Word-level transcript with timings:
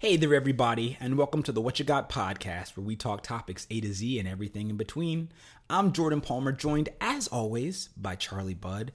Hey 0.00 0.16
there, 0.16 0.34
everybody, 0.34 0.96
and 0.98 1.18
welcome 1.18 1.42
to 1.42 1.52
the 1.52 1.60
What 1.60 1.78
You 1.78 1.84
Got 1.84 2.08
podcast, 2.08 2.74
where 2.74 2.86
we 2.86 2.96
talk 2.96 3.22
topics 3.22 3.66
A 3.68 3.82
to 3.82 3.92
Z 3.92 4.18
and 4.18 4.26
everything 4.26 4.70
in 4.70 4.78
between. 4.78 5.28
I'm 5.68 5.92
Jordan 5.92 6.22
Palmer, 6.22 6.52
joined 6.52 6.88
as 7.02 7.28
always 7.28 7.90
by 7.98 8.14
Charlie 8.14 8.54
Budd. 8.54 8.92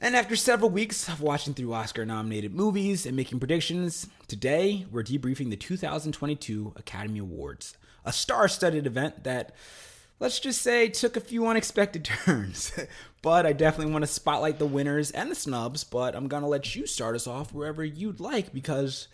And 0.00 0.16
after 0.16 0.34
several 0.34 0.68
weeks 0.68 1.08
of 1.08 1.20
watching 1.20 1.54
through 1.54 1.72
Oscar 1.72 2.04
nominated 2.04 2.52
movies 2.52 3.06
and 3.06 3.14
making 3.14 3.38
predictions, 3.38 4.08
today 4.26 4.84
we're 4.90 5.04
debriefing 5.04 5.50
the 5.50 5.56
2022 5.56 6.72
Academy 6.74 7.20
Awards, 7.20 7.76
a 8.04 8.12
star 8.12 8.48
studded 8.48 8.84
event 8.84 9.22
that, 9.22 9.54
let's 10.18 10.40
just 10.40 10.60
say, 10.60 10.88
took 10.88 11.16
a 11.16 11.20
few 11.20 11.46
unexpected 11.46 12.04
turns. 12.24 12.72
but 13.22 13.46
I 13.46 13.52
definitely 13.52 13.92
want 13.92 14.02
to 14.02 14.10
spotlight 14.10 14.58
the 14.58 14.66
winners 14.66 15.12
and 15.12 15.30
the 15.30 15.36
snubs, 15.36 15.84
but 15.84 16.16
I'm 16.16 16.26
going 16.26 16.42
to 16.42 16.48
let 16.48 16.74
you 16.74 16.84
start 16.88 17.14
us 17.14 17.28
off 17.28 17.54
wherever 17.54 17.84
you'd 17.84 18.18
like 18.18 18.52
because 18.52 19.06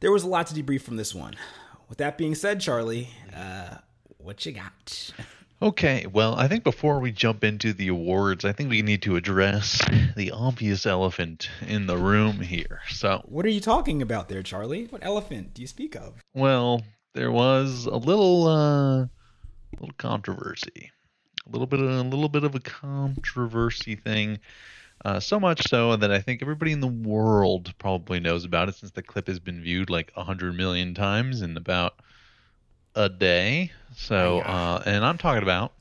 there 0.00 0.10
was 0.10 0.24
a 0.24 0.28
lot 0.28 0.46
to 0.48 0.54
debrief 0.54 0.82
from 0.82 0.96
this 0.96 1.14
one. 1.14 1.36
With 1.88 1.98
that 1.98 2.18
being 2.18 2.34
said, 2.34 2.60
Charlie, 2.60 3.10
uh, 3.34 3.76
what 4.18 4.44
you 4.44 4.52
got? 4.52 5.12
Okay, 5.62 6.06
well, 6.06 6.34
I 6.36 6.48
think 6.48 6.64
before 6.64 7.00
we 7.00 7.12
jump 7.12 7.44
into 7.44 7.74
the 7.74 7.88
awards, 7.88 8.46
I 8.46 8.52
think 8.52 8.70
we 8.70 8.80
need 8.80 9.02
to 9.02 9.16
address 9.16 9.82
the 10.16 10.30
obvious 10.30 10.86
elephant 10.86 11.50
in 11.66 11.86
the 11.86 11.98
room 11.98 12.40
here. 12.40 12.80
So, 12.88 13.22
what 13.26 13.44
are 13.44 13.50
you 13.50 13.60
talking 13.60 14.00
about 14.00 14.30
there, 14.30 14.42
Charlie? 14.42 14.86
What 14.86 15.04
elephant 15.04 15.52
do 15.52 15.60
you 15.60 15.68
speak 15.68 15.94
of? 15.94 16.14
Well, 16.32 16.82
there 17.12 17.30
was 17.30 17.84
a 17.84 17.96
little, 17.96 18.46
uh, 18.46 19.06
little 19.78 19.94
controversy, 19.98 20.90
a 21.46 21.50
little 21.50 21.66
bit, 21.66 21.80
of, 21.80 21.90
a 21.90 22.02
little 22.04 22.30
bit 22.30 22.44
of 22.44 22.54
a 22.54 22.60
controversy 22.60 23.96
thing. 23.96 24.38
Uh, 25.04 25.18
so 25.18 25.40
much 25.40 25.66
so 25.68 25.96
that 25.96 26.10
I 26.10 26.20
think 26.20 26.42
everybody 26.42 26.72
in 26.72 26.80
the 26.80 26.86
world 26.86 27.72
probably 27.78 28.20
knows 28.20 28.44
about 28.44 28.68
it 28.68 28.74
since 28.74 28.92
the 28.92 29.02
clip 29.02 29.28
has 29.28 29.40
been 29.40 29.62
viewed 29.62 29.88
like 29.88 30.12
a 30.14 30.24
hundred 30.24 30.54
million 30.56 30.94
times 30.94 31.40
in 31.40 31.56
about 31.56 31.94
a 32.94 33.08
day. 33.08 33.72
So, 33.96 34.40
uh, 34.40 34.82
and 34.84 35.04
I'm 35.04 35.16
talking 35.16 35.42
about 35.42 35.72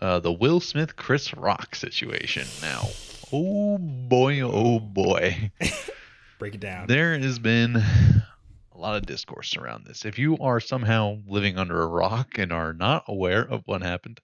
uh, 0.00 0.20
the 0.20 0.32
Will 0.32 0.60
Smith 0.60 0.94
Chris 0.94 1.34
Rock 1.34 1.74
situation. 1.74 2.46
Now, 2.62 2.88
oh 3.32 3.78
boy, 3.78 4.40
oh 4.40 4.78
boy. 4.78 5.50
Break 6.38 6.54
it 6.54 6.60
down. 6.60 6.86
There 6.86 7.18
has 7.18 7.38
been 7.38 7.76
a 7.76 8.78
lot 8.78 8.96
of 8.96 9.06
discourse 9.06 9.56
around 9.56 9.84
this. 9.84 10.04
If 10.04 10.18
you 10.18 10.38
are 10.38 10.60
somehow 10.60 11.18
living 11.26 11.58
under 11.58 11.82
a 11.82 11.86
rock 11.86 12.38
and 12.38 12.52
are 12.52 12.72
not 12.72 13.04
aware 13.08 13.42
of 13.42 13.62
what 13.66 13.82
happened 13.82 14.20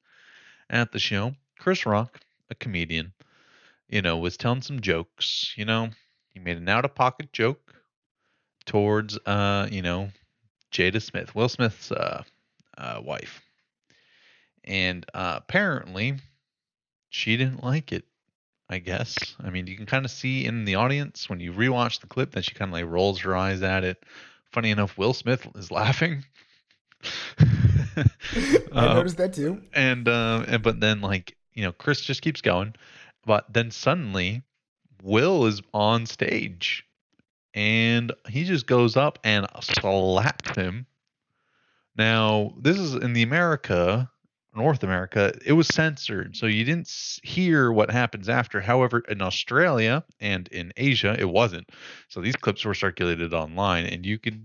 at 0.69 0.92
the 0.92 0.98
show, 0.98 1.34
Chris 1.59 1.87
Rock, 1.87 2.20
a 2.50 2.55
comedian, 2.55 3.12
you 3.91 4.03
know, 4.03 4.17
was 4.17 4.37
telling 4.37 4.63
some 4.63 4.81
jokes. 4.81 5.53
You 5.57 5.65
know, 5.65 5.91
he 6.33 6.41
made 6.41 6.57
an 6.57 6.69
out 6.69 6.85
of 6.85 6.95
pocket 6.95 7.33
joke 7.33 7.75
towards, 8.65 9.19
uh, 9.27 9.69
you 9.71 9.83
know, 9.83 10.11
Jada 10.73 11.03
Smith, 11.03 11.35
Will 11.35 11.49
Smith's 11.49 11.91
uh, 11.91 12.23
uh, 12.79 13.01
wife. 13.03 13.43
And 14.65 15.05
uh, 15.13 15.35
apparently, 15.39 16.17
she 17.09 17.37
didn't 17.37 17.65
like 17.65 17.93
it. 17.93 18.05
I 18.69 18.79
guess. 18.79 19.35
I 19.43 19.51
mean, 19.51 19.67
you 19.67 19.77
can 19.77 19.87
kind 19.87 20.05
of 20.05 20.13
see 20.13 20.47
in 20.47 20.65
the 20.65 20.77
audience 20.77 21.29
when 21.29 21.41
you 21.41 21.53
rewatch 21.53 22.01
the 22.01 22.07
clip 22.07 22.31
that 22.33 22.45
she 22.45 22.55
kind 22.55 22.69
of 22.69 22.73
like 22.73 22.87
rolls 22.87 23.19
her 23.23 23.37
eyes 23.37 23.63
at 23.63 23.83
it. 23.83 24.05
Funny 24.53 24.71
enough, 24.71 24.97
Will 24.97 25.13
Smith 25.13 25.45
is 25.57 25.73
laughing. 25.73 26.25
I 27.41 28.05
um, 28.71 28.97
noticed 28.97 29.17
that 29.17 29.33
too. 29.33 29.61
And 29.75 30.09
uh, 30.09 30.45
and 30.47 30.63
but 30.63 30.79
then 30.79 31.01
like 31.01 31.37
you 31.55 31.65
know, 31.65 31.73
Chris 31.73 32.01
just 32.01 32.23
keeps 32.23 32.41
going, 32.41 32.75
but 33.25 33.53
then 33.53 33.71
suddenly, 33.71 34.43
Will 35.03 35.47
is 35.47 35.63
on 35.73 36.07
stage 36.07 36.85
and 37.55 38.12
he 38.29 38.45
just 38.45 38.67
goes 38.67 38.97
up 38.97 39.19
and 39.25 39.47
slaps 39.61 40.57
him. 40.57 40.87
Now, 41.97 42.55
this 42.59 42.79
is 42.79 42.95
in 42.95 43.12
the 43.12 43.23
America, 43.23 44.11
North 44.55 44.83
America, 44.83 45.33
it 45.45 45.53
was 45.53 45.69
censored, 45.69 46.37
so 46.37 46.47
you 46.47 46.65
didn't 46.65 46.91
hear 47.23 47.72
what 47.72 47.91
happens 47.91 48.28
after. 48.28 48.61
However, 48.61 49.00
in 49.09 49.21
Australia 49.21 50.05
and 50.21 50.49
in 50.49 50.73
Asia, 50.77 51.17
it 51.19 51.28
wasn't. 51.28 51.69
So 52.09 52.21
these 52.21 52.37
clips 52.37 52.65
were 52.65 52.75
circulated 52.75 53.34
online, 53.34 53.87
and 53.87 54.06
you 54.06 54.19
could 54.19 54.43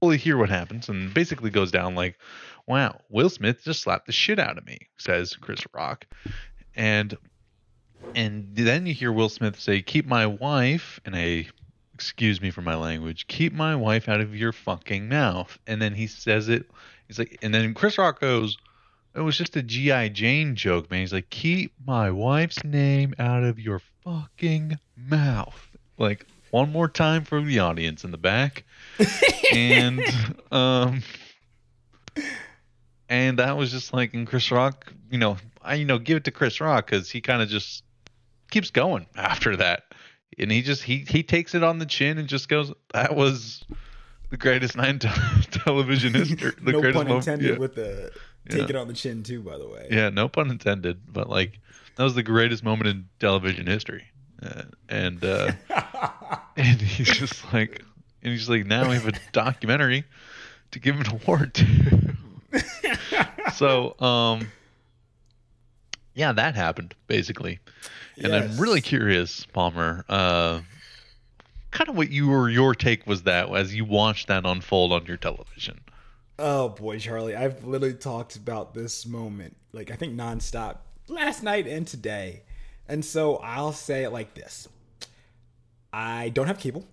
fully 0.00 0.18
hear 0.18 0.36
what 0.36 0.50
happens. 0.50 0.88
And 0.88 1.12
basically 1.14 1.50
goes 1.50 1.70
down 1.70 1.94
like, 1.94 2.18
"Wow, 2.66 3.00
Will 3.08 3.30
Smith 3.30 3.64
just 3.64 3.82
slapped 3.82 4.06
the 4.06 4.12
shit 4.12 4.38
out 4.38 4.58
of 4.58 4.66
me," 4.66 4.88
says 4.98 5.34
Chris 5.36 5.64
Rock, 5.74 6.06
and 6.74 7.16
and 8.14 8.48
then 8.54 8.86
you 8.86 8.94
hear 8.94 9.12
Will 9.12 9.28
Smith 9.28 9.58
say, 9.60 9.82
"Keep 9.82 10.06
my 10.06 10.26
wife," 10.26 11.00
and 11.04 11.14
a 11.14 11.46
excuse 12.02 12.40
me 12.40 12.50
for 12.50 12.62
my 12.62 12.74
language, 12.74 13.28
keep 13.28 13.52
my 13.52 13.76
wife 13.76 14.08
out 14.08 14.20
of 14.20 14.34
your 14.34 14.52
fucking 14.52 15.08
mouth. 15.08 15.56
And 15.68 15.80
then 15.80 15.94
he 15.94 16.08
says 16.08 16.48
it. 16.48 16.68
He's 17.06 17.16
like, 17.16 17.38
and 17.42 17.54
then 17.54 17.74
Chris 17.74 17.96
Rock 17.96 18.20
goes, 18.20 18.58
it 19.14 19.20
was 19.20 19.38
just 19.38 19.56
a 19.56 19.62
G.I. 19.62 20.08
Jane 20.08 20.56
joke, 20.56 20.90
man. 20.90 21.00
He's 21.00 21.12
like, 21.12 21.30
keep 21.30 21.72
my 21.86 22.10
wife's 22.10 22.64
name 22.64 23.14
out 23.20 23.44
of 23.44 23.60
your 23.60 23.80
fucking 24.02 24.78
mouth. 24.96 25.68
Like, 25.96 26.26
one 26.50 26.72
more 26.72 26.88
time 26.88 27.24
for 27.24 27.40
the 27.40 27.60
audience 27.60 28.02
in 28.02 28.10
the 28.10 28.18
back. 28.18 28.64
and, 29.54 30.02
um, 30.50 31.02
and 33.08 33.38
that 33.38 33.56
was 33.56 33.70
just 33.70 33.92
like, 33.92 34.12
in 34.12 34.26
Chris 34.26 34.50
Rock, 34.50 34.92
you 35.08 35.18
know, 35.18 35.36
I, 35.62 35.74
you 35.74 35.84
know, 35.84 35.98
give 35.98 36.16
it 36.16 36.24
to 36.24 36.32
Chris 36.32 36.60
Rock 36.60 36.86
because 36.86 37.10
he 37.10 37.20
kind 37.20 37.42
of 37.42 37.48
just 37.48 37.84
keeps 38.52 38.70
going 38.70 39.06
after 39.16 39.56
that 39.56 39.82
and 40.38 40.50
he 40.50 40.62
just 40.62 40.82
he 40.82 41.04
he 41.08 41.22
takes 41.22 41.54
it 41.54 41.62
on 41.62 41.78
the 41.78 41.86
chin 41.86 42.18
and 42.18 42.28
just 42.28 42.48
goes, 42.48 42.72
"That 42.92 43.14
was 43.14 43.64
the 44.30 44.36
greatest 44.36 44.76
night 44.76 45.04
in 45.04 45.42
television 45.50 46.14
history." 46.14 46.52
The 46.62 46.72
no 46.72 46.80
greatest 46.80 47.06
pun 47.06 47.16
intended 47.16 47.58
moment. 47.58 47.60
with 47.60 47.74
the 47.74 48.12
take 48.48 48.62
yeah. 48.62 48.68
it 48.68 48.76
on 48.76 48.88
the 48.88 48.94
chin 48.94 49.22
too. 49.22 49.42
By 49.42 49.58
the 49.58 49.68
way, 49.68 49.88
yeah, 49.90 50.08
no 50.10 50.28
pun 50.28 50.50
intended. 50.50 51.00
But 51.12 51.28
like 51.28 51.58
that 51.96 52.04
was 52.04 52.14
the 52.14 52.22
greatest 52.22 52.64
moment 52.64 52.88
in 52.88 53.08
television 53.20 53.66
history, 53.66 54.04
uh, 54.42 54.62
and 54.88 55.22
uh, 55.24 55.52
and 56.56 56.80
he's 56.80 57.08
just 57.08 57.52
like, 57.52 57.82
and 58.22 58.32
he's 58.32 58.48
like, 58.48 58.66
now 58.66 58.88
we 58.88 58.94
have 58.94 59.08
a 59.08 59.12
documentary 59.32 60.04
to 60.70 60.78
give 60.78 60.98
an 60.98 61.06
award 61.10 61.54
to. 61.54 62.16
so, 63.54 63.98
um, 64.00 64.50
yeah, 66.14 66.32
that 66.32 66.54
happened 66.54 66.94
basically. 67.06 67.58
And 68.16 68.32
yes. 68.32 68.52
I'm 68.52 68.60
really 68.60 68.80
curious, 68.80 69.46
Palmer, 69.46 70.04
uh, 70.08 70.60
kind 71.70 71.88
of 71.88 71.96
what 71.96 72.10
you 72.10 72.30
or 72.32 72.50
your 72.50 72.74
take 72.74 73.06
was 73.06 73.22
that 73.22 73.50
as 73.54 73.74
you 73.74 73.84
watched 73.84 74.28
that 74.28 74.44
unfold 74.44 74.92
on 74.92 75.06
your 75.06 75.16
television. 75.16 75.80
Oh 76.38 76.70
boy, 76.70 76.98
Charlie, 76.98 77.36
I've 77.36 77.64
literally 77.64 77.94
talked 77.94 78.36
about 78.36 78.74
this 78.74 79.06
moment 79.06 79.56
like 79.72 79.90
I 79.90 79.96
think 79.96 80.14
nonstop 80.14 80.78
last 81.08 81.42
night 81.42 81.66
and 81.66 81.86
today. 81.86 82.42
And 82.88 83.04
so 83.04 83.36
I'll 83.36 83.72
say 83.72 84.04
it 84.04 84.10
like 84.10 84.34
this. 84.34 84.68
I 85.92 86.30
don't 86.30 86.46
have 86.46 86.58
cable. 86.58 86.86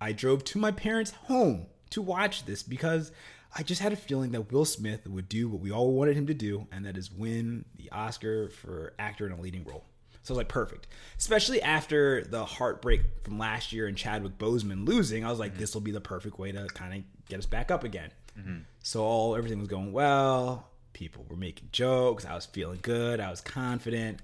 I 0.00 0.12
drove 0.12 0.44
to 0.44 0.58
my 0.58 0.70
parents' 0.70 1.10
home 1.10 1.66
to 1.90 2.02
watch 2.02 2.44
this 2.44 2.62
because 2.62 3.12
I 3.58 3.62
just 3.62 3.80
had 3.80 3.94
a 3.94 3.96
feeling 3.96 4.32
that 4.32 4.52
Will 4.52 4.66
Smith 4.66 5.06
would 5.06 5.30
do 5.30 5.48
what 5.48 5.62
we 5.62 5.72
all 5.72 5.92
wanted 5.92 6.14
him 6.14 6.26
to 6.26 6.34
do, 6.34 6.66
and 6.70 6.84
that 6.84 6.98
is 6.98 7.10
win 7.10 7.64
the 7.76 7.90
Oscar 7.90 8.50
for 8.50 8.92
actor 8.98 9.24
in 9.24 9.32
a 9.32 9.40
leading 9.40 9.64
role. 9.64 9.84
So 10.22 10.32
I 10.32 10.34
was 10.34 10.38
like, 10.38 10.48
perfect. 10.48 10.88
Especially 11.16 11.62
after 11.62 12.22
the 12.22 12.44
heartbreak 12.44 13.00
from 13.22 13.38
last 13.38 13.72
year 13.72 13.86
and 13.86 13.96
Chadwick 13.96 14.36
Boseman 14.36 14.86
losing, 14.86 15.24
I 15.24 15.30
was 15.30 15.38
like, 15.38 15.52
mm-hmm. 15.52 15.60
this 15.60 15.72
will 15.72 15.80
be 15.80 15.92
the 15.92 16.00
perfect 16.00 16.38
way 16.38 16.52
to 16.52 16.66
kind 16.66 16.94
of 16.94 17.28
get 17.28 17.38
us 17.38 17.46
back 17.46 17.70
up 17.70 17.82
again. 17.82 18.10
Mm-hmm. 18.38 18.58
So 18.82 19.04
all 19.04 19.36
everything 19.36 19.58
was 19.58 19.68
going 19.68 19.92
well. 19.92 20.68
People 20.92 21.24
were 21.28 21.36
making 21.36 21.68
jokes. 21.72 22.26
I 22.26 22.34
was 22.34 22.44
feeling 22.44 22.80
good. 22.82 23.20
I 23.20 23.30
was 23.30 23.40
confident. 23.40 24.20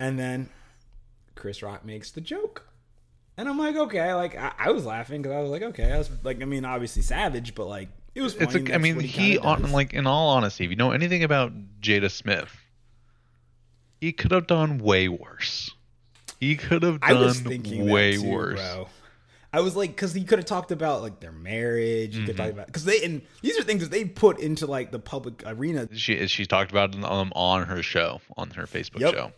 And 0.00 0.18
then 0.18 0.48
Chris 1.36 1.62
Rock 1.62 1.84
makes 1.84 2.10
the 2.10 2.20
joke. 2.20 2.66
And 3.36 3.48
I'm 3.48 3.58
like, 3.58 3.76
okay, 3.76 4.14
like 4.14 4.36
I, 4.36 4.52
I 4.58 4.70
was 4.72 4.84
laughing 4.84 5.22
because 5.22 5.36
I 5.36 5.42
was 5.42 5.50
like, 5.50 5.62
okay, 5.62 5.92
I 5.92 5.98
was 5.98 6.10
like, 6.24 6.42
I 6.42 6.44
mean, 6.44 6.64
obviously 6.64 7.02
savage, 7.02 7.54
but 7.54 7.66
like 7.66 7.88
it 8.14 8.22
was. 8.22 8.34
It's 8.36 8.54
a, 8.54 8.74
I 8.74 8.78
mean, 8.78 9.00
he, 9.00 9.06
he 9.06 9.38
on 9.38 9.70
like 9.72 9.94
in 9.94 10.06
all 10.06 10.30
honesty, 10.30 10.64
if 10.64 10.70
you 10.70 10.76
know 10.76 10.92
anything 10.92 11.24
about 11.24 11.52
Jada 11.80 12.10
Smith, 12.10 12.54
he 14.00 14.12
could 14.12 14.32
have 14.32 14.46
done 14.46 14.78
way 14.78 15.08
worse. 15.08 15.70
He 16.40 16.56
could 16.56 16.82
have 16.82 17.00
done 17.00 17.88
way 17.88 18.16
too, 18.16 18.28
worse. 18.28 18.60
Bro. 18.60 18.88
I 19.52 19.60
was 19.60 19.74
like, 19.74 19.90
because 19.90 20.12
he 20.12 20.24
could 20.24 20.38
have 20.38 20.46
talked 20.46 20.72
about 20.72 21.00
like 21.00 21.20
their 21.20 21.32
marriage. 21.32 22.14
He 22.14 22.20
mm-hmm. 22.20 22.26
could 22.26 22.36
talk 22.36 22.50
about 22.50 22.66
because 22.66 22.84
they 22.84 23.02
and 23.02 23.22
these 23.40 23.58
are 23.58 23.62
things 23.62 23.82
that 23.82 23.90
they 23.90 24.04
put 24.04 24.38
into 24.38 24.66
like 24.66 24.92
the 24.92 24.98
public 24.98 25.42
arena. 25.46 25.88
She 25.94 26.26
she 26.26 26.44
talked 26.46 26.70
about 26.70 26.92
them 26.92 27.04
on 27.04 27.64
her 27.66 27.82
show 27.82 28.20
on 28.36 28.50
her 28.50 28.66
Facebook 28.66 29.00
yep. 29.00 29.14
show. 29.14 29.32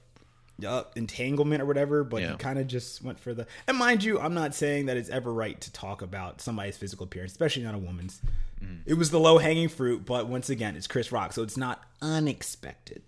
Yep, 0.63 0.93
entanglement 0.97 1.63
or 1.63 1.67
whatever, 1.67 2.05
but 2.05 2.23
yeah. 2.23 2.33
he 2.33 2.37
kind 2.37 2.59
of 2.59 2.67
just 2.67 3.03
went 3.03 3.19
for 3.19 3.35
the. 3.35 3.47
And 3.67 3.77
mind 3.77 4.05
you, 4.05 4.19
I'm 4.21 4.35
not 4.35 4.55
saying 4.55 4.87
that 4.87 4.97
it's 4.97 5.11
ever 5.11 5.33
right 5.33 5.61
to 5.61 5.73
talk 5.73 6.03
about 6.03 6.41
somebody's 6.41 6.77
physical 6.77 7.05
appearance, 7.05 7.33
especially 7.33 7.63
not 7.63 7.75
a 7.75 7.79
woman's. 7.79 8.21
Mm. 8.63 8.81
It 8.87 8.95
was 8.95 9.11
the 9.11 9.21
low 9.21 9.39
hanging 9.39 9.69
fruit, 9.69 10.05
but 10.05 10.27
once 10.29 10.51
again, 10.51 10.77
it's 10.77 10.87
Chris 10.87 11.13
Rock, 11.13 11.33
so 11.33 11.43
it's 11.43 11.57
not 11.57 11.83
unexpected 12.03 13.03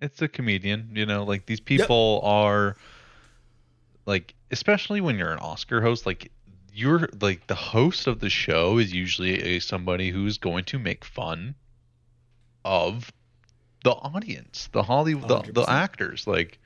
it's 0.00 0.20
a 0.20 0.28
comedian, 0.28 0.90
you 0.92 1.06
know, 1.06 1.24
like 1.24 1.46
these 1.46 1.60
people 1.60 2.20
yep. 2.22 2.30
are 2.30 2.76
like 4.06 4.34
especially 4.50 5.00
when 5.00 5.18
you're 5.18 5.32
an 5.32 5.38
Oscar 5.38 5.80
host, 5.80 6.06
like 6.06 6.30
you're 6.72 7.08
like 7.20 7.46
the 7.46 7.54
host 7.54 8.06
of 8.06 8.20
the 8.20 8.30
show 8.30 8.78
is 8.78 8.92
usually 8.92 9.42
a 9.42 9.58
somebody 9.60 10.10
who's 10.10 10.38
going 10.38 10.64
to 10.64 10.78
make 10.78 11.04
fun 11.04 11.54
of 12.64 13.12
the 13.82 13.92
audience, 13.92 14.68
the 14.72 14.82
Hollywood, 14.82 15.28
the, 15.28 15.52
the 15.52 15.70
actors. 15.70 16.26
Like, 16.26 16.58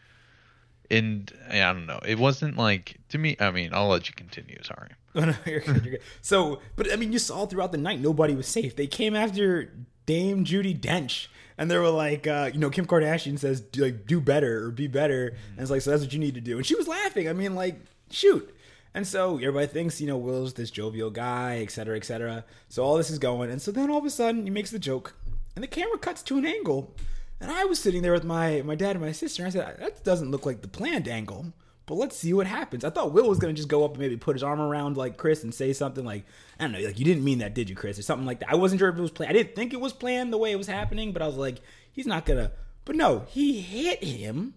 and 0.91 1.33
I 1.51 1.59
don't 1.73 1.87
know. 1.87 2.01
It 2.07 2.19
wasn't 2.19 2.57
like 2.57 2.97
to 3.11 3.19
me. 3.19 3.37
I 3.41 3.51
mean, 3.51 3.71
I'll 3.73 3.89
let 3.89 4.09
you 4.09 4.15
continue. 4.15 4.59
Sorry. 4.63 4.91
Oh, 5.15 5.25
no, 5.25 5.35
you're 5.47 5.61
good, 5.61 5.85
you're 5.85 5.93
good. 5.95 6.03
So, 6.21 6.61
but 6.77 6.93
I 6.93 6.97
mean, 6.97 7.13
you 7.13 7.19
saw 7.19 7.47
throughout 7.47 7.73
the 7.73 7.79
night, 7.79 7.99
nobody 7.99 8.37
was 8.37 8.47
safe. 8.47 8.77
They 8.77 8.87
came 8.87 9.17
after 9.17 9.73
Dame 10.07 10.45
Judi 10.45 10.79
Dench, 10.79 11.27
and 11.57 11.69
they 11.69 11.77
were 11.77 11.89
like, 11.89 12.27
uh, 12.27 12.51
you 12.53 12.61
know, 12.61 12.71
Kim 12.71 12.87
Kardashian 12.87 13.37
says, 13.37 13.65
like, 13.77 14.07
do 14.07 14.21
better 14.21 14.67
or 14.67 14.71
be 14.71 14.87
better, 14.87 15.29
and 15.29 15.61
it's 15.61 15.71
like, 15.71 15.81
so 15.81 15.91
that's 15.91 16.03
what 16.03 16.13
you 16.13 16.21
need 16.21 16.35
to 16.35 16.41
do. 16.41 16.59
And 16.59 16.65
she 16.65 16.77
was 16.77 16.87
laughing. 16.87 17.29
I 17.29 17.33
mean, 17.33 17.57
like, 17.57 17.81
shoot. 18.11 18.55
And 18.95 19.07
so 19.07 19.39
everybody 19.39 19.67
thinks, 19.67 20.01
you 20.01 20.07
know, 20.07 20.19
Will's 20.19 20.55
this 20.55 20.71
jovial 20.71 21.11
guy, 21.11 21.61
et 21.63 21.71
cetera, 21.73 21.97
et 21.97 22.05
cetera. 22.05 22.45
So 22.69 22.85
all 22.85 22.97
this 22.97 23.11
is 23.11 23.19
going, 23.19 23.51
and 23.51 23.61
so 23.61 23.73
then 23.73 23.91
all 23.91 23.99
of 23.99 24.05
a 24.05 24.11
sudden 24.11 24.45
he 24.45 24.51
makes 24.51 24.71
the 24.71 24.79
joke, 24.79 25.17
and 25.57 25.63
the 25.65 25.69
camera 25.69 25.99
cuts 25.99 26.23
to 26.25 26.39
an 26.39 26.47
angle, 26.47 26.95
and 27.41 27.51
I 27.51 27.65
was 27.65 27.79
sitting 27.79 28.03
there 28.03 28.13
with 28.13 28.25
my 28.25 28.63
my 28.63 28.75
dad 28.75 28.97
and 28.97 29.05
my 29.05 29.13
sister, 29.13 29.43
and 29.43 29.49
I 29.49 29.51
said, 29.51 29.79
that 29.79 30.05
doesn't 30.05 30.31
look 30.31 30.47
like 30.47 30.63
the 30.63 30.69
planned 30.69 31.09
angle 31.09 31.53
but 31.89 31.95
let's 31.95 32.17
see 32.17 32.35
what 32.35 32.47
happens. 32.47 32.85
I 32.85 32.91
thought 32.91 33.15
Will 33.15 33.27
was 33.27 33.39
gonna 33.39 33.55
just 33.55 33.69
go 33.69 33.83
up 33.83 33.93
and 33.93 34.01
maybe 34.01 34.19
put 34.19 34.37
his 34.37 34.43
arm 34.43 34.61
around 34.61 34.99
like 34.99 35.17
Chris 35.17 35.43
and 35.43 35.55
say 35.55 35.73
something 35.73 36.05
like, 36.05 36.27
I 36.61 36.65
don't 36.65 36.73
know, 36.73 36.81
like 36.81 36.99
you 36.99 37.05
didn't 37.05 37.25
mean 37.25 37.39
that, 37.39 37.55
did 37.55 37.71
you, 37.71 37.75
Chris, 37.75 37.99
or 37.99 38.03
something 38.03 38.27
like 38.27 38.41
that. 38.41 38.51
I 38.51 38.57
wasn't 38.57 38.79
sure 38.79 38.91
if 38.91 38.99
it 38.99 39.01
was 39.01 39.11
planned. 39.11 39.31
I 39.31 39.33
didn't 39.33 39.57
think 39.57 39.73
it 39.73 39.81
was 39.81 39.95
planned 39.95 40.31
the 40.31 40.39
way 40.39 40.53
it 40.53 40.59
was 40.59 40.67
happening, 40.67 41.13
but 41.13 41.23
I 41.23 41.27
was 41.27 41.37
like, 41.37 41.61
he's 41.91 42.07
not 42.07 42.27
gonna. 42.27 42.53
But 42.85 42.97
no, 42.97 43.25
he 43.29 43.61
hit 43.63 44.05
him, 44.05 44.53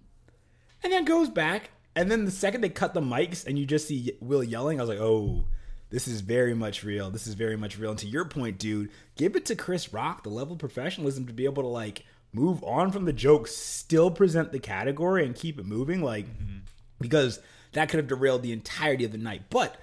and 0.83 0.91
then 0.91 1.05
goes 1.05 1.29
back, 1.29 1.71
and 1.95 2.11
then 2.11 2.25
the 2.25 2.31
second 2.31 2.61
they 2.61 2.69
cut 2.69 2.93
the 2.93 3.01
mics 3.01 3.47
and 3.47 3.57
you 3.57 3.65
just 3.65 3.87
see 3.87 4.11
Will 4.19 4.43
yelling, 4.43 4.79
I 4.79 4.83
was 4.83 4.89
like, 4.89 4.99
oh. 4.99 5.45
This 5.89 6.07
is 6.07 6.21
very 6.21 6.53
much 6.53 6.85
real. 6.85 7.11
This 7.11 7.27
is 7.27 7.33
very 7.33 7.57
much 7.57 7.77
real. 7.77 7.89
And 7.89 7.99
to 7.99 8.07
your 8.07 8.23
point, 8.23 8.57
dude, 8.57 8.91
give 9.17 9.35
it 9.35 9.45
to 9.47 9.57
Chris 9.57 9.91
Rock 9.91 10.23
the 10.23 10.29
level 10.29 10.53
of 10.53 10.59
professionalism 10.59 11.27
to 11.27 11.33
be 11.33 11.43
able 11.43 11.63
to 11.63 11.67
like 11.67 12.05
move 12.33 12.63
on 12.63 12.91
from 12.91 13.05
the 13.05 13.13
joke, 13.13 13.47
still 13.47 14.11
present 14.11 14.51
the 14.51 14.59
category, 14.59 15.25
and 15.25 15.35
keep 15.35 15.59
it 15.59 15.65
moving. 15.65 16.01
Like, 16.01 16.25
because 16.99 17.39
that 17.73 17.89
could 17.89 17.97
have 17.97 18.07
derailed 18.07 18.43
the 18.43 18.51
entirety 18.51 19.05
of 19.05 19.11
the 19.11 19.17
night. 19.17 19.43
But 19.49 19.77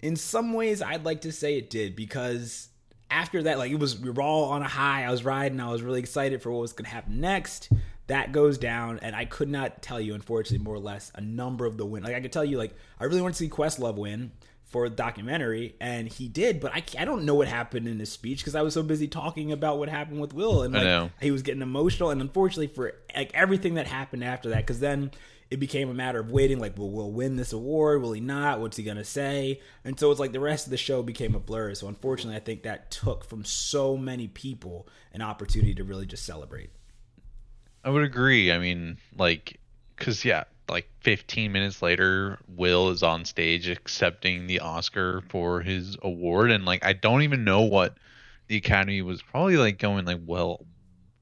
in 0.00 0.16
some 0.16 0.52
ways, 0.52 0.82
I'd 0.82 1.04
like 1.04 1.22
to 1.22 1.32
say 1.32 1.56
it 1.56 1.70
did 1.70 1.96
because 1.96 2.68
after 3.10 3.42
that, 3.42 3.58
like 3.58 3.70
it 3.70 3.78
was, 3.78 3.98
we 3.98 4.10
were 4.10 4.22
all 4.22 4.50
on 4.50 4.62
a 4.62 4.68
high. 4.68 5.04
I 5.04 5.10
was 5.10 5.24
riding. 5.24 5.60
I 5.60 5.70
was 5.70 5.82
really 5.82 6.00
excited 6.00 6.42
for 6.42 6.50
what 6.50 6.60
was 6.60 6.72
going 6.72 6.84
to 6.84 6.90
happen 6.90 7.20
next. 7.20 7.70
That 8.06 8.32
goes 8.32 8.58
down, 8.58 8.98
and 9.02 9.14
I 9.14 9.24
could 9.24 9.48
not 9.48 9.82
tell 9.82 10.00
you, 10.00 10.14
unfortunately, 10.14 10.64
more 10.64 10.74
or 10.74 10.80
less, 10.80 11.12
a 11.14 11.20
number 11.20 11.64
of 11.64 11.76
the 11.76 11.86
win. 11.86 12.02
Like 12.02 12.14
I 12.14 12.20
could 12.20 12.32
tell 12.32 12.44
you, 12.44 12.58
like 12.58 12.74
I 12.98 13.04
really 13.04 13.22
want 13.22 13.34
to 13.34 13.38
see 13.38 13.48
Questlove 13.48 13.96
win 13.96 14.32
for 14.70 14.88
the 14.88 14.94
documentary, 14.94 15.74
and 15.80 16.08
he 16.08 16.28
did. 16.28 16.60
But 16.60 16.72
I, 16.72 16.82
I 16.98 17.04
don't 17.04 17.24
know 17.24 17.34
what 17.34 17.48
happened 17.48 17.88
in 17.88 17.98
his 17.98 18.10
speech 18.10 18.38
because 18.38 18.54
I 18.54 18.62
was 18.62 18.72
so 18.72 18.82
busy 18.82 19.08
talking 19.08 19.52
about 19.52 19.78
what 19.78 19.88
happened 19.88 20.20
with 20.20 20.32
Will, 20.32 20.62
and 20.62 20.72
like, 20.72 21.10
he 21.20 21.30
was 21.30 21.42
getting 21.42 21.60
emotional. 21.60 22.10
And 22.10 22.20
unfortunately, 22.20 22.68
for 22.68 22.94
like 23.14 23.32
everything 23.34 23.74
that 23.74 23.86
happened 23.86 24.24
after 24.24 24.50
that, 24.50 24.58
because 24.58 24.80
then 24.80 25.10
it 25.50 25.58
became 25.58 25.90
a 25.90 25.94
matter 25.94 26.20
of 26.20 26.30
waiting. 26.30 26.60
Like, 26.60 26.78
will 26.78 26.92
Will 26.92 27.10
win 27.10 27.34
this 27.34 27.52
award? 27.52 28.00
Will 28.00 28.12
he 28.12 28.20
not? 28.20 28.60
What's 28.60 28.76
he 28.76 28.84
gonna 28.84 29.04
say? 29.04 29.60
And 29.84 29.98
so 29.98 30.12
it's 30.12 30.20
like 30.20 30.32
the 30.32 30.40
rest 30.40 30.66
of 30.66 30.70
the 30.70 30.76
show 30.76 31.02
became 31.02 31.34
a 31.34 31.40
blur. 31.40 31.74
So 31.74 31.88
unfortunately, 31.88 32.36
I 32.36 32.40
think 32.40 32.62
that 32.62 32.92
took 32.92 33.24
from 33.24 33.44
so 33.44 33.96
many 33.96 34.28
people 34.28 34.88
an 35.12 35.20
opportunity 35.20 35.74
to 35.74 35.84
really 35.84 36.06
just 36.06 36.24
celebrate. 36.24 36.70
I 37.82 37.90
would 37.90 38.04
agree. 38.04 38.52
I 38.52 38.58
mean, 38.58 38.98
like, 39.16 39.58
because, 39.96 40.24
yeah, 40.24 40.44
like 40.70 40.88
15 41.00 41.52
minutes 41.52 41.82
later, 41.82 42.38
Will 42.48 42.90
is 42.90 43.02
on 43.02 43.24
stage 43.24 43.68
accepting 43.68 44.46
the 44.46 44.60
Oscar 44.60 45.22
for 45.28 45.60
his 45.60 45.96
award. 46.02 46.50
And, 46.50 46.64
like, 46.64 46.84
I 46.84 46.92
don't 46.92 47.22
even 47.22 47.44
know 47.44 47.62
what 47.62 47.96
the 48.48 48.56
Academy 48.56 49.02
was 49.02 49.22
probably 49.22 49.56
like 49.56 49.78
going, 49.78 50.04
like, 50.04 50.20
well, 50.24 50.64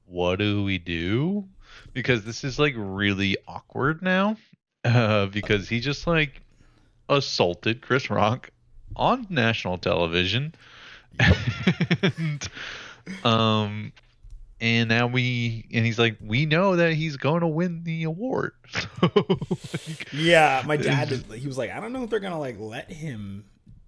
what 0.05 0.37
do 0.39 0.63
we 0.63 0.77
do? 0.77 1.47
Because 1.93 2.23
this 2.23 2.43
is, 2.43 2.59
like, 2.59 2.73
really 2.77 3.37
awkward 3.47 4.01
now. 4.01 4.37
Uh, 4.85 5.25
because 5.25 5.67
he 5.67 5.79
just, 5.79 6.07
like, 6.07 6.41
assaulted 7.09 7.81
Chris 7.81 8.09
Rock 8.09 8.49
on 8.95 9.27
national 9.29 9.77
television. 9.77 10.53
and, 11.19 12.47
um, 13.23 13.91
and 14.61 14.89
now 14.89 15.07
we 15.07 15.65
and 15.73 15.85
he's 15.85 15.99
like 15.99 16.17
we 16.21 16.45
know 16.45 16.75
that 16.75 16.93
he's 16.93 17.17
going 17.17 17.41
to 17.41 17.47
win 17.47 17.83
the 17.83 18.03
award 18.03 18.53
so 18.69 18.87
like, 19.01 20.07
Yeah, 20.13 20.63
my 20.65 20.77
dad. 20.77 21.09
He 21.33 21.47
was 21.47 21.57
like, 21.57 21.71
I 21.71 21.79
don't 21.79 21.93
know 21.93 22.03
if 22.03 22.09
they're 22.09 22.19
gonna 22.19 22.39
like 22.39 22.59
let 22.59 22.91
him 22.91 23.45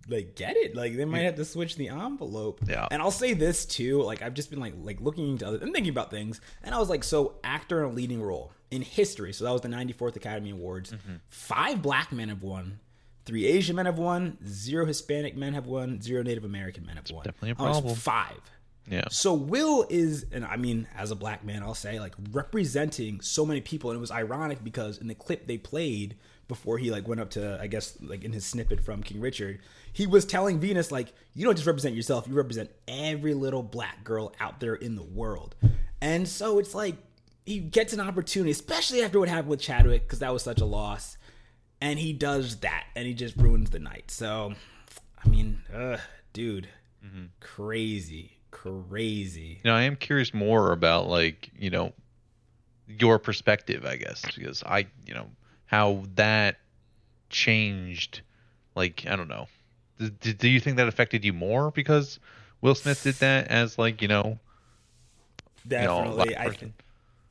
like 0.09 0.35
get 0.35 0.57
it. 0.57 0.75
Like 0.75 0.95
they 0.95 1.05
might 1.05 1.21
have 1.21 1.35
to 1.35 1.45
switch 1.45 1.75
the 1.75 1.89
envelope. 1.89 2.61
Yeah. 2.67 2.87
And 2.91 3.01
I'll 3.01 3.11
say 3.11 3.33
this 3.33 3.65
too. 3.65 4.01
Like 4.01 4.21
I've 4.21 4.33
just 4.33 4.49
been 4.49 4.59
like 4.59 4.73
like 4.81 5.01
looking 5.01 5.29
into 5.29 5.47
other 5.47 5.57
and 5.57 5.73
thinking 5.73 5.91
about 5.91 6.11
things, 6.11 6.41
and 6.63 6.75
I 6.75 6.79
was 6.79 6.89
like, 6.89 7.03
so 7.03 7.35
actor 7.43 7.83
in 7.83 7.91
a 7.91 7.93
leading 7.93 8.21
role 8.21 8.51
in 8.69 8.81
history. 8.81 9.33
So 9.33 9.45
that 9.45 9.51
was 9.51 9.61
the 9.61 9.67
94th 9.69 10.15
Academy 10.15 10.51
Awards. 10.51 10.91
Mm-hmm. 10.91 11.15
Five 11.29 11.81
black 11.81 12.11
men 12.11 12.29
have 12.29 12.43
won. 12.43 12.79
Three 13.25 13.45
Asian 13.45 13.75
men 13.75 13.85
have 13.85 13.99
won. 13.99 14.37
Zero 14.47 14.85
Hispanic 14.85 15.35
men 15.35 15.53
have 15.53 15.67
won. 15.67 16.01
Zero 16.01 16.23
Native 16.23 16.43
American 16.43 16.85
men 16.85 16.95
have 16.95 17.09
won. 17.11 17.23
definitely 17.23 17.51
a 17.51 17.55
problem. 17.55 17.95
Five. 17.95 18.39
Yeah. 18.91 19.05
So 19.09 19.33
Will 19.33 19.87
is, 19.89 20.25
and 20.33 20.43
I 20.45 20.57
mean, 20.57 20.85
as 20.95 21.11
a 21.11 21.15
black 21.15 21.45
man, 21.45 21.63
I'll 21.63 21.73
say, 21.73 21.99
like 21.99 22.13
representing 22.31 23.21
so 23.21 23.45
many 23.45 23.61
people, 23.61 23.89
and 23.89 23.97
it 23.97 24.01
was 24.01 24.11
ironic 24.11 24.63
because 24.63 24.97
in 24.97 25.07
the 25.07 25.15
clip 25.15 25.47
they 25.47 25.57
played 25.57 26.17
before 26.49 26.77
he 26.77 26.91
like 26.91 27.07
went 27.07 27.21
up 27.21 27.29
to, 27.31 27.57
I 27.61 27.67
guess, 27.67 27.97
like 28.01 28.25
in 28.25 28.33
his 28.33 28.45
snippet 28.45 28.83
from 28.83 29.01
King 29.01 29.21
Richard, 29.21 29.61
he 29.93 30.05
was 30.05 30.25
telling 30.25 30.59
Venus 30.59 30.91
like, 30.91 31.13
you 31.33 31.45
don't 31.45 31.55
just 31.55 31.65
represent 31.65 31.95
yourself, 31.95 32.27
you 32.27 32.33
represent 32.33 32.69
every 32.89 33.33
little 33.33 33.63
black 33.63 34.03
girl 34.03 34.33
out 34.41 34.59
there 34.59 34.75
in 34.75 34.95
the 34.95 35.03
world, 35.03 35.55
and 36.01 36.27
so 36.27 36.59
it's 36.59 36.75
like 36.75 36.97
he 37.45 37.59
gets 37.59 37.93
an 37.93 38.01
opportunity, 38.01 38.51
especially 38.51 39.01
after 39.01 39.19
what 39.19 39.29
happened 39.29 39.47
with 39.47 39.61
Chadwick, 39.61 40.03
because 40.03 40.19
that 40.19 40.33
was 40.33 40.43
such 40.43 40.59
a 40.59 40.65
loss, 40.65 41.17
and 41.79 41.97
he 41.97 42.11
does 42.11 42.57
that, 42.57 42.87
and 42.95 43.07
he 43.07 43.13
just 43.13 43.37
ruins 43.37 43.69
the 43.69 43.79
night. 43.79 44.11
So, 44.11 44.53
I 45.23 45.29
mean, 45.29 45.61
uh, 45.73 45.97
dude, 46.33 46.67
crazy, 47.39 48.37
crazy. 48.51 49.59
you 49.63 49.69
know 49.69 49.75
i 49.75 49.81
am 49.81 49.95
curious 49.95 50.33
more 50.33 50.71
about 50.71 51.07
like 51.07 51.49
you 51.57 51.69
know 51.69 51.93
your 52.87 53.17
perspective 53.17 53.85
i 53.85 53.95
guess 53.95 54.23
because 54.35 54.61
i 54.63 54.85
you 55.05 55.13
know 55.13 55.27
how 55.65 56.03
that 56.15 56.57
changed 57.29 58.21
like 58.75 59.05
i 59.07 59.15
don't 59.15 59.29
know 59.29 59.47
do, 59.97 60.33
do 60.33 60.49
you 60.49 60.59
think 60.59 60.77
that 60.77 60.87
affected 60.87 61.23
you 61.23 61.33
more 61.33 61.71
because 61.71 62.19
will 62.61 62.75
smith 62.75 63.01
did 63.03 63.15
that 63.15 63.47
as 63.47 63.77
like 63.77 64.01
you 64.01 64.07
know 64.07 64.37
you 65.69 65.77
know, 65.77 65.97
Definitely, 66.03 66.37
I 66.37 66.49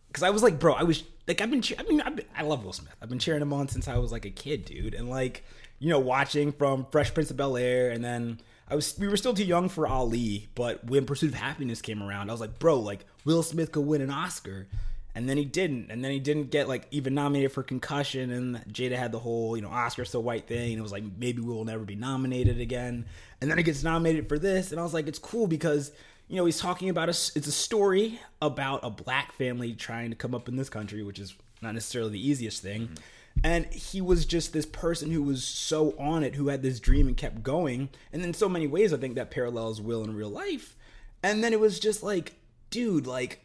because 0.08 0.22
I 0.22 0.30
was 0.30 0.42
like, 0.42 0.58
bro, 0.58 0.74
I 0.74 0.82
was 0.82 1.04
like, 1.26 1.40
I've 1.40 1.50
been, 1.50 1.62
che- 1.62 1.76
I 1.78 1.82
mean, 1.84 2.00
I've 2.00 2.16
been, 2.16 2.26
I 2.36 2.42
love 2.42 2.64
Will 2.64 2.72
Smith. 2.72 2.94
I've 3.00 3.08
been 3.08 3.18
cheering 3.18 3.42
him 3.42 3.52
on 3.52 3.68
since 3.68 3.86
I 3.88 3.96
was 3.98 4.10
like 4.12 4.24
a 4.24 4.30
kid, 4.30 4.64
dude, 4.64 4.94
and 4.94 5.08
like, 5.08 5.44
you 5.78 5.88
know, 5.88 5.98
watching 5.98 6.52
from 6.52 6.86
Fresh 6.90 7.14
Prince 7.14 7.30
of 7.30 7.36
Bel 7.36 7.56
Air, 7.56 7.90
and 7.90 8.04
then 8.04 8.40
I 8.70 8.74
was, 8.76 8.96
we 8.98 9.08
were 9.08 9.16
still 9.16 9.34
too 9.34 9.44
young 9.44 9.68
for 9.68 9.86
Ali, 9.86 10.48
but 10.54 10.84
when 10.84 11.04
Pursuit 11.06 11.30
of 11.32 11.34
Happiness 11.34 11.82
came 11.82 12.02
around, 12.02 12.30
I 12.30 12.32
was 12.32 12.40
like, 12.40 12.58
bro, 12.58 12.78
like 12.78 13.04
Will 13.24 13.42
Smith 13.42 13.72
could 13.72 13.86
win 13.86 14.00
an 14.00 14.10
Oscar. 14.10 14.68
And 15.12 15.28
then 15.28 15.36
he 15.36 15.44
didn't, 15.44 15.90
and 15.90 16.04
then 16.04 16.12
he 16.12 16.20
didn't 16.20 16.52
get 16.52 16.68
like 16.68 16.86
even 16.92 17.14
nominated 17.14 17.50
for 17.50 17.64
Concussion, 17.64 18.30
and 18.30 18.64
Jada 18.72 18.96
had 18.96 19.10
the 19.10 19.18
whole 19.18 19.56
you 19.56 19.62
know 19.62 19.68
Oscar 19.68 20.04
so 20.04 20.20
white 20.20 20.46
thing, 20.46 20.70
and 20.70 20.78
it 20.78 20.82
was 20.82 20.92
like 20.92 21.02
maybe 21.18 21.42
we'll 21.42 21.64
never 21.64 21.82
be 21.82 21.96
nominated 21.96 22.60
again. 22.60 23.06
And 23.40 23.50
then 23.50 23.58
he 23.58 23.64
gets 23.64 23.82
nominated 23.82 24.28
for 24.28 24.38
this, 24.38 24.70
and 24.70 24.78
I 24.78 24.84
was 24.84 24.94
like, 24.94 25.08
it's 25.08 25.18
cool 25.18 25.48
because 25.48 25.90
you 26.30 26.36
know, 26.36 26.44
he's 26.44 26.60
talking 26.60 26.88
about 26.88 27.08
a, 27.08 27.10
it's 27.10 27.48
a 27.48 27.52
story 27.52 28.20
about 28.40 28.80
a 28.84 28.90
black 28.90 29.32
family 29.32 29.74
trying 29.74 30.10
to 30.10 30.16
come 30.16 30.32
up 30.32 30.48
in 30.48 30.54
this 30.54 30.68
country, 30.68 31.02
which 31.02 31.18
is 31.18 31.34
not 31.60 31.74
necessarily 31.74 32.12
the 32.12 32.28
easiest 32.28 32.62
thing. 32.62 32.82
Mm-hmm. 32.82 32.94
And 33.42 33.66
he 33.66 34.00
was 34.00 34.26
just 34.26 34.52
this 34.52 34.66
person 34.66 35.10
who 35.10 35.22
was 35.22 35.44
so 35.44 35.94
on 35.98 36.22
it, 36.22 36.34
who 36.34 36.48
had 36.48 36.62
this 36.62 36.78
dream 36.78 37.08
and 37.08 37.16
kept 37.16 37.42
going. 37.42 37.88
And 38.12 38.22
in 38.22 38.34
so 38.34 38.48
many 38.48 38.66
ways, 38.66 38.92
I 38.92 38.98
think 38.98 39.14
that 39.14 39.30
parallels 39.30 39.80
Will 39.80 40.04
in 40.04 40.14
real 40.14 40.28
life. 40.28 40.76
And 41.22 41.42
then 41.42 41.52
it 41.52 41.60
was 41.60 41.80
just 41.80 42.02
like, 42.02 42.34
dude, 42.70 43.06
like 43.06 43.44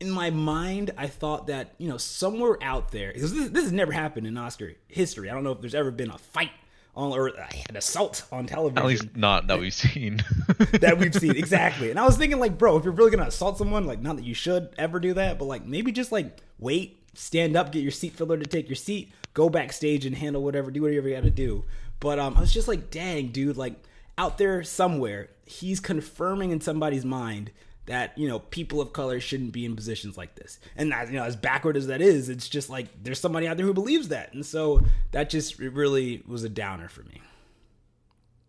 in 0.00 0.10
my 0.10 0.30
mind, 0.30 0.90
I 0.96 1.06
thought 1.06 1.46
that 1.46 1.74
you 1.78 1.88
know 1.88 1.96
somewhere 1.96 2.58
out 2.60 2.90
there, 2.90 3.12
this, 3.12 3.30
this 3.30 3.62
has 3.62 3.72
never 3.72 3.92
happened 3.92 4.26
in 4.26 4.36
Oscar 4.36 4.72
history. 4.88 5.30
I 5.30 5.34
don't 5.34 5.44
know 5.44 5.52
if 5.52 5.60
there's 5.60 5.74
ever 5.74 5.90
been 5.90 6.10
a 6.10 6.18
fight 6.18 6.50
on 6.94 7.12
or 7.12 7.28
an 7.28 7.76
assault 7.76 8.24
on 8.30 8.44
television 8.44 8.76
at 8.76 8.84
least 8.84 9.16
not 9.16 9.46
that 9.46 9.58
we've 9.58 9.72
seen 9.72 10.16
that 10.80 10.98
we've 10.98 11.14
seen 11.14 11.36
exactly. 11.36 11.90
And 11.90 11.98
I 11.98 12.04
was 12.04 12.16
thinking, 12.16 12.38
like, 12.38 12.58
bro, 12.58 12.76
if 12.76 12.84
you're 12.84 12.92
really 12.92 13.10
gonna 13.10 13.28
assault 13.28 13.58
someone, 13.58 13.86
like, 13.86 14.00
not 14.00 14.16
that 14.16 14.24
you 14.24 14.34
should 14.34 14.74
ever 14.76 15.00
do 15.00 15.14
that, 15.14 15.38
but 15.38 15.44
like, 15.46 15.64
maybe 15.64 15.92
just 15.92 16.12
like 16.12 16.40
wait, 16.58 17.00
stand 17.14 17.56
up, 17.56 17.72
get 17.72 17.82
your 17.82 17.92
seat 17.92 18.14
filler 18.14 18.36
to 18.36 18.46
take 18.46 18.68
your 18.68 18.76
seat, 18.76 19.12
go 19.34 19.48
backstage 19.48 20.06
and 20.06 20.16
handle 20.16 20.42
whatever, 20.42 20.70
do 20.70 20.82
whatever 20.82 21.08
you 21.08 21.14
got 21.14 21.24
to 21.24 21.30
do. 21.30 21.64
But 22.00 22.18
um, 22.18 22.36
I 22.36 22.40
was 22.40 22.52
just 22.52 22.68
like, 22.68 22.90
dang, 22.90 23.28
dude, 23.28 23.56
like 23.56 23.74
out 24.18 24.38
there 24.38 24.62
somewhere, 24.62 25.28
he's 25.44 25.80
confirming 25.80 26.50
in 26.50 26.60
somebody's 26.60 27.04
mind 27.04 27.50
that 27.86 28.16
you 28.16 28.28
know 28.28 28.38
people 28.38 28.80
of 28.80 28.92
color 28.92 29.18
shouldn't 29.18 29.52
be 29.52 29.64
in 29.64 29.74
positions 29.74 30.16
like 30.16 30.34
this. 30.34 30.60
And 30.76 30.92
as 30.92 31.10
you 31.10 31.16
know, 31.16 31.24
as 31.24 31.36
backward 31.36 31.76
as 31.76 31.86
that 31.88 32.00
is, 32.00 32.28
it's 32.28 32.48
just 32.48 32.70
like 32.70 32.86
there's 33.02 33.20
somebody 33.20 33.48
out 33.48 33.56
there 33.56 33.66
who 33.66 33.74
believes 33.74 34.08
that, 34.08 34.32
and 34.34 34.44
so 34.44 34.82
that 35.12 35.30
just 35.30 35.58
really 35.58 36.22
was 36.26 36.44
a 36.44 36.48
downer 36.48 36.88
for 36.88 37.02
me. 37.02 37.20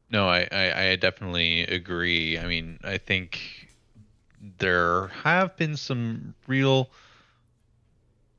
No, 0.10 0.28
I, 0.28 0.48
I, 0.52 0.90
I 0.90 0.96
definitely 0.96 1.64
agree. 1.64 2.38
I 2.38 2.46
mean, 2.46 2.80
I 2.84 3.00
think 3.00 3.68
there 4.60 5.08
have 5.08 5.56
been 5.58 5.76
some 5.76 6.36
real 6.46 6.92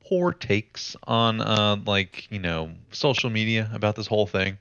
poor 0.07 0.31
takes 0.31 0.95
on 1.07 1.41
uh, 1.41 1.77
like 1.85 2.29
you 2.31 2.39
know 2.39 2.71
social 2.91 3.29
media 3.29 3.69
about 3.73 3.95
this 3.95 4.07
whole 4.07 4.27
thing. 4.27 4.57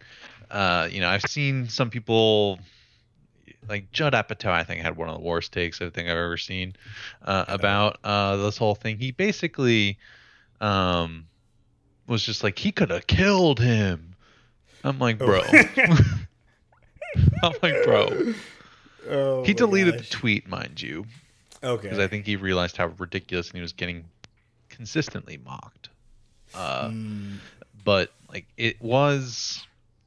Uh, 0.51 0.89
you 0.91 1.01
know, 1.01 1.09
I've 1.09 1.23
seen 1.23 1.69
some 1.69 1.91
people 1.91 2.59
like 3.69 3.91
Judd 3.93 4.13
Apatow. 4.13 4.51
I 4.51 4.63
think 4.65 4.81
had 4.83 4.97
one 4.97 5.09
of 5.09 5.15
the 5.17 5.23
worst 5.23 5.53
takes 5.53 5.81
I 5.81 5.91
think 5.91 6.09
I've 6.09 6.17
ever 6.17 6.37
seen 6.37 6.75
uh, 7.23 7.45
about 7.49 7.99
uh, 8.05 8.37
this 8.37 8.57
whole 8.57 8.75
thing. 8.75 8.99
He 8.99 9.11
basically 9.11 9.99
um, 10.61 11.27
was 12.07 12.25
just 12.25 12.43
like 12.45 12.59
he 12.59 12.73
could 12.73 12.91
have 12.91 13.07
killed 13.07 13.59
him. 13.59 14.15
I'm 14.85 14.99
like, 14.99 15.19
bro. 15.19 15.41
Oh. 15.43 15.99
I'm 17.43 17.53
like, 17.63 17.85
bro. 17.85 18.35
Oh 19.09 19.45
He 19.45 19.55
deleted 19.55 19.99
the 19.99 20.05
tweet, 20.05 20.49
mind 20.49 20.81
you, 20.81 21.07
Okay. 21.63 21.83
because 21.83 21.99
I 21.99 22.07
think 22.07 22.27
he 22.27 22.37
realized 22.37 22.77
how 22.77 22.87
ridiculous 22.99 23.49
and 23.49 23.57
he 23.57 23.63
was 23.63 23.73
getting 23.73 24.05
consistently 24.75 25.39
mocked. 25.39 25.89
Uh, 26.55 26.89
Mm, 26.89 27.39
but 27.85 28.13
like 28.29 28.47
it 28.57 28.81
was 28.81 29.67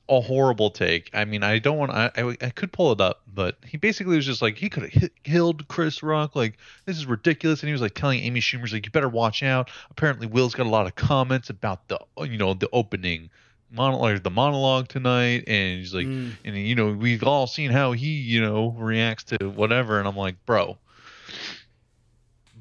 a 0.09 0.21
horrible 0.21 0.69
take. 0.69 1.09
I 1.13 1.25
mean, 1.25 1.43
I 1.43 1.59
don't 1.59 1.77
want 1.77 1.91
I, 1.91 2.11
I 2.15 2.37
I 2.41 2.49
could 2.49 2.71
pull 2.71 2.91
it 2.91 3.01
up, 3.01 3.21
but 3.33 3.57
he 3.65 3.77
basically 3.77 4.15
was 4.15 4.25
just 4.25 4.41
like 4.41 4.57
he 4.57 4.69
could 4.69 4.91
have 4.91 5.09
killed 5.23 5.67
Chris 5.67 6.01
Rock. 6.01 6.35
Like 6.35 6.57
this 6.85 6.97
is 6.97 7.05
ridiculous, 7.05 7.61
and 7.61 7.67
he 7.67 7.73
was 7.73 7.81
like 7.81 7.93
telling 7.93 8.19
Amy 8.19 8.39
Schumer's 8.39 8.73
like 8.73 8.85
you 8.85 8.91
better 8.91 9.09
watch 9.09 9.43
out. 9.43 9.69
Apparently, 9.91 10.27
Will's 10.27 10.55
got 10.55 10.65
a 10.65 10.69
lot 10.69 10.87
of 10.87 10.95
comments 10.95 11.49
about 11.49 11.87
the 11.87 11.99
you 12.21 12.37
know 12.37 12.53
the 12.53 12.69
opening 12.71 13.29
monologue 13.69 14.23
the 14.23 14.31
monologue 14.31 14.87
tonight, 14.87 15.43
and 15.47 15.79
he's 15.79 15.93
like 15.93 16.07
mm. 16.07 16.31
and 16.45 16.57
you 16.57 16.75
know 16.75 16.93
we've 16.93 17.23
all 17.23 17.47
seen 17.47 17.71
how 17.71 17.91
he 17.91 18.07
you 18.07 18.41
know 18.41 18.75
reacts 18.77 19.25
to 19.25 19.49
whatever, 19.49 19.99
and 19.99 20.07
I'm 20.07 20.17
like, 20.17 20.35
bro, 20.45 20.77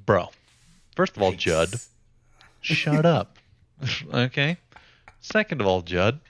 bro. 0.04 0.28
First 0.96 1.16
of 1.16 1.22
all, 1.22 1.32
Judd. 1.32 1.74
Shut 2.60 3.06
up. 3.06 3.38
okay. 4.14 4.56
Second 5.20 5.60
of 5.60 5.66
all, 5.66 5.82
Judd, 5.82 6.20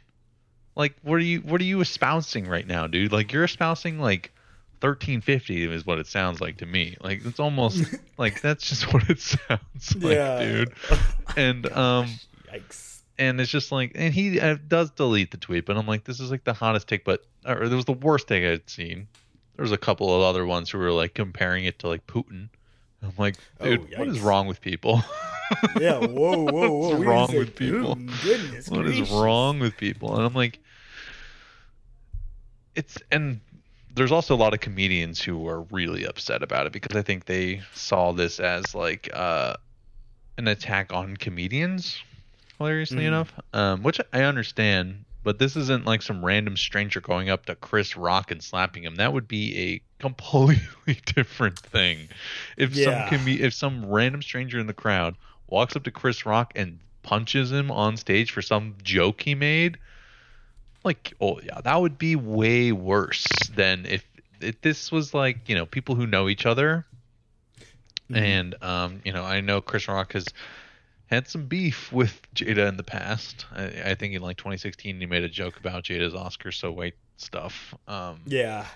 like 0.74 0.94
what 1.02 1.14
are 1.16 1.18
you 1.20 1.40
what 1.40 1.60
are 1.60 1.64
you 1.64 1.80
espousing 1.80 2.46
right 2.48 2.66
now, 2.66 2.86
dude? 2.86 3.12
Like 3.12 3.32
you're 3.32 3.44
espousing 3.44 3.98
like 3.98 4.32
1350 4.80 5.72
is 5.72 5.86
what 5.86 5.98
it 5.98 6.06
sounds 6.06 6.40
like 6.40 6.58
to 6.58 6.66
me. 6.66 6.96
Like 7.00 7.24
it's 7.24 7.40
almost 7.40 7.94
like 8.18 8.40
that's 8.42 8.68
just 8.68 8.92
what 8.92 9.08
it 9.08 9.20
sounds 9.20 9.96
like, 9.96 10.14
Yeah. 10.14 10.38
dude. 10.38 10.72
And 11.36 11.66
um 11.72 12.06
Yikes. 12.52 13.00
and 13.18 13.40
it's 13.40 13.50
just 13.50 13.70
like 13.72 13.92
and 13.94 14.12
he 14.14 14.40
uh, 14.40 14.56
does 14.68 14.90
delete 14.90 15.30
the 15.30 15.36
tweet, 15.36 15.66
but 15.66 15.76
I'm 15.76 15.86
like 15.86 16.04
this 16.04 16.20
is 16.20 16.30
like 16.30 16.44
the 16.44 16.52
hottest 16.54 16.88
take 16.88 17.04
but 17.04 17.24
or 17.44 17.62
it 17.64 17.70
was 17.72 17.84
the 17.84 17.92
worst 17.92 18.28
take 18.28 18.44
I'd 18.44 18.68
seen. 18.70 19.08
There 19.56 19.62
was 19.62 19.72
a 19.72 19.78
couple 19.78 20.14
of 20.14 20.22
other 20.22 20.44
ones 20.46 20.70
who 20.70 20.78
were 20.78 20.92
like 20.92 21.14
comparing 21.14 21.64
it 21.64 21.78
to 21.80 21.88
like 21.88 22.06
Putin. 22.06 22.48
I'm 23.02 23.12
like, 23.18 23.36
Oh, 23.60 23.64
dude, 23.64 23.98
what 23.98 24.08
is 24.08 24.20
wrong 24.20 24.46
with 24.46 24.60
people? 24.60 25.02
Yeah. 25.80 25.98
Whoa. 26.00 26.42
Whoa. 26.42 26.44
Whoa. 26.50 26.88
What's 26.88 27.04
wrong 27.04 27.28
say 27.28 27.38
with 27.38 27.54
people? 27.54 27.94
Goodness 28.24 28.68
What 28.70 28.84
is 28.86 28.96
gracious. 28.96 29.10
wrong 29.14 29.60
with 29.60 29.76
people? 29.76 30.16
And 30.16 30.24
I'm 30.26 30.34
like, 30.34 30.58
it's 32.74 32.98
and 33.10 33.40
there's 33.94 34.12
also 34.12 34.34
a 34.34 34.36
lot 34.36 34.54
of 34.54 34.60
comedians 34.60 35.22
who 35.22 35.46
are 35.48 35.62
really 35.62 36.04
upset 36.04 36.42
about 36.42 36.66
it 36.66 36.72
because 36.72 36.96
I 36.96 37.02
think 37.02 37.24
they 37.26 37.62
saw 37.74 38.12
this 38.12 38.40
as 38.40 38.74
like 38.74 39.08
uh, 39.14 39.54
an 40.36 40.48
attack 40.48 40.92
on 40.92 41.16
comedians. 41.16 41.98
Hilariously 42.58 43.02
Mhm. 43.04 43.06
enough, 43.08 43.32
um, 43.52 43.82
which 43.82 44.00
I 44.14 44.22
understand, 44.22 45.04
but 45.22 45.38
this 45.38 45.56
isn't 45.56 45.84
like 45.84 46.00
some 46.02 46.24
random 46.24 46.56
stranger 46.56 47.00
going 47.02 47.28
up 47.30 47.46
to 47.46 47.54
Chris 47.54 47.96
Rock 47.96 48.30
and 48.30 48.42
slapping 48.42 48.82
him. 48.82 48.94
That 48.96 49.12
would 49.12 49.28
be 49.28 49.58
a 49.58 49.80
completely 49.98 51.00
different 51.14 51.58
thing. 51.58 52.08
If 52.56 52.74
Yeah. 52.74 53.08
some 53.10 53.18
com- 53.18 53.28
if 53.28 53.54
some 53.54 53.86
random 53.86 54.22
stranger 54.22 54.58
in 54.58 54.66
the 54.66 54.74
crowd 54.74 55.16
walks 55.48 55.76
up 55.76 55.84
to 55.84 55.90
Chris 55.90 56.26
Rock 56.26 56.52
and 56.56 56.78
punches 57.02 57.52
him 57.52 57.70
on 57.70 57.96
stage 57.96 58.30
for 58.32 58.42
some 58.42 58.74
joke 58.82 59.22
he 59.22 59.34
made, 59.34 59.78
like, 60.84 61.14
oh 61.20 61.40
yeah, 61.40 61.60
that 61.62 61.80
would 61.80 61.98
be 61.98 62.16
way 62.16 62.72
worse 62.72 63.26
than 63.54 63.86
if, 63.86 64.04
if 64.40 64.60
this 64.60 64.90
was 64.92 65.14
like, 65.14 65.48
you 65.48 65.54
know, 65.54 65.66
people 65.66 65.94
who 65.94 66.06
know 66.06 66.28
each 66.28 66.46
other. 66.46 66.84
Mhm. 68.10 68.16
And 68.20 68.62
um, 68.62 69.00
you 69.04 69.12
know, 69.12 69.24
I 69.24 69.40
know 69.40 69.60
Chris 69.60 69.88
Rock 69.88 70.12
has 70.12 70.26
had 71.06 71.28
some 71.28 71.46
beef 71.46 71.92
with 71.92 72.20
Jada 72.34 72.68
in 72.68 72.76
the 72.76 72.82
past. 72.82 73.46
I, 73.54 73.64
I 73.90 73.94
think 73.94 74.14
in 74.14 74.22
like 74.22 74.36
2016 74.36 74.98
he 75.00 75.06
made 75.06 75.22
a 75.24 75.28
joke 75.28 75.56
about 75.58 75.84
Jada's 75.84 76.14
Oscar 76.14 76.50
so 76.52 76.70
white 76.72 76.94
stuff. 77.16 77.74
Um, 77.88 78.20
Yeah. 78.26 78.66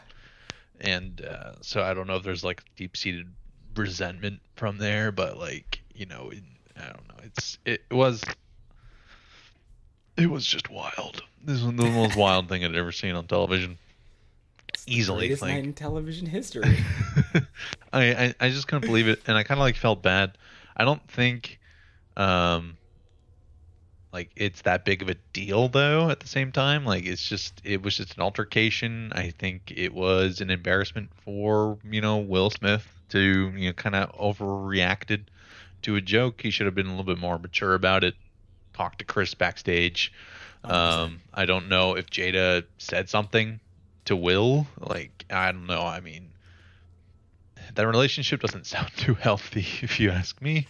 And 0.80 1.20
uh, 1.24 1.52
so 1.60 1.82
I 1.82 1.94
don't 1.94 2.06
know 2.06 2.16
if 2.16 2.22
there's 2.22 2.44
like 2.44 2.62
deep 2.76 2.96
seated 2.96 3.26
resentment 3.76 4.40
from 4.56 4.78
there, 4.78 5.12
but 5.12 5.38
like 5.38 5.80
you 5.94 6.06
know, 6.06 6.30
I 6.76 6.86
don't 6.86 7.08
know. 7.08 7.24
It's 7.24 7.58
it 7.64 7.82
was 7.90 8.22
it 10.16 10.26
was 10.26 10.46
just 10.46 10.70
wild. 10.70 11.22
This 11.42 11.62
was 11.62 11.74
the 11.74 11.84
most 11.84 12.16
wild 12.16 12.48
thing 12.48 12.64
I'd 12.64 12.74
ever 12.74 12.92
seen 12.92 13.14
on 13.14 13.26
television. 13.26 13.78
Easily, 14.86 15.26
Greatest 15.28 15.42
like 15.42 15.54
night 15.54 15.64
in 15.64 15.72
television 15.72 16.26
history. 16.26 16.78
I, 17.92 18.12
I 18.14 18.34
I 18.40 18.48
just 18.50 18.66
couldn't 18.66 18.86
believe 18.86 19.08
it, 19.08 19.20
and 19.26 19.36
I 19.36 19.42
kind 19.42 19.58
of 19.58 19.62
like 19.62 19.76
felt 19.76 20.02
bad. 20.02 20.38
I 20.76 20.84
don't 20.84 21.06
think, 21.10 21.60
um, 22.16 22.76
like 24.12 24.30
it's 24.36 24.62
that 24.62 24.84
big 24.84 25.02
of 25.02 25.08
a 25.08 25.14
deal 25.32 25.68
though. 25.68 26.10
At 26.10 26.20
the 26.20 26.26
same 26.26 26.52
time, 26.52 26.84
like 26.84 27.06
it's 27.06 27.28
just 27.28 27.60
it 27.64 27.82
was 27.82 27.96
just 27.96 28.16
an 28.16 28.22
altercation. 28.22 29.12
I 29.14 29.30
think 29.30 29.72
it 29.74 29.94
was 29.94 30.40
an 30.40 30.50
embarrassment 30.50 31.10
for 31.24 31.78
you 31.88 32.00
know 32.00 32.18
Will 32.18 32.50
Smith 32.50 32.86
to 33.10 33.52
you 33.56 33.68
know 33.68 33.72
kind 33.72 33.94
of 33.94 34.12
overreacted 34.16 35.22
to 35.82 35.96
a 35.96 36.00
joke. 36.00 36.40
He 36.42 36.50
should 36.50 36.66
have 36.66 36.74
been 36.74 36.86
a 36.86 36.90
little 36.90 37.04
bit 37.04 37.18
more 37.18 37.38
mature 37.38 37.74
about 37.74 38.04
it. 38.04 38.14
talked 38.72 38.98
to 39.00 39.04
Chris 39.04 39.34
backstage. 39.34 40.12
Um, 40.62 41.22
I 41.32 41.46
don't 41.46 41.68
know 41.68 41.94
if 41.96 42.10
Jada 42.10 42.64
said 42.78 43.08
something 43.08 43.60
to 44.04 44.16
Will. 44.16 44.66
Like, 44.78 45.24
I 45.30 45.52
don't 45.52 45.66
know. 45.66 45.82
I 45.82 46.00
mean, 46.00 46.29
that 47.74 47.86
relationship 47.86 48.40
doesn't 48.40 48.66
sound 48.66 48.90
too 48.96 49.14
healthy, 49.14 49.60
if 49.82 50.00
you 50.00 50.10
ask 50.10 50.40
me, 50.42 50.66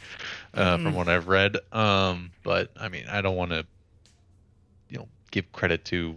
uh, 0.54 0.78
from 0.78 0.92
Mm. 0.92 0.97
what 0.97 1.09
I've 1.09 1.28
read. 1.28 1.57
Um, 1.73 2.30
but 2.42 2.71
I 2.78 2.88
mean, 2.88 3.07
I 3.09 3.21
don't 3.21 3.37
want 3.37 3.50
to, 3.52 3.66
you 4.88 4.99
know, 4.99 5.09
give 5.30 5.50
credit 5.52 5.85
to 5.87 6.16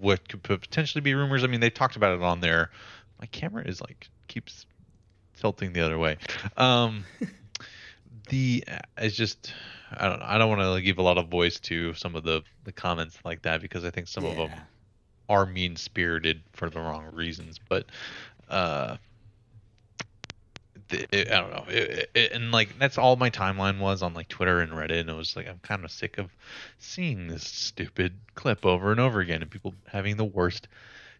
what 0.00 0.28
could 0.28 0.42
potentially 0.42 1.02
be 1.02 1.14
rumors. 1.14 1.44
I 1.44 1.46
mean, 1.48 1.60
they 1.60 1.70
talked 1.70 1.96
about 1.96 2.14
it 2.14 2.22
on 2.22 2.40
there. 2.40 2.70
My 3.20 3.26
camera 3.26 3.64
is 3.66 3.80
like 3.80 4.08
keeps 4.28 4.66
tilting 5.36 5.72
the 5.72 5.80
other 5.80 5.98
way. 5.98 6.16
Um, 6.56 7.04
the 8.28 8.64
it's 8.98 9.16
just 9.16 9.52
I 9.96 10.08
don't 10.08 10.20
know. 10.20 10.26
I 10.28 10.38
don't 10.38 10.48
want 10.48 10.60
to 10.60 10.70
like, 10.70 10.84
give 10.84 10.98
a 10.98 11.02
lot 11.02 11.18
of 11.18 11.28
voice 11.28 11.58
to 11.60 11.94
some 11.94 12.14
of 12.16 12.22
the 12.24 12.42
the 12.64 12.72
comments 12.72 13.18
like 13.24 13.42
that 13.42 13.60
because 13.60 13.84
I 13.84 13.90
think 13.90 14.08
some 14.08 14.24
of 14.24 14.36
them 14.36 14.50
are 15.28 15.46
mean 15.46 15.76
spirited 15.76 16.42
for 16.52 16.70
the 16.70 16.80
wrong 16.80 17.06
reasons. 17.12 17.58
But 17.68 17.86
uh, 18.48 18.96
it, 20.92 21.32
I 21.32 21.40
don't 21.40 21.50
know. 21.50 21.64
It, 21.68 22.10
it, 22.14 22.32
and 22.32 22.52
like 22.52 22.78
that's 22.78 22.98
all 22.98 23.16
my 23.16 23.30
timeline 23.30 23.78
was 23.78 24.02
on 24.02 24.14
like 24.14 24.28
Twitter 24.28 24.60
and 24.60 24.72
Reddit, 24.72 25.00
and 25.00 25.10
it 25.10 25.16
was 25.16 25.36
like 25.36 25.48
I'm 25.48 25.60
kind 25.62 25.84
of 25.84 25.90
sick 25.90 26.18
of 26.18 26.30
seeing 26.78 27.28
this 27.28 27.44
stupid 27.44 28.14
clip 28.34 28.64
over 28.64 28.90
and 28.90 29.00
over 29.00 29.20
again, 29.20 29.42
and 29.42 29.50
people 29.50 29.74
having 29.86 30.16
the 30.16 30.24
worst 30.24 30.68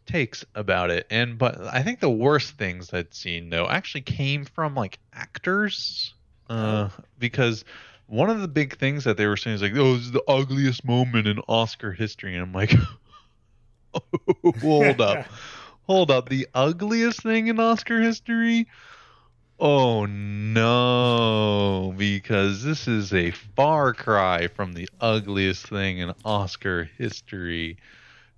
takes 0.06 0.44
about 0.54 0.90
it. 0.90 1.06
And 1.10 1.38
but 1.38 1.60
I 1.60 1.82
think 1.82 2.00
the 2.00 2.10
worst 2.10 2.56
things 2.56 2.92
I'd 2.92 3.14
seen 3.14 3.50
though 3.50 3.68
actually 3.68 4.02
came 4.02 4.44
from 4.44 4.74
like 4.74 4.98
actors, 5.12 6.14
uh, 6.48 6.88
because 7.18 7.64
one 8.06 8.30
of 8.30 8.40
the 8.40 8.48
big 8.48 8.78
things 8.78 9.04
that 9.04 9.16
they 9.16 9.26
were 9.26 9.36
saying 9.36 9.56
is 9.56 9.62
like, 9.62 9.76
"Oh, 9.76 9.94
this 9.94 10.06
is 10.06 10.12
the 10.12 10.24
ugliest 10.28 10.84
moment 10.84 11.26
in 11.26 11.38
Oscar 11.48 11.92
history," 11.92 12.34
and 12.34 12.42
I'm 12.42 12.52
like, 12.52 12.74
"Hold 14.60 15.00
up, 15.00 15.26
hold 15.86 16.10
up, 16.10 16.28
the 16.28 16.48
ugliest 16.54 17.22
thing 17.22 17.46
in 17.48 17.58
Oscar 17.58 18.00
history." 18.00 18.66
Oh 19.64 20.06
no, 20.06 21.94
because 21.96 22.64
this 22.64 22.88
is 22.88 23.14
a 23.14 23.30
far 23.30 23.94
cry 23.94 24.48
from 24.48 24.72
the 24.72 24.88
ugliest 25.00 25.68
thing 25.68 25.98
in 25.98 26.12
Oscar 26.24 26.90
history. 26.98 27.76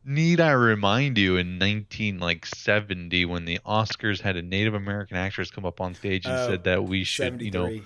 Need 0.05 0.39
I 0.39 0.51
remind 0.51 1.17
you 1.17 1.39
in 1.39 1.57
19 1.57 2.19
like 2.19 2.45
70 2.45 3.25
when 3.25 3.47
the 3.47 3.59
Oscars 3.65 4.21
had 4.21 4.37
a 4.37 4.43
Native 4.43 4.75
American 4.75 5.17
actress 5.17 5.51
come 5.51 5.65
up 5.65 5.81
on 5.81 5.95
stage 5.95 6.27
and 6.27 6.37
Oh, 6.39 6.47
said 6.47 6.65
that 6.65 6.85
we 6.85 7.05
should, 7.05 7.41
you 7.41 7.51
know, 7.51 7.81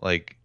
like 0.00 0.36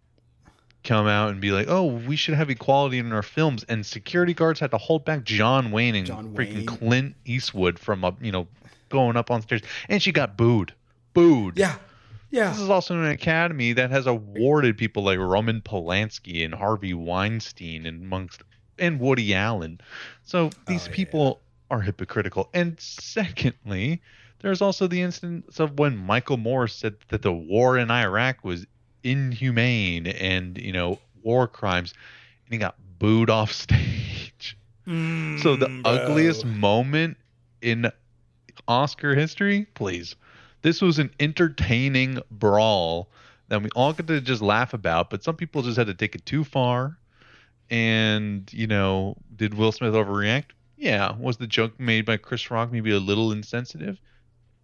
come 0.83 1.07
out 1.07 1.31
and 1.31 1.41
be 1.41 1.49
like, 1.51 1.65
"Oh, 1.67 1.85
we 1.85 2.15
should 2.15 2.35
have 2.35 2.51
equality 2.51 2.99
in 2.99 3.11
our 3.13 3.23
films," 3.23 3.65
and 3.67 3.83
security 3.83 4.35
guards 4.35 4.59
had 4.59 4.69
to 4.69 4.77
hold 4.77 5.05
back 5.05 5.23
John 5.23 5.71
Wayne 5.71 5.95
and 5.95 6.05
John 6.05 6.35
freaking 6.35 6.57
Wayne. 6.57 6.65
Clint 6.67 7.15
Eastwood 7.25 7.79
from 7.79 8.05
up, 8.05 8.23
you 8.23 8.31
know, 8.31 8.47
going 8.89 9.17
up 9.17 9.31
on 9.31 9.41
stage, 9.41 9.63
and 9.89 10.03
she 10.03 10.11
got 10.11 10.37
booed, 10.37 10.73
booed. 11.15 11.57
Yeah. 11.57 11.77
Yeah. 12.29 12.49
This 12.49 12.59
is 12.59 12.69
also 12.69 12.95
an 12.95 13.05
academy 13.05 13.73
that 13.73 13.89
has 13.91 14.05
awarded 14.05 14.77
people 14.77 15.03
like 15.03 15.17
Roman 15.17 15.61
Polanski 15.61 16.43
and 16.43 16.53
Harvey 16.53 16.93
Weinstein 16.93 17.85
and 17.85 18.03
amongst 18.03 18.41
and 18.79 18.99
Woody 18.99 19.33
Allen. 19.33 19.79
So 20.23 20.51
these 20.67 20.87
Oh, 20.87 20.89
yeah. 20.89 20.95
people 20.95 21.41
are 21.71 21.81
hypocritical. 21.81 22.49
And 22.53 22.79
secondly, 22.79 24.01
there's 24.39 24.61
also 24.61 24.87
the 24.87 25.01
instance 25.01 25.59
of 25.59 25.79
when 25.79 25.97
Michael 25.97 26.37
Moore 26.37 26.67
said 26.67 26.95
that 27.09 27.21
the 27.21 27.33
war 27.33 27.77
in 27.77 27.89
Iraq 27.89 28.43
was 28.43 28.65
inhumane 29.03 30.07
and, 30.07 30.57
you 30.57 30.71
know, 30.73 30.99
war 31.23 31.47
crimes, 31.47 31.93
and 32.45 32.53
he 32.53 32.57
got 32.59 32.75
booed 32.99 33.29
off 33.29 33.51
stage. 33.63 34.57
Mm, 34.87 35.41
so 35.41 35.55
the 35.55 35.67
bro. 35.67 35.81
ugliest 35.85 36.45
moment 36.45 37.17
in 37.61 37.91
Oscar 38.67 39.15
history, 39.15 39.65
please. 39.73 40.15
This 40.61 40.81
was 40.81 40.99
an 40.99 41.11
entertaining 41.19 42.19
brawl 42.31 43.09
that 43.49 43.61
we 43.61 43.69
all 43.75 43.93
get 43.93 44.07
to 44.07 44.21
just 44.21 44.41
laugh 44.41 44.73
about, 44.73 45.09
but 45.09 45.23
some 45.23 45.35
people 45.35 45.61
just 45.61 45.77
had 45.77 45.87
to 45.87 45.93
take 45.93 46.15
it 46.15 46.25
too 46.25 46.43
far. 46.43 46.97
And, 47.69 48.51
you 48.53 48.67
know, 48.67 49.15
did 49.35 49.53
Will 49.53 49.71
Smith 49.71 49.93
overreact? 49.93 50.51
Yeah. 50.77 51.15
Was 51.17 51.37
the 51.37 51.47
joke 51.47 51.79
made 51.79 52.05
by 52.05 52.17
Chris 52.17 52.49
Rock 52.49 52.71
maybe 52.71 52.91
a 52.91 52.99
little 52.99 53.31
insensitive? 53.31 53.99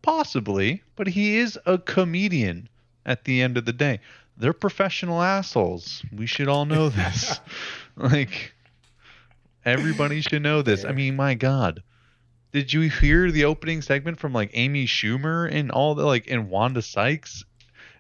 Possibly, 0.02 0.84
but 0.96 1.08
he 1.08 1.38
is 1.38 1.58
a 1.66 1.78
comedian 1.78 2.68
at 3.06 3.24
the 3.26 3.42
end 3.42 3.58
of 3.58 3.66
the 3.66 3.74
day. 3.74 4.00
They're 4.38 4.54
professional 4.54 5.22
assholes. 5.22 6.04
We 6.12 6.26
should 6.26 6.48
all 6.48 6.66
know 6.66 6.90
this. 6.90 7.40
like, 7.96 8.54
everybody 9.64 10.22
should 10.22 10.42
know 10.42 10.62
this. 10.62 10.84
I 10.86 10.92
mean, 10.92 11.16
my 11.16 11.36
God. 11.36 11.84
Did 12.54 12.72
you 12.72 12.82
hear 12.82 13.32
the 13.32 13.46
opening 13.46 13.82
segment 13.82 14.20
from 14.20 14.32
like 14.32 14.52
Amy 14.54 14.86
Schumer 14.86 15.52
and 15.52 15.72
all 15.72 15.96
the 15.96 16.06
like 16.06 16.30
and 16.30 16.50
Wanda 16.50 16.84
Sykes? 16.84 17.44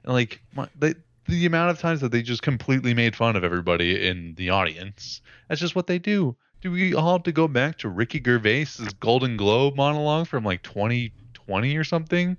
And 0.04 0.14
like 0.14 0.42
my, 0.56 0.68
they, 0.78 0.94
the 1.28 1.48
amount 1.48 1.72
of 1.72 1.80
times 1.80 2.02
that 2.02 2.12
they 2.12 2.22
just 2.22 2.44
completely 2.44 2.94
made 2.94 3.16
fun 3.16 3.36
of 3.36 3.44
everybody 3.44 4.08
in 4.08 4.36
the 4.36 4.52
audience. 4.52 5.22
That's 5.50 5.60
just 5.60 5.76
what 5.76 5.88
they 5.88 5.98
do. 5.98 6.36
Do 6.62 6.72
we 6.72 6.94
all 6.94 7.14
have 7.14 7.24
to 7.24 7.32
go 7.32 7.48
back 7.48 7.80
to 7.80 7.90
Ricky 7.90 8.20
Gervais's 8.20 8.94
Golden 8.94 9.38
Globe 9.38 9.76
monologue 9.76 10.28
from 10.28 10.44
like 10.44 10.62
2020 10.62 11.76
or 11.76 11.84
something 11.84 12.38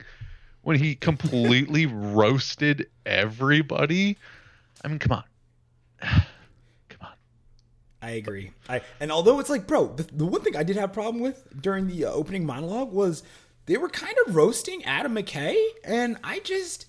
when 0.62 0.78
he 0.78 0.94
completely 0.94 1.87
roasted 1.92 2.88
everybody? 3.04 4.16
I 4.85 4.88
mean, 4.88 5.00
come 5.00 5.21
on. 6.00 6.23
I 8.05 8.11
agree. 8.13 8.53
I 8.69 8.83
and 9.01 9.11
although 9.11 9.41
it's 9.41 9.51
like, 9.51 9.67
bro, 9.67 9.89
the, 9.95 10.03
the 10.13 10.27
one 10.27 10.43
thing 10.43 10.57
I 10.57 10.63
did 10.63 10.77
have 10.77 10.91
a 10.91 10.93
problem 10.93 11.23
with 11.23 11.47
during 11.61 11.87
the 11.89 12.05
uh, 12.05 12.11
opening 12.13 12.45
monologue 12.47 12.93
was 12.93 13.23
they 13.67 13.77
were 13.77 13.89
kind 13.89 14.15
of 14.27 14.35
roasting 14.37 14.85
Adam 14.85 15.15
McKay, 15.15 15.57
and 15.85 16.19
I 16.23 16.41
just, 16.41 16.87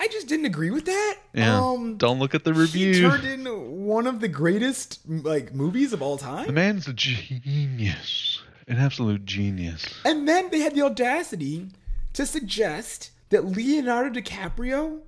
I 0.00 0.08
just 0.08 0.26
didn't 0.26 0.46
agree 0.46 0.70
with 0.70 0.84
that. 0.86 1.16
Yeah. 1.32 1.60
Um, 1.60 1.96
Don't 1.96 2.18
look 2.18 2.34
at 2.34 2.42
the 2.44 2.52
review. 2.54 2.92
he 2.94 3.00
turned 3.00 3.24
in 3.24 3.44
one 3.84 4.06
of 4.06 4.20
the 4.20 4.28
greatest 4.28 5.00
like 5.08 5.54
movies 5.54 5.92
of 5.92 6.02
all 6.02 6.16
The 6.16 6.24
time, 6.24 6.54
man's 6.54 6.88
a 6.88 6.92
genius. 6.92 8.42
An 8.66 8.76
absolute 8.78 9.24
genius. 9.24 9.84
and 10.04 10.28
then 10.28 10.50
they 10.50 10.60
had 10.60 10.74
the 10.74 10.82
audacity 10.82 11.68
to 12.12 12.26
suggest 12.26 13.10
that 13.30 13.44
Leonardo 13.44 14.20
DiCaprio 14.20 15.00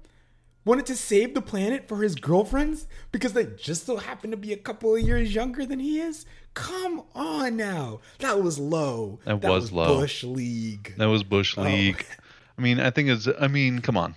wanted 0.64 0.86
to 0.86 0.96
save 0.96 1.34
the 1.34 1.40
planet 1.42 1.88
for 1.88 2.02
his 2.02 2.14
girlfriends 2.14 2.86
because 3.12 3.32
they 3.32 3.44
just 3.44 3.86
so 3.86 3.96
happen 3.96 4.30
to 4.30 4.36
be 4.36 4.52
a 4.52 4.56
couple 4.56 4.94
of 4.94 5.00
years 5.02 5.34
younger 5.34 5.64
than 5.64 5.78
he 5.80 6.00
is. 6.00 6.26
Come 6.54 7.02
on 7.14 7.56
now, 7.56 8.00
that 8.18 8.42
was 8.42 8.58
low. 8.58 9.20
That 9.24 9.40
was 9.42 9.72
low. 9.72 9.98
Bush 10.00 10.24
League. 10.24 10.94
That 10.98 11.06
was 11.06 11.22
Bush 11.22 11.56
Oh. 11.56 11.62
League. 11.62 12.04
I 12.58 12.62
mean, 12.62 12.78
I 12.80 12.90
think 12.90 13.08
it's. 13.08 13.26
I 13.40 13.48
mean, 13.48 13.80
come 13.80 13.96
on. 13.96 14.16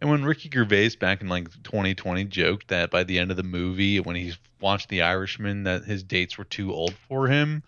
And 0.00 0.10
when 0.10 0.24
Ricky 0.24 0.50
Gervais 0.52 0.96
back 1.00 1.20
in 1.22 1.28
like 1.28 1.50
2020 1.62 2.24
joked 2.24 2.68
that 2.68 2.90
by 2.90 3.04
the 3.04 3.18
end 3.18 3.30
of 3.30 3.36
the 3.36 3.42
movie, 3.42 4.00
when 4.00 4.16
he 4.16 4.32
watched 4.60 4.88
The 4.88 5.02
Irishman, 5.02 5.62
that 5.64 5.84
his 5.84 6.02
dates 6.02 6.36
were 6.36 6.44
too 6.44 6.72
old 6.74 6.94
for 7.08 7.28
him. 7.28 7.62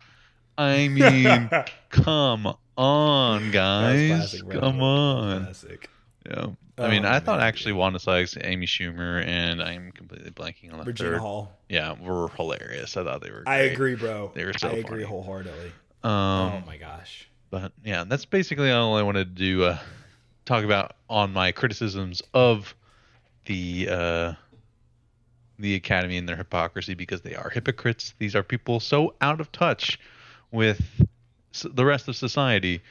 I 0.58 0.88
mean, 0.88 1.48
come 1.90 2.52
on, 2.76 3.50
guys, 3.52 4.08
classic, 4.32 4.50
come 4.50 4.82
on. 4.82 5.44
Classic. 5.44 5.88
Yeah. 6.28 6.46
I 6.78 6.90
mean, 6.90 7.04
Oh, 7.04 7.10
I 7.10 7.18
thought 7.20 7.38
man. 7.38 7.48
actually 7.48 7.72
Wanda 7.72 7.98
Sykes, 7.98 8.36
Amy 8.40 8.66
Schumer, 8.66 9.24
and 9.26 9.60
I'm 9.62 9.90
completely 9.92 10.30
blanking 10.30 10.72
on 10.72 10.78
the 10.78 10.84
Regina 10.84 11.10
third. 11.12 11.20
Hall. 11.20 11.52
Yeah, 11.68 11.94
were 12.00 12.28
hilarious. 12.28 12.96
I 12.96 13.02
thought 13.02 13.20
they 13.22 13.30
were. 13.30 13.42
I 13.46 13.56
agree, 13.58 13.94
bro. 13.96 14.30
They 14.34 14.44
were 14.44 14.52
so 14.52 14.68
I 14.68 14.72
agree 14.72 14.82
funny. 14.82 15.02
wholeheartedly. 15.04 15.72
Um, 16.04 16.12
oh 16.12 16.62
my 16.66 16.76
gosh. 16.76 17.28
but 17.50 17.72
yeah, 17.84 18.04
that's 18.04 18.24
basically 18.26 18.70
all 18.70 18.96
I 18.96 19.02
wanted 19.02 19.34
to 19.36 19.42
do. 19.42 19.64
Uh, 19.64 19.78
talk 20.44 20.64
about 20.64 20.94
on 21.10 21.32
my 21.32 21.50
criticisms 21.50 22.22
of 22.32 22.74
the 23.46 23.88
uh, 23.90 24.32
the 25.58 25.74
Academy 25.74 26.16
and 26.16 26.28
their 26.28 26.36
hypocrisy 26.36 26.94
because 26.94 27.22
they 27.22 27.34
are 27.34 27.50
hypocrites. 27.50 28.14
These 28.18 28.36
are 28.36 28.42
people 28.44 28.78
so 28.78 29.14
out 29.20 29.40
of 29.40 29.50
touch 29.50 29.98
with 30.52 30.80
the 31.64 31.84
rest 31.84 32.06
of 32.08 32.14
society 32.16 32.82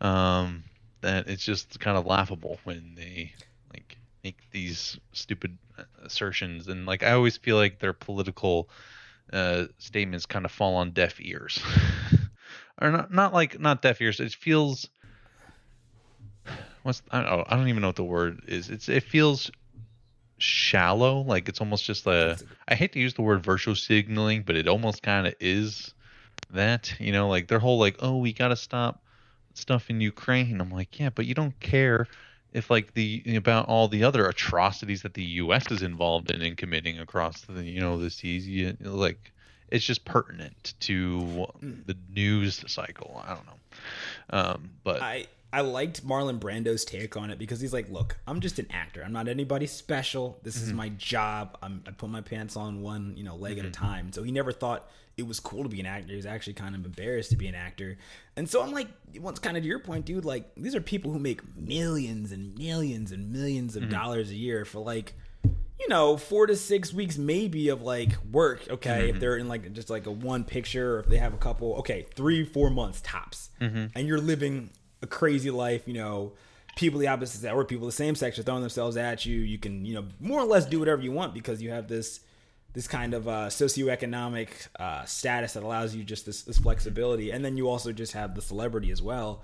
um, 0.00 0.64
that 1.04 1.28
it's 1.28 1.44
just 1.44 1.78
kind 1.80 1.96
of 1.96 2.06
laughable 2.06 2.58
when 2.64 2.94
they 2.96 3.32
like 3.72 3.98
make 4.24 4.38
these 4.50 4.98
stupid 5.12 5.56
assertions 6.02 6.68
and 6.68 6.86
like 6.86 7.02
I 7.02 7.12
always 7.12 7.36
feel 7.36 7.56
like 7.56 7.78
their 7.78 7.92
political 7.92 8.70
uh, 9.32 9.66
statements 9.78 10.26
kind 10.26 10.44
of 10.44 10.50
fall 10.50 10.76
on 10.76 10.92
deaf 10.92 11.20
ears. 11.20 11.62
or 12.82 12.90
not 12.90 13.12
not 13.12 13.34
like 13.34 13.60
not 13.60 13.82
deaf 13.82 14.00
ears. 14.00 14.18
It 14.18 14.32
feels 14.32 14.88
what's 16.82 17.02
I 17.10 17.20
don't 17.20 17.30
know, 17.30 17.44
I 17.48 17.56
don't 17.56 17.68
even 17.68 17.82
know 17.82 17.88
what 17.88 17.96
the 17.96 18.04
word 18.04 18.42
is. 18.48 18.70
It's 18.70 18.88
it 18.88 19.02
feels 19.02 19.50
shallow. 20.38 21.20
Like 21.20 21.50
it's 21.50 21.60
almost 21.60 21.84
just 21.84 22.06
a. 22.06 22.38
I 22.66 22.74
hate 22.74 22.92
to 22.94 22.98
use 22.98 23.12
the 23.12 23.22
word 23.22 23.44
virtual 23.44 23.74
signaling, 23.74 24.42
but 24.42 24.56
it 24.56 24.68
almost 24.68 25.02
kind 25.02 25.26
of 25.26 25.34
is 25.38 25.92
that. 26.50 26.94
You 26.98 27.12
know, 27.12 27.28
like 27.28 27.48
their 27.48 27.58
whole 27.58 27.78
like, 27.78 27.96
oh, 28.00 28.16
we 28.16 28.32
got 28.32 28.48
to 28.48 28.56
stop 28.56 29.03
stuff 29.54 29.90
in 29.90 30.00
Ukraine. 30.00 30.60
I'm 30.60 30.70
like, 30.70 30.98
yeah, 31.00 31.10
but 31.10 31.26
you 31.26 31.34
don't 31.34 31.58
care 31.60 32.06
if 32.52 32.70
like 32.70 32.94
the 32.94 33.22
about 33.36 33.66
all 33.68 33.88
the 33.88 34.04
other 34.04 34.26
atrocities 34.26 35.02
that 35.02 35.14
the 35.14 35.24
U.S. 35.24 35.70
is 35.70 35.82
involved 35.82 36.30
in 36.30 36.42
in 36.42 36.54
committing 36.56 36.98
across 36.98 37.42
the 37.42 37.62
you 37.64 37.80
know 37.80 37.98
the 37.98 38.10
seas. 38.10 38.46
You, 38.48 38.76
like 38.80 39.32
it's 39.68 39.84
just 39.84 40.04
pertinent 40.04 40.74
to 40.80 41.46
the 41.86 41.96
news 42.12 42.62
cycle. 42.70 43.22
I 43.26 43.34
don't 43.34 43.46
know, 43.46 44.38
um, 44.38 44.70
but 44.84 45.02
I 45.02 45.26
I 45.52 45.60
liked 45.60 46.06
Marlon 46.06 46.38
Brando's 46.40 46.84
take 46.84 47.16
on 47.16 47.30
it 47.30 47.38
because 47.38 47.60
he's 47.60 47.72
like, 47.72 47.88
look, 47.88 48.16
I'm 48.26 48.40
just 48.40 48.58
an 48.58 48.66
actor. 48.70 49.02
I'm 49.04 49.12
not 49.12 49.28
anybody 49.28 49.66
special. 49.66 50.38
This 50.42 50.56
Mm-hmm. 50.56 50.64
is 50.66 50.72
my 50.72 50.88
job. 50.90 51.56
I'm, 51.62 51.82
I 51.86 51.92
put 51.92 52.10
my 52.10 52.20
pants 52.20 52.56
on 52.56 52.82
one, 52.82 53.14
you 53.16 53.22
know, 53.24 53.36
leg 53.36 53.52
Mm-hmm. 53.56 53.60
at 53.66 53.66
a 53.66 53.70
time. 53.70 54.12
So 54.12 54.22
he 54.24 54.32
never 54.32 54.50
thought 54.52 54.88
it 55.16 55.26
was 55.26 55.38
cool 55.40 55.62
to 55.62 55.68
be 55.68 55.80
an 55.80 55.86
actor. 55.86 56.10
He 56.10 56.16
was 56.16 56.26
actually 56.26 56.54
kind 56.54 56.74
of 56.74 56.84
embarrassed 56.84 57.30
to 57.30 57.36
be 57.36 57.46
an 57.46 57.54
actor. 57.54 57.96
And 58.36 58.48
so 58.48 58.62
I'm 58.62 58.72
like, 58.72 58.88
once 59.20 59.38
kind 59.38 59.56
of 59.56 59.62
to 59.62 59.68
your 59.68 59.78
point, 59.78 60.04
dude, 60.06 60.24
like 60.24 60.52
these 60.56 60.74
are 60.74 60.80
people 60.80 61.12
who 61.12 61.18
make 61.18 61.40
millions 61.56 62.32
and 62.32 62.56
millions 62.58 63.12
and 63.12 63.32
millions 63.32 63.76
of 63.76 63.82
Mm-hmm. 63.84 63.92
dollars 63.92 64.30
a 64.30 64.34
year 64.34 64.64
for 64.64 64.80
like 64.80 65.14
you 65.80 65.88
know, 65.88 66.16
four 66.16 66.46
to 66.46 66.56
six 66.56 66.94
weeks 66.94 67.18
maybe 67.18 67.68
of 67.68 67.82
like 67.82 68.12
work. 68.32 68.62
Okay, 68.70 69.10
if 69.10 69.20
they're 69.20 69.36
in 69.36 69.48
like 69.48 69.70
just 69.72 69.90
like 69.90 70.06
a 70.06 70.10
one 70.10 70.44
picture, 70.44 70.94
or 70.96 71.00
if 71.00 71.06
they 71.06 71.18
have 71.18 71.34
a 71.34 71.36
couple, 71.36 71.74
okay, 71.76 72.06
three, 72.14 72.44
four 72.44 72.70
months 72.70 73.00
tops, 73.02 73.50
and 73.94 74.06
you're 74.08 74.20
living 74.20 74.70
a 75.02 75.06
crazy 75.06 75.50
life. 75.50 75.82
You 75.86 75.94
know, 75.94 76.32
people 76.76 77.00
the 77.00 77.08
opposite 77.08 77.40
sex 77.40 77.52
or 77.52 77.64
people 77.64 77.86
the 77.86 77.92
same 77.92 78.14
sex 78.14 78.38
are 78.38 78.42
throwing 78.44 78.62
themselves 78.62 78.96
at 78.96 79.26
you. 79.26 79.36
You 79.40 79.58
can, 79.58 79.84
you 79.84 79.94
know, 79.94 80.04
more 80.20 80.40
or 80.40 80.46
less 80.46 80.64
do 80.64 80.78
whatever 80.78 81.02
you 81.02 81.12
want 81.12 81.34
because 81.34 81.60
you 81.60 81.70
have 81.70 81.88
this 81.88 82.20
this 82.74 82.88
kind 82.88 83.14
of 83.14 83.26
uh, 83.28 83.46
socioeconomic 83.46 84.48
uh, 84.78 85.04
status 85.04 85.54
that 85.54 85.62
allows 85.62 85.94
you 85.94 86.04
just 86.04 86.26
this, 86.26 86.42
this 86.42 86.58
flexibility, 86.58 87.30
and 87.30 87.44
then 87.44 87.56
you 87.56 87.68
also 87.68 87.92
just 87.92 88.12
have 88.12 88.34
the 88.34 88.42
celebrity 88.42 88.90
as 88.90 89.00
well. 89.00 89.42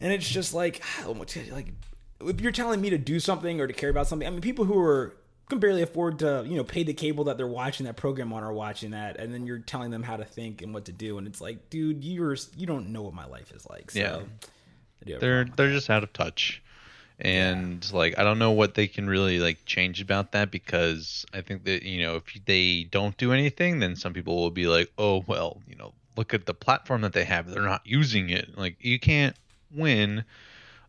And 0.00 0.12
it's 0.12 0.28
just 0.28 0.52
like, 0.52 0.82
like 1.50 1.72
if 2.20 2.40
you're 2.40 2.52
telling 2.52 2.80
me 2.80 2.90
to 2.90 2.98
do 2.98 3.20
something 3.20 3.60
or 3.60 3.66
to 3.66 3.72
care 3.72 3.88
about 3.88 4.08
something, 4.08 4.26
I 4.26 4.30
mean, 4.30 4.40
people 4.40 4.64
who 4.64 4.78
are 4.78 5.16
can 5.48 5.58
barely 5.58 5.82
afford 5.82 6.18
to, 6.20 6.42
you 6.46 6.56
know, 6.56 6.64
pay 6.64 6.82
the 6.82 6.94
cable 6.94 7.24
that 7.24 7.36
they're 7.36 7.46
watching 7.46 7.86
that 7.86 7.96
program 7.96 8.32
on 8.32 8.42
or 8.42 8.52
watching 8.52 8.90
that, 8.90 9.18
and 9.18 9.32
then 9.32 9.46
you're 9.46 9.58
telling 9.58 9.90
them 9.90 10.02
how 10.02 10.16
to 10.16 10.24
think 10.24 10.60
and 10.62 10.74
what 10.74 10.86
to 10.86 10.92
do, 10.92 11.18
and 11.18 11.26
it's 11.26 11.40
like, 11.40 11.70
dude, 11.70 12.02
you're 12.02 12.36
you 12.56 12.66
don't 12.66 12.88
know 12.88 13.02
what 13.02 13.14
my 13.14 13.26
life 13.26 13.52
is 13.52 13.66
like. 13.68 13.90
So, 13.90 14.00
Yeah. 14.00 14.16
I 14.16 15.04
do 15.04 15.12
have 15.12 15.22
a 15.22 15.26
they're 15.26 15.44
they're 15.44 15.72
just 15.72 15.90
out 15.90 16.02
of 16.02 16.12
touch 16.12 16.62
and 17.20 17.92
like 17.92 18.18
i 18.18 18.24
don't 18.24 18.40
know 18.40 18.50
what 18.50 18.74
they 18.74 18.88
can 18.88 19.06
really 19.06 19.38
like 19.38 19.64
change 19.64 20.00
about 20.00 20.32
that 20.32 20.50
because 20.50 21.24
i 21.32 21.40
think 21.40 21.64
that 21.64 21.84
you 21.84 22.02
know 22.02 22.16
if 22.16 22.44
they 22.44 22.84
don't 22.90 23.16
do 23.16 23.32
anything 23.32 23.78
then 23.78 23.94
some 23.94 24.12
people 24.12 24.36
will 24.36 24.50
be 24.50 24.66
like 24.66 24.90
oh 24.98 25.22
well 25.28 25.60
you 25.68 25.76
know 25.76 25.92
look 26.16 26.34
at 26.34 26.46
the 26.46 26.54
platform 26.54 27.02
that 27.02 27.12
they 27.12 27.24
have. 27.24 27.50
They're 27.50 27.62
not 27.62 27.82
using 27.84 28.30
it. 28.30 28.56
Like 28.56 28.76
you 28.80 28.98
can't 28.98 29.36
win 29.74 30.24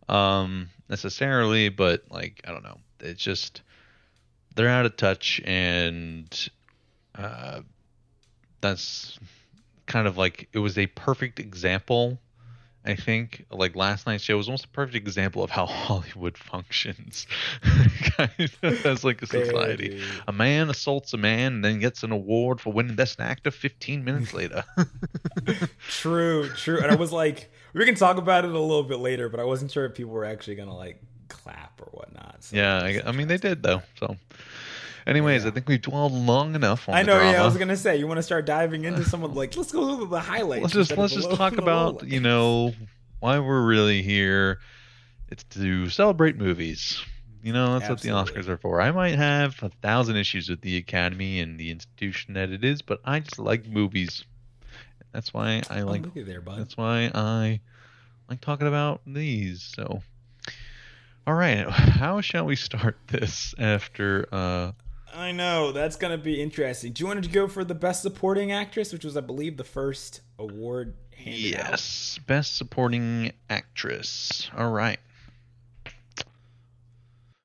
um 0.08 0.70
necessarily 0.88 1.70
but 1.70 2.04
like 2.12 2.42
i 2.48 2.52
don't 2.52 2.64
know. 2.64 2.78
It's 3.00 3.22
just 3.22 3.62
they're 4.56 4.70
out 4.70 4.86
of 4.86 4.96
touch 4.98 5.42
and 5.44 6.50
uh 7.16 7.62
that's 8.62 9.18
kind 9.88 10.08
of 10.08 10.18
like 10.18 10.48
it 10.54 10.60
was 10.60 10.78
a 10.78 10.88
perfect 10.88 11.40
example 11.40 12.20
I 12.86 12.96
think 12.96 13.46
like 13.50 13.76
last 13.76 14.06
night's 14.06 14.24
show 14.24 14.38
was 14.38 14.48
almost 14.48 14.66
a 14.66 14.70
perfect 14.70 14.96
example 14.96 15.44
of 15.44 15.50
how 15.50 15.66
Hollywood 15.66 16.38
functions 16.38 17.26
as 18.62 19.04
like 19.04 19.22
a 19.22 19.28
society. 19.28 19.90
Baby. 19.90 20.04
A 20.28 20.32
man 20.32 20.70
assaults 20.70 21.14
a 21.14 21.18
man 21.18 21.54
and 21.54 21.66
then 21.66 21.80
gets 21.80 22.04
an 22.04 22.12
award 22.12 22.62
for 22.62 22.72
winning 22.72 22.96
best 22.96 23.20
actor 23.20 23.50
15 23.50 24.04
minutes 24.04 24.34
later. 24.36 24.64
True, 25.90 26.50
true. 26.50 26.82
And 26.82 26.92
I 26.92 26.96
was 26.96 27.12
like, 27.12 27.52
we 27.74 27.86
can 27.86 27.96
talk 27.96 28.18
about 28.18 28.46
it 28.46 28.52
a 28.52 28.60
little 28.60 28.84
bit 28.84 29.00
later, 29.00 29.30
but 29.30 29.40
I 29.40 29.44
wasn't 29.44 29.72
sure 29.72 29.86
if 29.86 29.96
people 29.96 30.12
were 30.12 30.26
actually 30.26 30.56
gonna 30.56 30.76
like 30.76 31.02
clap 31.28 31.82
or 31.82 31.88
whatnot. 31.92 32.44
So 32.44 32.56
yeah, 32.56 32.78
I, 32.78 33.02
I 33.06 33.12
mean 33.12 33.28
they 33.28 33.38
did 33.38 33.64
though. 33.64 33.82
So, 34.00 34.16
anyways, 35.08 35.44
Yeah. 35.44 35.50
I 35.50 35.54
think 35.54 35.68
we've 35.68 35.82
dwelled 35.82 36.14
long 36.14 36.56
enough 36.56 36.88
on 36.90 36.96
I 36.96 37.04
the 37.04 37.08
know. 37.08 37.22
Yeah, 37.22 37.42
I 37.42 37.46
was 37.46 37.58
gonna 37.58 37.78
say 37.78 37.98
you 37.98 38.08
want 38.08 38.18
to 38.18 38.24
start 38.24 38.46
diving 38.46 38.86
into 38.86 39.04
some 39.04 39.24
of 39.24 39.36
like 39.36 39.56
let's 39.56 39.72
go 39.72 39.90
over 39.92 40.06
the 40.06 40.20
highlights. 40.20 40.62
let's 40.64 40.74
just 40.74 40.98
let's 40.98 41.14
just 41.14 41.32
talk 41.32 41.58
about 41.58 42.08
you 42.08 42.20
know 42.20 42.74
why 43.20 43.40
we're 43.40 43.66
really 43.66 44.02
here. 44.02 44.60
It's 45.30 45.44
to 45.56 45.90
celebrate 45.90 46.38
movies. 46.38 47.02
You 47.42 47.54
know, 47.54 47.78
that's 47.78 47.90
what 47.90 48.02
the 48.02 48.10
Oscars 48.10 48.48
are 48.48 48.58
for. 48.58 48.82
I 48.82 48.90
might 48.92 49.16
have 49.16 49.62
a 49.62 49.70
thousand 49.70 50.16
issues 50.16 50.50
with 50.50 50.62
the 50.62 50.78
Academy 50.78 51.40
and 51.40 51.60
the 51.60 51.70
institution 51.70 52.34
that 52.34 52.50
it 52.50 52.64
is, 52.64 52.82
but 52.82 53.02
I 53.06 53.20
just 53.20 53.38
like 53.38 53.68
movies. 53.68 54.24
That's 55.12 55.32
why 55.32 55.62
I 55.70 55.82
like. 55.82 56.12
there, 56.14 56.42
bud. 56.42 56.58
That's 56.60 56.76
why 56.76 57.12
I 57.14 57.60
like 58.30 58.42
talking 58.42 58.68
about 58.68 59.02
these. 59.06 59.62
So, 59.76 60.02
all 61.28 61.34
right, 61.36 61.70
how 61.70 62.20
shall 62.22 62.46
we 62.46 62.56
start 62.56 62.98
this 63.08 63.54
after? 63.60 64.28
uh 64.32 64.72
I 65.16 65.32
know 65.32 65.72
that's 65.72 65.96
gonna 65.96 66.18
be 66.18 66.42
interesting. 66.42 66.92
Do 66.92 67.02
you 67.02 67.08
want 67.08 67.24
to 67.24 67.30
go 67.30 67.48
for 67.48 67.64
the 67.64 67.76
best 67.76 68.02
supporting 68.02 68.52
actress, 68.52 68.92
which 68.92 69.06
was, 69.06 69.16
I 69.16 69.22
believe, 69.22 69.58
the 69.58 69.64
first 69.64 70.22
award 70.38 70.96
handed 71.16 71.56
out? 71.56 71.70
Yes, 71.72 72.20
best 72.28 72.58
supporting 72.58 73.32
actress. 73.50 74.50
All 74.58 74.72
right. 74.72 75.00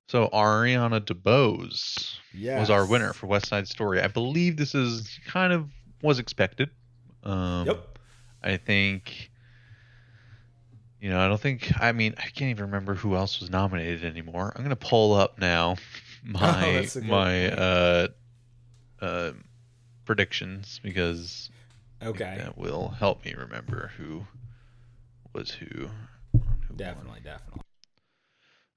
So 0.08 0.28
Ariana 0.32 1.00
DeBose 1.00 2.16
was 2.58 2.68
our 2.70 2.84
winner 2.84 3.12
for 3.12 3.28
West 3.28 3.46
Side 3.46 3.68
Story. 3.68 4.00
I 4.00 4.08
believe 4.08 4.56
this 4.56 4.74
is 4.74 5.20
kind 5.26 5.52
of 5.52 5.70
was 6.02 6.18
expected. 6.18 6.70
Um, 7.22 7.66
Yep. 7.66 7.98
I 8.42 8.56
think. 8.56 9.30
You 11.00 11.10
know, 11.10 11.20
I 11.20 11.28
don't 11.28 11.40
think. 11.40 11.72
I 11.80 11.92
mean, 11.92 12.14
I 12.18 12.22
can't 12.22 12.50
even 12.50 12.64
remember 12.66 12.94
who 12.94 13.14
else 13.14 13.40
was 13.40 13.48
nominated 13.50 14.04
anymore. 14.04 14.52
I'm 14.56 14.62
gonna 14.64 14.74
pull 14.76 15.14
up 15.14 15.38
now 15.38 15.76
my 16.24 16.66
Oh, 16.68 16.72
that's 16.74 16.96
a 16.96 17.00
good 17.00 17.10
my 17.10 17.50
uh, 17.52 18.08
uh, 19.00 19.32
predictions 20.04 20.80
because 20.82 21.50
Okay. 22.02 22.34
that 22.38 22.56
will 22.56 22.88
help 22.88 23.24
me 23.24 23.34
remember 23.34 23.92
who 23.96 24.26
was 25.32 25.50
who. 25.50 25.66
who 25.76 25.88
won. 26.32 26.76
Definitely, 26.76 27.20
definitely. 27.22 27.60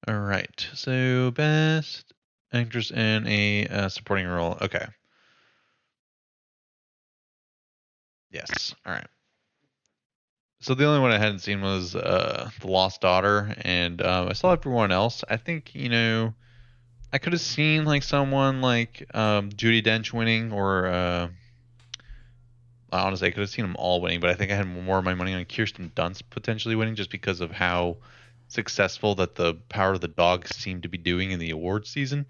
All 0.07 0.19
right. 0.19 0.67
So 0.73 1.31
best 1.31 2.13
actress 2.51 2.91
in 2.91 3.25
a 3.27 3.67
uh, 3.67 3.89
supporting 3.89 4.27
role. 4.27 4.57
Okay. 4.61 4.85
Yes. 8.31 8.75
All 8.85 8.93
right. 8.93 9.07
So 10.59 10.73
the 10.73 10.85
only 10.85 10.99
one 11.01 11.11
I 11.11 11.17
hadn't 11.17 11.39
seen 11.39 11.61
was 11.61 11.95
uh, 11.95 12.49
the 12.61 12.67
Lost 12.67 13.01
Daughter, 13.01 13.53
and 13.61 14.01
um, 14.01 14.29
I 14.29 14.33
saw 14.33 14.53
everyone 14.53 14.91
else. 14.91 15.23
I 15.29 15.37
think 15.37 15.75
you 15.75 15.89
know, 15.89 16.33
I 17.13 17.19
could 17.19 17.33
have 17.33 17.41
seen 17.41 17.85
like 17.85 18.01
someone 18.01 18.61
like 18.61 19.05
um, 19.13 19.51
Judi 19.51 19.85
Dench 19.85 20.11
winning, 20.11 20.51
or 20.51 20.87
uh, 20.87 21.27
honestly, 22.91 23.27
I 23.27 23.31
could 23.31 23.41
have 23.41 23.51
seen 23.51 23.65
them 23.65 23.75
all 23.77 24.01
winning. 24.01 24.19
But 24.19 24.31
I 24.31 24.33
think 24.33 24.51
I 24.51 24.55
had 24.55 24.67
more 24.67 24.97
of 24.97 25.05
my 25.05 25.13
money 25.13 25.35
on 25.35 25.45
Kirsten 25.45 25.91
Dunst 25.95 26.23
potentially 26.31 26.75
winning, 26.75 26.95
just 26.95 27.11
because 27.11 27.39
of 27.39 27.51
how 27.51 27.97
successful 28.47 29.13
that 29.15 29.35
the 29.35 29.53
Power 29.69 29.93
of 29.93 30.01
the 30.01 30.07
Dog 30.07 30.47
seemed 30.47 30.83
to 30.83 30.89
be 30.89 30.97
doing 30.97 31.29
in 31.29 31.37
the 31.37 31.51
award 31.51 31.85
season. 31.85 32.25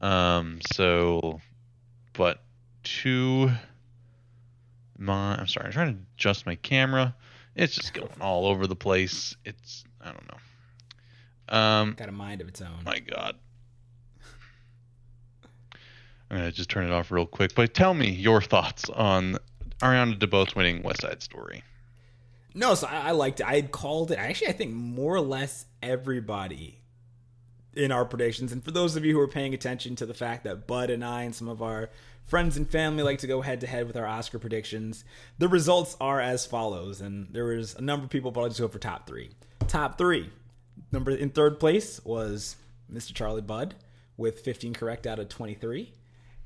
Um, 0.00 0.58
so, 0.72 1.40
but 2.12 2.42
to 2.82 3.52
my, 4.98 5.36
I'm 5.36 5.46
sorry, 5.46 5.66
I'm 5.66 5.72
trying 5.72 5.94
to 5.94 6.00
adjust 6.16 6.44
my 6.44 6.56
camera. 6.56 7.14
It's 7.54 7.76
just 7.76 7.94
going 7.94 8.20
all 8.20 8.46
over 8.46 8.66
the 8.66 8.74
place. 8.74 9.36
It's, 9.44 9.84
I 10.00 10.06
don't 10.06 10.28
know. 10.28 11.56
Um, 11.56 11.94
Got 11.96 12.08
a 12.08 12.12
mind 12.12 12.40
of 12.40 12.48
its 12.48 12.60
own. 12.60 12.82
my 12.84 12.98
God. 12.98 13.36
I'm 16.30 16.38
gonna 16.38 16.52
just 16.52 16.70
turn 16.70 16.86
it 16.86 16.92
off 16.92 17.10
real 17.10 17.26
quick. 17.26 17.54
But 17.54 17.74
tell 17.74 17.94
me 17.94 18.10
your 18.10 18.40
thoughts 18.40 18.88
on 18.90 19.38
Ariana 19.80 20.18
DeBose 20.18 20.54
winning 20.54 20.82
West 20.82 21.02
Side 21.02 21.22
Story. 21.22 21.62
No, 22.54 22.74
so 22.74 22.86
I, 22.86 23.08
I 23.08 23.10
liked 23.10 23.40
it. 23.40 23.46
I 23.46 23.56
had 23.56 23.70
called 23.70 24.10
it. 24.10 24.18
Actually, 24.18 24.48
I 24.48 24.52
think 24.52 24.72
more 24.72 25.14
or 25.14 25.20
less 25.20 25.66
everybody 25.82 26.80
in 27.74 27.90
our 27.90 28.04
predictions. 28.04 28.52
And 28.52 28.64
for 28.64 28.70
those 28.70 28.96
of 28.96 29.04
you 29.04 29.14
who 29.14 29.20
are 29.20 29.28
paying 29.28 29.54
attention 29.54 29.96
to 29.96 30.06
the 30.06 30.14
fact 30.14 30.44
that 30.44 30.66
Bud 30.66 30.90
and 30.90 31.04
I 31.04 31.22
and 31.24 31.34
some 31.34 31.48
of 31.48 31.62
our 31.62 31.90
friends 32.24 32.56
and 32.56 32.68
family 32.68 33.02
like 33.02 33.18
to 33.18 33.26
go 33.26 33.42
head 33.42 33.60
to 33.60 33.66
head 33.66 33.86
with 33.86 33.96
our 33.96 34.06
Oscar 34.06 34.38
predictions, 34.38 35.04
the 35.38 35.48
results 35.48 35.96
are 36.00 36.20
as 36.20 36.46
follows. 36.46 37.00
And 37.00 37.28
there 37.32 37.46
was 37.46 37.74
a 37.74 37.80
number 37.80 38.04
of 38.04 38.10
people, 38.10 38.30
but 38.30 38.42
I'll 38.42 38.48
just 38.48 38.60
go 38.60 38.68
for 38.68 38.78
top 38.78 39.06
three. 39.06 39.30
Top 39.66 39.98
three. 39.98 40.30
Number 40.92 41.10
in 41.10 41.30
third 41.30 41.58
place 41.58 42.02
was 42.04 42.56
Mr. 42.92 43.12
Charlie 43.12 43.42
Budd 43.42 43.74
with 44.16 44.40
15 44.40 44.74
correct 44.74 45.06
out 45.06 45.18
of 45.18 45.28
23. 45.28 45.92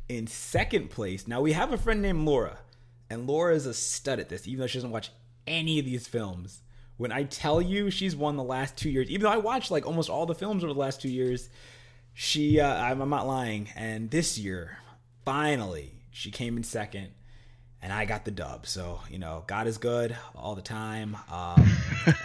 In 0.08 0.26
second 0.26 0.90
place, 0.90 1.28
now 1.28 1.40
we 1.40 1.52
have 1.52 1.72
a 1.72 1.76
friend 1.78 2.00
named 2.00 2.24
Laura, 2.24 2.58
and 3.10 3.26
Laura 3.26 3.54
is 3.54 3.66
a 3.66 3.74
stud 3.74 4.18
at 4.18 4.28
this, 4.28 4.48
even 4.48 4.60
though 4.60 4.66
she 4.66 4.78
doesn't 4.78 4.90
watch 4.90 5.10
any 5.46 5.78
of 5.78 5.84
these 5.84 6.06
films. 6.06 6.62
When 6.96 7.12
I 7.12 7.24
tell 7.24 7.60
you 7.60 7.90
she's 7.90 8.16
won 8.16 8.36
the 8.36 8.42
last 8.42 8.76
two 8.76 8.90
years, 8.90 9.10
even 9.10 9.24
though 9.24 9.32
I 9.32 9.36
watched 9.36 9.70
like 9.70 9.86
almost 9.86 10.10
all 10.10 10.26
the 10.26 10.34
films 10.34 10.64
over 10.64 10.72
the 10.72 10.80
last 10.80 11.00
two 11.00 11.10
years, 11.10 11.48
she, 12.14 12.58
uh, 12.58 12.74
I'm, 12.74 13.00
I'm 13.00 13.10
not 13.10 13.26
lying. 13.26 13.68
And 13.76 14.10
this 14.10 14.38
year, 14.38 14.78
finally, 15.24 15.92
she 16.10 16.30
came 16.30 16.56
in 16.56 16.64
second, 16.64 17.10
and 17.80 17.92
I 17.92 18.04
got 18.06 18.24
the 18.24 18.32
dub. 18.32 18.66
So, 18.66 19.00
you 19.08 19.18
know, 19.20 19.44
God 19.46 19.68
is 19.68 19.78
good 19.78 20.16
all 20.34 20.56
the 20.56 20.62
time. 20.62 21.14
Um, 21.30 21.68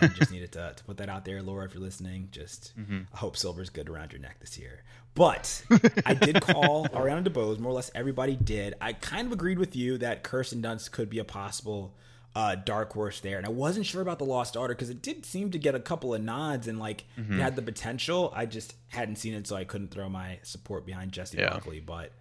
I 0.01 0.09
just 0.15 0.31
needed 0.31 0.53
to, 0.53 0.73
to 0.75 0.83
put 0.85 0.97
that 0.97 1.09
out 1.09 1.25
there, 1.25 1.43
Laura, 1.43 1.65
if 1.65 1.75
you're 1.75 1.83
listening. 1.83 2.29
Just, 2.31 2.73
I 3.13 3.17
hope 3.17 3.37
silver's 3.37 3.69
good 3.69 3.89
around 3.89 4.11
your 4.13 4.21
neck 4.21 4.39
this 4.39 4.57
year. 4.57 4.83
But 5.15 5.63
I 6.05 6.13
did 6.15 6.41
call 6.41 6.87
Ariana 6.93 7.23
DeBose. 7.27 7.59
More 7.59 7.71
or 7.71 7.75
less 7.75 7.91
everybody 7.93 8.35
did. 8.35 8.73
I 8.81 8.93
kind 8.93 9.27
of 9.27 9.33
agreed 9.33 9.59
with 9.59 9.75
you 9.75 9.97
that 9.99 10.23
Kirsten 10.23 10.61
Dunst 10.61 10.91
could 10.91 11.09
be 11.09 11.19
a 11.19 11.23
possible 11.23 11.93
uh, 12.35 12.55
dark 12.55 12.91
horse 12.93 13.19
there. 13.19 13.37
And 13.37 13.45
I 13.45 13.51
wasn't 13.51 13.85
sure 13.85 14.01
about 14.01 14.17
The 14.17 14.25
Lost 14.25 14.55
Daughter 14.55 14.73
because 14.73 14.89
it 14.89 15.03
did 15.03 15.23
seem 15.23 15.51
to 15.51 15.59
get 15.59 15.75
a 15.75 15.79
couple 15.79 16.15
of 16.15 16.21
nods 16.23 16.67
and 16.67 16.79
like 16.79 17.03
it 17.15 17.39
had 17.39 17.55
the 17.55 17.61
potential. 17.61 18.33
I 18.35 18.47
just 18.47 18.73
hadn't 18.87 19.17
seen 19.17 19.35
it, 19.35 19.45
so 19.45 19.55
I 19.55 19.65
couldn't 19.65 19.89
throw 19.91 20.09
my 20.09 20.39
support 20.41 20.83
behind 20.85 21.11
Jessie 21.11 21.37
Yeah. 21.37 21.51
Buckley. 21.53 21.79
But 21.79 22.11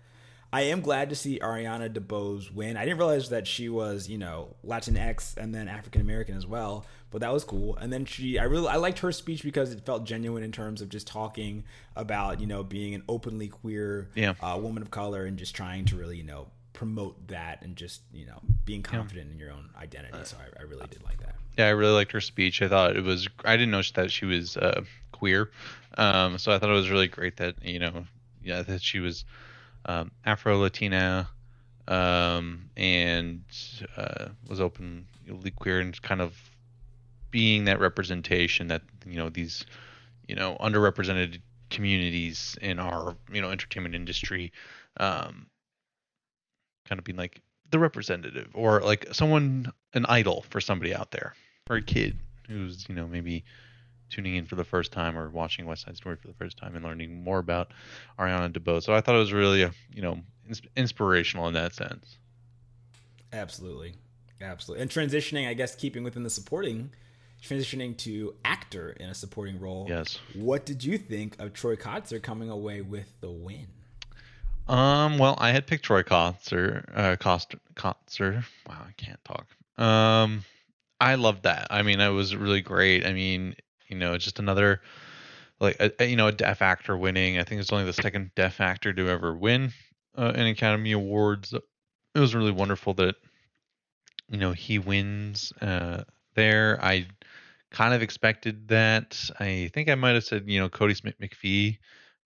I 0.54 0.62
am 0.62 0.82
glad 0.82 1.08
to 1.08 1.16
see 1.16 1.38
Ariana 1.38 1.88
DeBose 1.88 2.52
win. 2.52 2.76
I 2.76 2.84
didn't 2.84 2.98
realize 2.98 3.30
that 3.30 3.46
she 3.46 3.70
was, 3.70 4.08
you 4.08 4.18
know, 4.18 4.54
Latinx 4.66 5.36
and 5.38 5.54
then 5.54 5.66
African 5.66 6.02
American 6.02 6.36
as 6.36 6.46
well, 6.46 6.84
but 7.10 7.22
that 7.22 7.32
was 7.32 7.42
cool. 7.42 7.76
And 7.76 7.90
then 7.90 8.04
she, 8.04 8.38
I 8.38 8.44
really, 8.44 8.68
I 8.68 8.76
liked 8.76 8.98
her 8.98 9.12
speech 9.12 9.42
because 9.42 9.72
it 9.72 9.86
felt 9.86 10.04
genuine 10.04 10.42
in 10.42 10.52
terms 10.52 10.82
of 10.82 10.90
just 10.90 11.06
talking 11.06 11.64
about, 11.96 12.38
you 12.38 12.46
know, 12.46 12.62
being 12.62 12.94
an 12.94 13.02
openly 13.08 13.48
queer 13.48 14.10
Yeah. 14.14 14.34
uh, 14.42 14.58
woman 14.60 14.82
of 14.82 14.90
color 14.90 15.24
and 15.24 15.38
just 15.38 15.54
trying 15.54 15.86
to 15.86 15.96
really, 15.96 16.18
you 16.18 16.24
know, 16.24 16.48
promote 16.74 17.28
that 17.28 17.62
and 17.62 17.74
just, 17.74 18.02
you 18.12 18.26
know, 18.26 18.40
being 18.66 18.82
confident 18.82 19.30
in 19.32 19.38
your 19.38 19.52
own 19.52 19.70
identity. 19.80 20.18
So 20.24 20.36
I, 20.38 20.60
I 20.60 20.64
really 20.64 20.86
did 20.88 21.02
like 21.02 21.18
that. 21.20 21.36
Yeah, 21.56 21.66
I 21.66 21.70
really 21.70 21.92
liked 21.92 22.12
her 22.12 22.20
speech. 22.20 22.60
I 22.60 22.68
thought 22.68 22.96
it 22.96 23.04
was. 23.04 23.28
I 23.44 23.56
didn't 23.56 23.70
know 23.70 23.82
that 23.94 24.10
she 24.10 24.24
was 24.26 24.56
uh, 24.56 24.82
queer, 25.12 25.50
um, 25.98 26.38
so 26.38 26.50
I 26.52 26.58
thought 26.58 26.70
it 26.70 26.74
was 26.74 26.88
really 26.90 27.08
great 27.08 27.36
that 27.36 27.56
you 27.62 27.78
know, 27.78 28.04
yeah, 28.42 28.62
that 28.62 28.80
she 28.80 29.00
was 29.00 29.26
um, 29.86 30.10
Afro 30.24 30.58
Latina, 30.58 31.28
um, 31.88 32.70
and 32.76 33.42
uh, 33.96 34.28
was 34.48 34.60
openly 34.60 35.50
queer 35.56 35.80
and 35.80 36.00
kind 36.02 36.20
of 36.20 36.36
being 37.30 37.64
that 37.64 37.80
representation 37.80 38.68
that 38.68 38.82
you 39.06 39.16
know 39.16 39.28
these 39.28 39.64
you 40.28 40.34
know 40.34 40.56
underrepresented 40.60 41.40
communities 41.70 42.56
in 42.60 42.78
our 42.78 43.16
you 43.32 43.40
know 43.40 43.50
entertainment 43.50 43.94
industry, 43.94 44.52
um, 44.98 45.46
kind 46.86 46.98
of 46.98 47.04
being 47.04 47.18
like 47.18 47.40
the 47.70 47.78
representative 47.78 48.48
or 48.54 48.80
like 48.80 49.06
someone 49.12 49.72
an 49.94 50.06
idol 50.08 50.44
for 50.50 50.60
somebody 50.60 50.94
out 50.94 51.10
there 51.10 51.34
or 51.70 51.76
a 51.76 51.82
kid 51.82 52.18
who's 52.46 52.86
you 52.88 52.94
know 52.94 53.06
maybe 53.06 53.44
tuning 54.12 54.36
in 54.36 54.44
for 54.44 54.54
the 54.54 54.64
first 54.64 54.92
time 54.92 55.18
or 55.18 55.28
watching 55.30 55.66
West 55.66 55.84
Side 55.84 55.96
Story 55.96 56.16
for 56.16 56.28
the 56.28 56.34
first 56.34 56.56
time 56.56 56.76
and 56.76 56.84
learning 56.84 57.24
more 57.24 57.38
about 57.38 57.72
Ariana 58.18 58.52
DeBose. 58.52 58.84
So 58.84 58.94
I 58.94 59.00
thought 59.00 59.16
it 59.16 59.18
was 59.18 59.32
really, 59.32 59.60
you 59.60 60.02
know, 60.02 60.20
ins- 60.46 60.62
inspirational 60.76 61.48
in 61.48 61.54
that 61.54 61.74
sense. 61.74 62.18
Absolutely. 63.32 63.94
Absolutely. 64.40 64.82
And 64.82 64.90
transitioning, 64.90 65.48
I 65.48 65.54
guess, 65.54 65.74
keeping 65.74 66.04
within 66.04 66.22
the 66.22 66.30
supporting, 66.30 66.90
transitioning 67.42 67.96
to 67.98 68.34
actor 68.44 68.90
in 68.90 69.08
a 69.08 69.14
supporting 69.14 69.58
role. 69.58 69.86
Yes. 69.88 70.18
What 70.34 70.66
did 70.66 70.84
you 70.84 70.98
think 70.98 71.40
of 71.40 71.52
Troy 71.52 71.76
Kotsur 71.76 72.22
coming 72.22 72.50
away 72.50 72.82
with 72.82 73.12
the 73.20 73.30
win? 73.30 73.66
Um. 74.68 75.18
Well, 75.18 75.36
I 75.38 75.50
had 75.50 75.66
picked 75.66 75.84
Troy 75.84 76.02
Kotsur. 76.02 76.84
Uh, 76.94 77.16
Kotsur. 77.16 78.44
Wow, 78.68 78.78
I 78.86 78.92
can't 78.96 79.18
talk. 79.24 79.46
Um, 79.76 80.44
I 81.00 81.16
love 81.16 81.42
that. 81.42 81.66
I 81.70 81.82
mean, 81.82 81.98
it 81.98 82.10
was 82.10 82.36
really 82.36 82.60
great. 82.60 83.04
I 83.04 83.12
mean, 83.12 83.56
you 83.92 83.98
know, 83.98 84.16
just 84.18 84.38
another 84.38 84.80
like 85.60 85.76
a, 85.80 85.92
a- 86.00 86.06
you 86.06 86.16
know 86.16 86.28
a 86.28 86.32
deaf 86.32 86.62
actor 86.62 86.96
winning. 86.96 87.38
I 87.38 87.44
think 87.44 87.60
it's 87.60 87.72
only 87.72 87.84
the 87.84 87.92
second 87.92 88.32
deaf 88.34 88.60
actor 88.60 88.92
to 88.92 89.08
ever 89.08 89.34
win 89.34 89.72
uh, 90.16 90.32
an 90.34 90.46
Academy 90.46 90.92
Awards. 90.92 91.52
It 91.52 92.18
was 92.18 92.34
really 92.34 92.52
wonderful 92.52 92.94
that 92.94 93.16
you 94.30 94.38
know 94.38 94.52
he 94.52 94.78
wins 94.78 95.52
uh, 95.60 96.04
there. 96.34 96.78
I 96.82 97.06
kind 97.70 97.94
of 97.94 98.02
expected 98.02 98.68
that. 98.68 99.18
I 99.38 99.70
think 99.74 99.88
I 99.88 99.94
might 99.94 100.14
have 100.14 100.24
said 100.24 100.44
you 100.46 100.60
know 100.60 100.68
Kodi 100.68 100.96
Smit-McPhee 100.96 101.78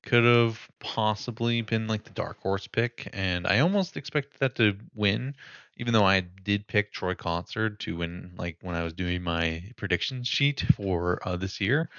could 0.02 0.24
have 0.24 0.61
possibly 0.81 1.62
been 1.62 1.88
like 1.88 2.05
the 2.05 2.11
dark 2.11 2.40
horse 2.40 2.66
pick, 2.68 3.09
and 3.12 3.46
I 3.46 3.61
almost 3.61 3.96
expected 3.96 4.38
that 4.40 4.55
to 4.57 4.76
win, 4.94 5.35
even 5.77 5.93
though 5.93 6.05
I 6.07 6.21
did 6.21 6.67
pick 6.67 6.93
Troy 6.93 7.15
Kotsur 7.15 7.79
to 7.81 7.97
win. 7.97 8.33
Like 8.37 8.59
when 8.62 8.75
I 8.75 8.83
was 8.85 8.93
doing 8.93 9.23
my 9.23 9.62
prediction 9.77 10.23
sheet 10.25 10.65
for 10.77 11.21
uh, 11.27 11.37
this 11.37 11.61
year, 11.61 11.91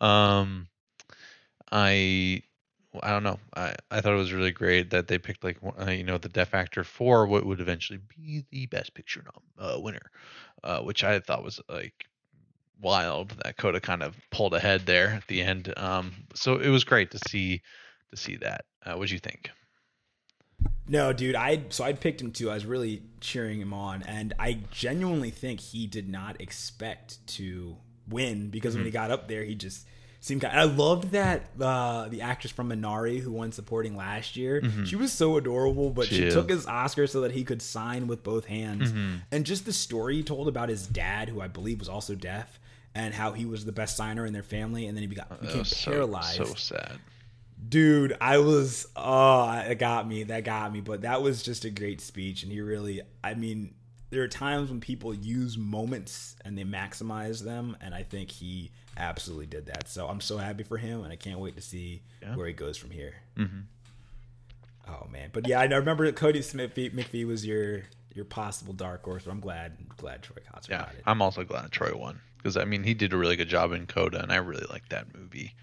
um, 0.00 0.68
I 1.70 2.42
I 3.02 3.10
don't 3.10 3.22
know. 3.22 3.38
I, 3.56 3.74
I 3.90 4.00
thought 4.00 4.12
it 4.12 4.16
was 4.16 4.32
really 4.32 4.50
great 4.52 4.90
that 4.90 5.08
they 5.08 5.18
picked 5.18 5.44
like 5.44 5.58
uh, 5.80 5.90
you 5.90 6.04
know 6.04 6.18
the 6.18 6.28
deaf 6.28 6.54
actor 6.54 6.84
for 6.84 7.26
what 7.26 7.46
would 7.46 7.60
eventually 7.60 8.00
be 8.16 8.44
the 8.50 8.66
best 8.66 8.94
picture 8.94 9.22
nom- 9.24 9.42
uh, 9.58 9.80
winner, 9.80 10.10
uh, 10.62 10.80
which 10.80 11.04
I 11.04 11.20
thought 11.20 11.44
was 11.44 11.60
like 11.68 12.06
wild 12.80 13.30
that 13.44 13.56
Coda 13.56 13.80
kind 13.80 14.02
of 14.02 14.16
pulled 14.30 14.54
ahead 14.54 14.86
there 14.86 15.08
at 15.08 15.26
the 15.28 15.42
end. 15.42 15.72
Um, 15.76 16.12
so 16.34 16.58
it 16.58 16.68
was 16.68 16.84
great 16.84 17.12
to 17.12 17.18
see 17.18 17.62
to 18.10 18.16
see 18.16 18.36
that. 18.36 18.64
Uh, 18.84 18.94
what 18.96 19.08
do 19.08 19.14
you 19.14 19.20
think? 19.20 19.50
No, 20.92 21.14
dude, 21.14 21.34
I 21.34 21.62
so 21.70 21.84
I 21.84 21.94
picked 21.94 22.20
him 22.20 22.32
too. 22.32 22.50
I 22.50 22.54
was 22.54 22.66
really 22.66 23.02
cheering 23.18 23.58
him 23.58 23.72
on, 23.72 24.02
and 24.02 24.34
I 24.38 24.58
genuinely 24.70 25.30
think 25.30 25.58
he 25.58 25.86
did 25.86 26.06
not 26.06 26.38
expect 26.38 27.26
to 27.28 27.78
win 28.06 28.50
because 28.50 28.74
when 28.74 28.84
he 28.84 28.90
hmm. 28.90 28.94
got 28.94 29.10
up 29.10 29.26
there, 29.26 29.42
he 29.42 29.54
just 29.54 29.86
seemed. 30.20 30.42
Kind 30.42 30.54
I 30.54 30.64
loved 30.64 31.12
that 31.12 31.48
uh, 31.58 32.08
the 32.08 32.20
actress 32.20 32.52
from 32.52 32.68
Minari 32.68 33.20
who 33.20 33.32
won 33.32 33.52
supporting 33.52 33.96
last 33.96 34.36
year. 34.36 34.60
Mm-hmm. 34.60 34.84
She 34.84 34.96
was 34.96 35.14
so 35.14 35.38
adorable, 35.38 35.88
but 35.88 36.08
She 36.08 36.16
she, 36.16 36.30
took 36.30 36.50
his 36.50 36.66
Oscar 36.66 37.06
so 37.06 37.22
that 37.22 37.32
he 37.32 37.42
could 37.42 37.62
sign 37.62 38.06
with 38.06 38.22
both 38.22 38.44
hands, 38.44 38.92
mm-hmm. 38.92 39.16
and 39.32 39.46
just 39.46 39.64
the 39.64 39.72
story 39.72 40.16
he 40.16 40.22
told 40.22 40.46
about 40.46 40.68
his 40.68 40.86
dad, 40.86 41.30
who 41.30 41.40
I 41.40 41.48
believe 41.48 41.78
was 41.78 41.88
also 41.88 42.14
deaf. 42.14 42.60
And 42.94 43.14
how 43.14 43.32
he 43.32 43.46
was 43.46 43.64
the 43.64 43.72
best 43.72 43.96
signer 43.96 44.26
in 44.26 44.34
their 44.34 44.42
family, 44.42 44.86
and 44.86 44.94
then 44.94 45.00
he 45.00 45.06
begot, 45.06 45.30
That 45.30 45.38
uh, 45.38 45.46
became 45.46 45.64
so, 45.64 45.90
paralyzed. 45.90 46.36
so 46.36 46.44
sad. 46.52 46.98
Dude, 47.68 48.16
I 48.20 48.38
was 48.38 48.86
oh, 48.96 49.50
it 49.68 49.78
got 49.78 50.08
me. 50.08 50.24
That 50.24 50.44
got 50.44 50.72
me. 50.72 50.80
But 50.80 51.02
that 51.02 51.22
was 51.22 51.42
just 51.42 51.64
a 51.64 51.70
great 51.70 52.00
speech, 52.00 52.42
and 52.42 52.50
he 52.50 52.60
really. 52.60 53.02
I 53.22 53.34
mean, 53.34 53.74
there 54.10 54.22
are 54.22 54.28
times 54.28 54.68
when 54.70 54.80
people 54.80 55.14
use 55.14 55.56
moments 55.56 56.36
and 56.44 56.56
they 56.58 56.64
maximize 56.64 57.42
them, 57.44 57.76
and 57.80 57.94
I 57.94 58.02
think 58.02 58.30
he 58.30 58.70
absolutely 58.96 59.46
did 59.46 59.66
that. 59.66 59.88
So 59.88 60.08
I'm 60.08 60.20
so 60.20 60.38
happy 60.38 60.64
for 60.64 60.76
him, 60.76 61.02
and 61.04 61.12
I 61.12 61.16
can't 61.16 61.38
wait 61.40 61.56
to 61.56 61.62
see 61.62 62.02
Yeah. 62.20 62.34
where 62.36 62.46
he 62.46 62.52
goes 62.52 62.76
from 62.76 62.90
here. 62.90 63.14
Mhm. 63.36 63.64
Oh 64.88 65.06
man, 65.10 65.30
but 65.32 65.46
yeah, 65.46 65.60
I 65.60 65.64
remember 65.64 66.10
Kodi 66.12 66.42
Smit-McPhee 66.42 67.26
was 67.26 67.46
your 67.46 67.82
your 68.14 68.24
possible 68.24 68.74
dark 68.74 69.04
horse. 69.04 69.22
But 69.24 69.30
I'm 69.30 69.40
glad 69.40 69.76
glad 69.96 70.22
Troy 70.22 70.38
Kotsur 70.52 70.68
Yeah, 70.70 70.78
got 70.78 70.94
it. 70.94 71.02
I'm 71.06 71.22
also 71.22 71.44
glad 71.44 71.70
Troy 71.70 71.96
won 71.96 72.20
because 72.36 72.56
I 72.56 72.64
mean 72.64 72.82
he 72.82 72.92
did 72.92 73.12
a 73.12 73.16
really 73.16 73.36
good 73.36 73.48
job 73.48 73.72
in 73.72 73.86
Coda, 73.86 74.20
and 74.20 74.32
I 74.32 74.36
really 74.36 74.66
liked 74.68 74.90
that 74.90 75.14
movie 75.16 75.54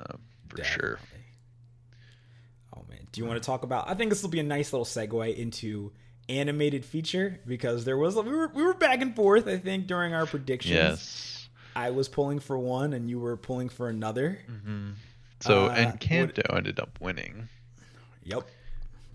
uh, 0.00 0.16
for 0.48 0.64
sure. 0.64 0.98
Oh 2.76 2.84
man, 2.88 3.06
do 3.12 3.20
you 3.20 3.26
want 3.26 3.42
to 3.42 3.46
talk 3.46 3.62
about? 3.62 3.88
I 3.88 3.94
think 3.94 4.10
this 4.10 4.22
will 4.22 4.30
be 4.30 4.40
a 4.40 4.44
nice 4.44 4.72
little 4.72 4.84
segue 4.86 5.36
into 5.36 5.92
animated 6.28 6.84
feature 6.84 7.40
because 7.46 7.84
there 7.84 7.96
was 7.96 8.14
we 8.16 8.22
were 8.30 8.48
we 8.54 8.62
were 8.62 8.74
back 8.74 9.00
and 9.00 9.14
forth. 9.16 9.46
I 9.48 9.56
think 9.58 9.86
during 9.86 10.12
our 10.14 10.26
predictions, 10.26 10.74
Yes. 10.74 11.48
I 11.74 11.90
was 11.90 12.08
pulling 12.08 12.38
for 12.40 12.58
one 12.58 12.92
and 12.92 13.08
you 13.08 13.18
were 13.18 13.36
pulling 13.36 13.68
for 13.68 13.88
another. 13.88 14.38
So 15.40 15.66
Uh, 15.66 15.92
Encanto 15.92 16.54
ended 16.54 16.80
up 16.80 16.98
winning. 17.00 17.48
Yep. 18.24 18.48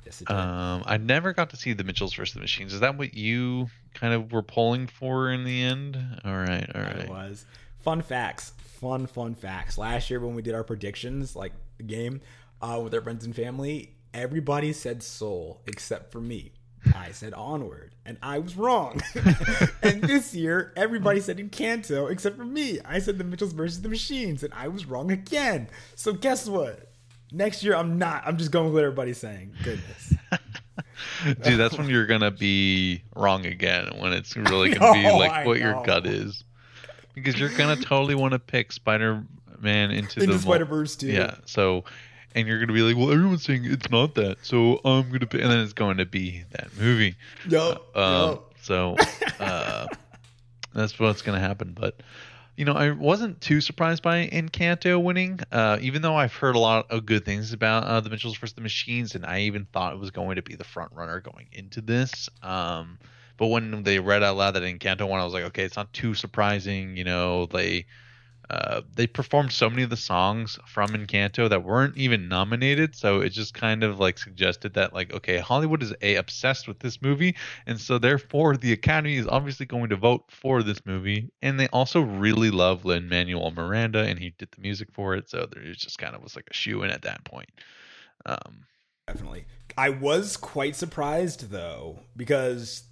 Yes, 0.06 0.22
it 0.22 0.28
did. 0.28 0.34
Um, 0.36 0.84
I 0.86 0.98
never 0.98 1.34
got 1.34 1.50
to 1.52 1.56
see 1.58 1.74
the 1.74 1.84
Mitchells 1.84 2.14
versus 2.14 2.34
the 2.34 2.40
Machines. 2.40 2.74
Is 2.74 2.80
that 2.80 2.98
what 2.98 3.14
you 3.14 3.70
kind 3.94 4.14
of 4.14 4.32
were 4.32 4.42
pulling 4.42 4.88
for 4.88 5.32
in 5.32 5.44
the 5.44 5.62
end? 5.64 5.98
All 6.26 6.36
right, 6.36 6.70
all 6.74 6.82
right. 6.82 6.98
It 7.00 7.10
was. 7.10 7.46
Fun 7.84 8.02
facts. 8.02 8.54
Fun, 8.80 9.08
fun 9.08 9.36
facts. 9.36 9.78
Last 9.78 10.10
year 10.10 10.22
when 10.22 10.36
we 10.36 10.42
did 10.42 10.56
our 10.56 10.64
predictions, 10.64 11.36
like 11.36 11.52
the 11.78 11.84
game, 11.84 12.22
uh, 12.62 12.80
with 12.82 12.94
our 12.94 13.02
friends 13.02 13.26
and 13.26 13.36
family, 13.36 13.98
everybody 14.14 14.72
said 14.72 15.04
soul 15.04 15.62
except 15.68 16.10
for 16.10 16.22
me. 16.22 16.54
I 16.96 17.12
said 17.12 17.34
onward, 17.34 17.96
and 18.06 18.18
I 18.22 18.40
was 18.40 18.56
wrong. 18.56 19.02
and 19.84 20.02
this 20.02 20.34
year, 20.34 20.72
everybody 20.78 21.20
said 21.20 21.38
Encanto 21.38 22.10
except 22.10 22.38
for 22.38 22.46
me. 22.46 22.80
I 22.86 23.00
said 23.00 23.18
the 23.18 23.24
Mitchells 23.26 23.54
versus 23.54 23.82
the 23.82 23.90
Machines, 23.90 24.44
and 24.44 24.54
I 24.54 24.70
was 24.70 24.86
wrong 24.86 25.12
again. 25.12 25.70
So 25.96 26.14
guess 26.14 26.48
what? 26.48 26.92
Next 27.32 27.64
year, 27.64 27.76
I'm 27.76 27.98
not. 27.98 28.24
I'm 28.26 28.38
just 28.38 28.52
going 28.52 28.66
with 28.66 28.76
what 28.76 28.84
everybody's 28.84 29.18
saying. 29.18 29.54
Goodness. 29.64 30.14
Dude, 31.42 31.60
that's 31.60 31.78
when 31.78 31.90
you're 31.90 32.06
gonna 32.06 32.32
be 32.32 33.04
wrong 33.16 33.46
again. 33.46 33.90
When 33.98 34.14
it's 34.14 34.38
really 34.38 34.74
gonna 34.74 34.94
be 35.02 35.12
like 35.12 35.46
what 35.46 35.60
your 35.60 35.84
gut 35.84 36.06
is, 36.06 36.44
because 37.14 37.40
you're 37.40 37.50
gonna 37.50 37.76
totally 37.76 38.16
want 38.16 38.34
to 38.34 38.40
pick 38.40 38.72
Spider-Man 38.72 39.92
into, 39.92 40.22
Into 40.22 40.34
the 40.34 40.40
Spider 40.40 40.66
Verse 40.66 40.96
too. 40.96 41.08
Yeah. 41.08 41.36
So, 41.46 41.84
and 42.36 42.48
you're 42.48 42.60
gonna 42.60 42.74
be 42.74 42.82
like, 42.82 42.96
well, 42.96 43.12
everyone's 43.12 43.44
saying 43.44 43.66
it's 43.66 43.90
not 43.90 44.16
that, 44.16 44.38
so 44.42 44.80
I'm 44.84 45.12
gonna 45.12 45.28
pick, 45.28 45.42
and 45.42 45.52
then 45.52 45.60
it's 45.60 45.74
going 45.74 45.98
to 45.98 46.06
be 46.06 46.44
that 46.52 46.70
movie. 46.78 47.16
Yup. 47.48 47.96
Um, 47.96 48.30
yup. 48.30 48.54
so 48.62 48.96
uh, 49.40 49.88
that's 50.74 51.00
what's 51.00 51.22
going 51.22 51.40
to 51.40 51.46
happen. 51.46 51.76
But 51.80 52.02
you 52.56 52.66
know, 52.66 52.74
I 52.74 52.92
wasn't 52.92 53.42
too 53.42 53.62
surprised 53.62 54.04
by 54.04 54.28
Encanto 54.28 55.02
winning, 55.02 55.40
uh, 55.52 55.80
even 55.82 56.02
though 56.02 56.16
I've 56.16 56.36
heard 56.36 56.56
a 56.56 56.60
lot 56.60 56.92
of 56.92 57.06
good 57.06 57.26
things 57.26 57.52
about 57.52 57.84
uh, 57.84 58.00
the 58.00 58.10
Mitchells 58.10 58.38
versus 58.38 58.54
the 58.54 58.62
Machines, 58.62 59.16
and 59.16 59.26
I 59.26 59.42
even 59.42 59.66
thought 59.66 59.94
it 59.94 60.00
was 60.00 60.12
going 60.12 60.36
to 60.36 60.44
be 60.44 60.56
the 60.56 60.64
front 60.64 60.92
runner 60.94 61.20
going 61.20 61.48
into 61.52 61.82
this. 61.82 62.30
Um, 62.44 63.00
but 63.38 63.48
when 63.48 63.84
they 63.84 64.00
read 64.00 64.24
out 64.24 64.38
loud 64.38 64.52
that 64.52 64.64
Encanto 64.64 65.08
won, 65.08 65.20
I 65.20 65.26
was 65.26 65.34
like, 65.34 65.46
okay, 65.46 65.64
it's 65.64 65.76
not 65.76 65.94
too 65.94 66.14
surprising. 66.14 66.98
You 66.98 67.04
know, 67.04 67.46
they. 67.48 67.86
Uh, 68.50 68.82
they 68.94 69.08
performed 69.08 69.52
so 69.54 69.70
many 69.70 69.84
of 69.84 69.90
the 69.90 69.98
songs 69.98 70.60
from 70.68 70.90
Encanto 70.90 71.50
that 71.50 71.64
weren't 71.64 71.96
even 71.98 72.28
nominated, 72.28 72.94
so 72.94 73.22
it 73.22 73.30
just 73.30 73.54
kind 73.54 73.84
of 73.84 74.00
like 74.00 74.18
suggested 74.18 74.74
that 74.74 74.94
like 74.94 75.14
okay, 75.14 75.38
Hollywood 75.40 75.82
is 75.82 75.94
a 76.02 76.16
obsessed 76.16 76.68
with 76.68 76.78
this 76.80 77.02
movie, 77.02 77.36
and 77.66 77.80
so 77.80 77.98
therefore 77.98 78.58
the 78.58 78.74
Academy 78.74 79.16
is 79.16 79.28
obviously 79.28 79.66
going 79.66 79.90
to 79.90 79.96
vote 79.96 80.26
for 80.28 80.62
this 80.62 80.86
movie, 80.86 81.32
and 81.42 81.58
they 81.58 81.68
also 81.70 82.02
really 82.02 82.52
love 82.52 82.84
Lin 82.84 83.08
Manuel 83.08 83.50
Miranda, 83.52 84.00
and 84.00 84.20
he 84.20 84.32
did 84.38 84.50
the 84.52 84.62
music 84.62 84.90
for 84.92 85.16
it, 85.16 85.30
so 85.30 85.48
there 85.50 85.64
just 85.74 85.98
kind 85.98 86.14
of 86.14 86.22
was 86.22 86.36
like 86.36 86.48
a 86.52 86.54
shoe 86.54 86.84
in 86.84 86.92
at 86.92 87.04
that 87.04 87.24
point. 87.24 87.50
Um, 88.26 88.66
Definitely. 89.08 89.46
I 89.78 89.90
was 89.90 90.38
quite 90.38 90.76
surprised 90.76 91.50
though, 91.50 92.00
because 92.16 92.84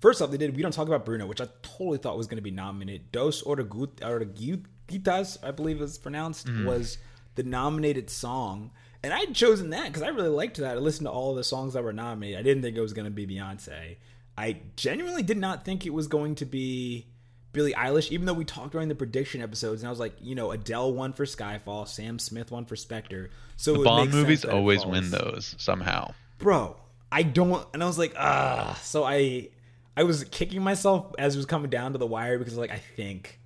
first 0.00 0.20
off, 0.22 0.30
they 0.30 0.36
did 0.36 0.54
We 0.56 0.62
Don't 0.62 0.72
Talk 0.72 0.88
About 0.88 1.04
Bruno, 1.04 1.26
which 1.26 1.40
I 1.40 1.48
totally 1.62 1.98
thought 1.98 2.16
was 2.16 2.26
going 2.26 2.38
to 2.38 2.42
be 2.42 2.50
nominated. 2.50 3.12
Dos 3.12 3.42
Oruguitas, 3.42 5.38
I 5.42 5.50
believe 5.50 5.80
it's 5.80 5.98
pronounced, 5.98 6.48
was 6.64 6.98
the 7.34 7.42
nominated 7.42 8.10
song. 8.10 8.70
And 9.02 9.12
I 9.14 9.20
had 9.20 9.34
chosen 9.34 9.70
that 9.70 9.86
because 9.86 10.02
I 10.02 10.08
really 10.08 10.28
liked 10.28 10.58
that. 10.58 10.76
I 10.76 10.80
listened 10.80 11.06
to 11.06 11.10
all 11.10 11.30
of 11.30 11.36
the 11.36 11.44
songs 11.44 11.72
that 11.74 11.82
were 11.82 11.92
nominated. 11.92 12.38
I 12.38 12.42
didn't 12.42 12.62
think 12.62 12.76
it 12.76 12.80
was 12.82 12.92
going 12.92 13.06
to 13.06 13.10
be 13.10 13.26
Beyonce. 13.26 13.96
I 14.36 14.60
genuinely 14.76 15.22
did 15.22 15.38
not 15.38 15.64
think 15.64 15.86
it 15.86 15.94
was 15.94 16.06
going 16.06 16.34
to 16.36 16.44
be 16.44 17.06
Billie 17.52 17.72
Eilish, 17.72 18.10
even 18.10 18.26
though 18.26 18.32
we 18.34 18.44
talked 18.44 18.72
during 18.72 18.88
the 18.88 18.94
prediction 18.94 19.40
episodes, 19.42 19.82
and 19.82 19.88
I 19.88 19.90
was 19.90 19.98
like, 19.98 20.14
you 20.20 20.34
know, 20.34 20.50
Adele 20.52 20.92
won 20.92 21.12
for 21.12 21.24
Skyfall, 21.24 21.88
Sam 21.88 22.18
Smith 22.18 22.50
won 22.50 22.64
for 22.64 22.76
Spectre. 22.76 23.30
So 23.56 23.74
the 23.74 23.84
Bond 23.84 24.12
movies 24.12 24.44
always 24.44 24.86
win 24.86 25.10
those 25.10 25.54
somehow. 25.58 26.12
bro 26.38 26.76
i 27.12 27.22
don't 27.24 27.66
and 27.74 27.82
i 27.82 27.86
was 27.86 27.98
like 27.98 28.14
ah 28.16 28.78
so 28.82 29.02
i 29.04 29.48
i 29.96 30.02
was 30.02 30.24
kicking 30.24 30.62
myself 30.62 31.14
as 31.18 31.34
it 31.34 31.38
was 31.38 31.46
coming 31.46 31.70
down 31.70 31.92
to 31.92 31.98
the 31.98 32.06
wire 32.06 32.38
because 32.38 32.56
like 32.56 32.70
i 32.70 32.78
think 32.96 33.38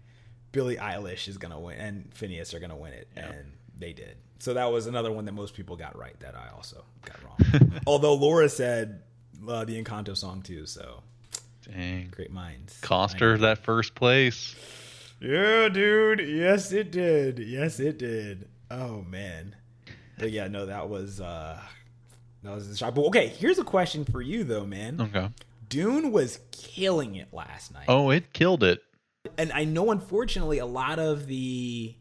billie 0.52 0.76
eilish 0.76 1.26
is 1.28 1.38
gonna 1.38 1.58
win 1.58 1.78
and 1.78 2.10
Finneas 2.14 2.54
are 2.54 2.60
gonna 2.60 2.76
win 2.76 2.92
it 2.92 3.08
and 3.16 3.52
they 3.76 3.92
did. 3.92 4.16
So 4.38 4.54
that 4.54 4.70
was 4.70 4.86
another 4.86 5.10
one 5.10 5.24
that 5.24 5.32
most 5.32 5.54
people 5.54 5.74
got 5.76 5.98
right 5.98 6.18
that 6.20 6.34
i 6.36 6.48
also 6.54 6.84
got 7.04 7.16
wrong. 7.24 7.80
Although 7.86 8.14
laura 8.14 8.48
said 8.48 9.02
uh, 9.48 9.64
the 9.64 9.82
encanto 9.82 10.16
song 10.16 10.42
too 10.42 10.64
so 10.66 11.02
Dang, 11.72 12.08
great 12.10 12.30
minds. 12.30 12.78
Cost 12.82 13.20
her 13.20 13.38
that 13.38 13.58
first 13.58 13.94
place. 13.94 14.54
yeah 15.20 15.68
dude. 15.68 16.20
Yes 16.20 16.72
it 16.72 16.90
did. 16.92 17.38
Yes 17.38 17.80
it 17.80 17.98
did. 17.98 18.48
Oh 18.70 19.02
man. 19.02 19.56
But 20.18 20.30
yeah 20.30 20.46
no 20.48 20.66
that 20.66 20.88
was 20.88 21.20
uh 21.20 21.58
that 22.42 22.54
was 22.54 22.68
a 22.68 22.76
shock. 22.76 22.94
But 22.94 23.06
okay 23.06 23.28
here's 23.28 23.58
a 23.58 23.64
question 23.64 24.04
for 24.04 24.20
you 24.20 24.44
though 24.44 24.66
man. 24.66 25.00
Okay. 25.00 25.28
Dune 25.74 26.12
was 26.12 26.38
killing 26.52 27.16
it 27.16 27.34
last 27.34 27.74
night. 27.74 27.86
Oh, 27.88 28.10
it 28.10 28.32
killed 28.32 28.62
it. 28.62 28.80
And 29.36 29.50
I 29.50 29.64
know 29.64 29.90
unfortunately 29.90 30.58
a 30.58 30.66
lot 30.66 31.00
of 31.00 31.26
the 31.26 31.96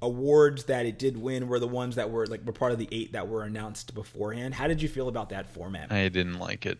awards 0.00 0.66
that 0.66 0.86
it 0.86 1.00
did 1.00 1.16
win 1.16 1.48
were 1.48 1.58
the 1.58 1.66
ones 1.66 1.96
that 1.96 2.10
were 2.10 2.28
like 2.28 2.46
were 2.46 2.52
part 2.52 2.70
of 2.70 2.78
the 2.78 2.88
eight 2.92 3.14
that 3.14 3.26
were 3.26 3.42
announced 3.42 3.92
beforehand. 3.92 4.54
How 4.54 4.68
did 4.68 4.80
you 4.80 4.88
feel 4.88 5.08
about 5.08 5.30
that 5.30 5.52
format? 5.52 5.90
I 5.90 6.08
didn't 6.08 6.38
like 6.38 6.64
it. 6.64 6.78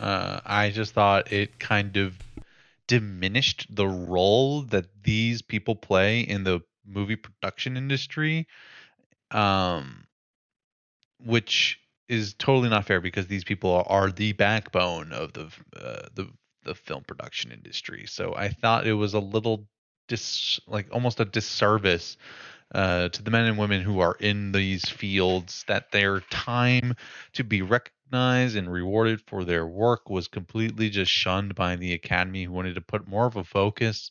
Uh, 0.00 0.40
I 0.44 0.70
just 0.70 0.94
thought 0.94 1.30
it 1.30 1.60
kind 1.60 1.96
of 1.96 2.18
diminished 2.88 3.68
the 3.70 3.86
role 3.86 4.62
that 4.62 4.86
these 5.04 5.42
people 5.42 5.76
play 5.76 6.22
in 6.22 6.42
the 6.42 6.60
movie 6.84 7.16
production 7.16 7.76
industry 7.76 8.48
um 9.30 10.06
which 11.24 11.78
is 12.08 12.34
totally 12.34 12.68
not 12.68 12.86
fair 12.86 13.00
because 13.00 13.26
these 13.26 13.44
people 13.44 13.84
are, 13.86 14.10
the 14.10 14.32
backbone 14.32 15.12
of 15.12 15.32
the 15.34 15.46
uh, 15.76 16.06
the 16.14 16.28
the 16.64 16.74
film 16.74 17.04
production 17.04 17.52
industry. 17.52 18.04
So 18.06 18.34
I 18.34 18.48
thought 18.48 18.86
it 18.86 18.94
was 18.94 19.14
a 19.14 19.20
little 19.20 19.66
dis 20.08 20.58
like 20.66 20.88
almost 20.92 21.20
a 21.20 21.24
disservice 21.24 22.16
uh, 22.74 23.08
to 23.10 23.22
the 23.22 23.30
men 23.30 23.44
and 23.44 23.58
women 23.58 23.82
who 23.82 24.00
are 24.00 24.16
in 24.20 24.52
these 24.52 24.84
fields 24.88 25.64
that 25.68 25.92
their 25.92 26.20
time 26.20 26.94
to 27.34 27.44
be 27.44 27.62
recognized 27.62 28.56
and 28.56 28.70
rewarded 28.70 29.20
for 29.26 29.44
their 29.44 29.66
work 29.66 30.10
was 30.10 30.28
completely 30.28 30.90
just 30.90 31.10
shunned 31.10 31.54
by 31.54 31.76
the 31.76 31.92
academy 31.92 32.44
who 32.44 32.52
wanted 32.52 32.74
to 32.74 32.80
put 32.80 33.08
more 33.08 33.26
of 33.26 33.36
a 33.36 33.44
focus 33.44 34.10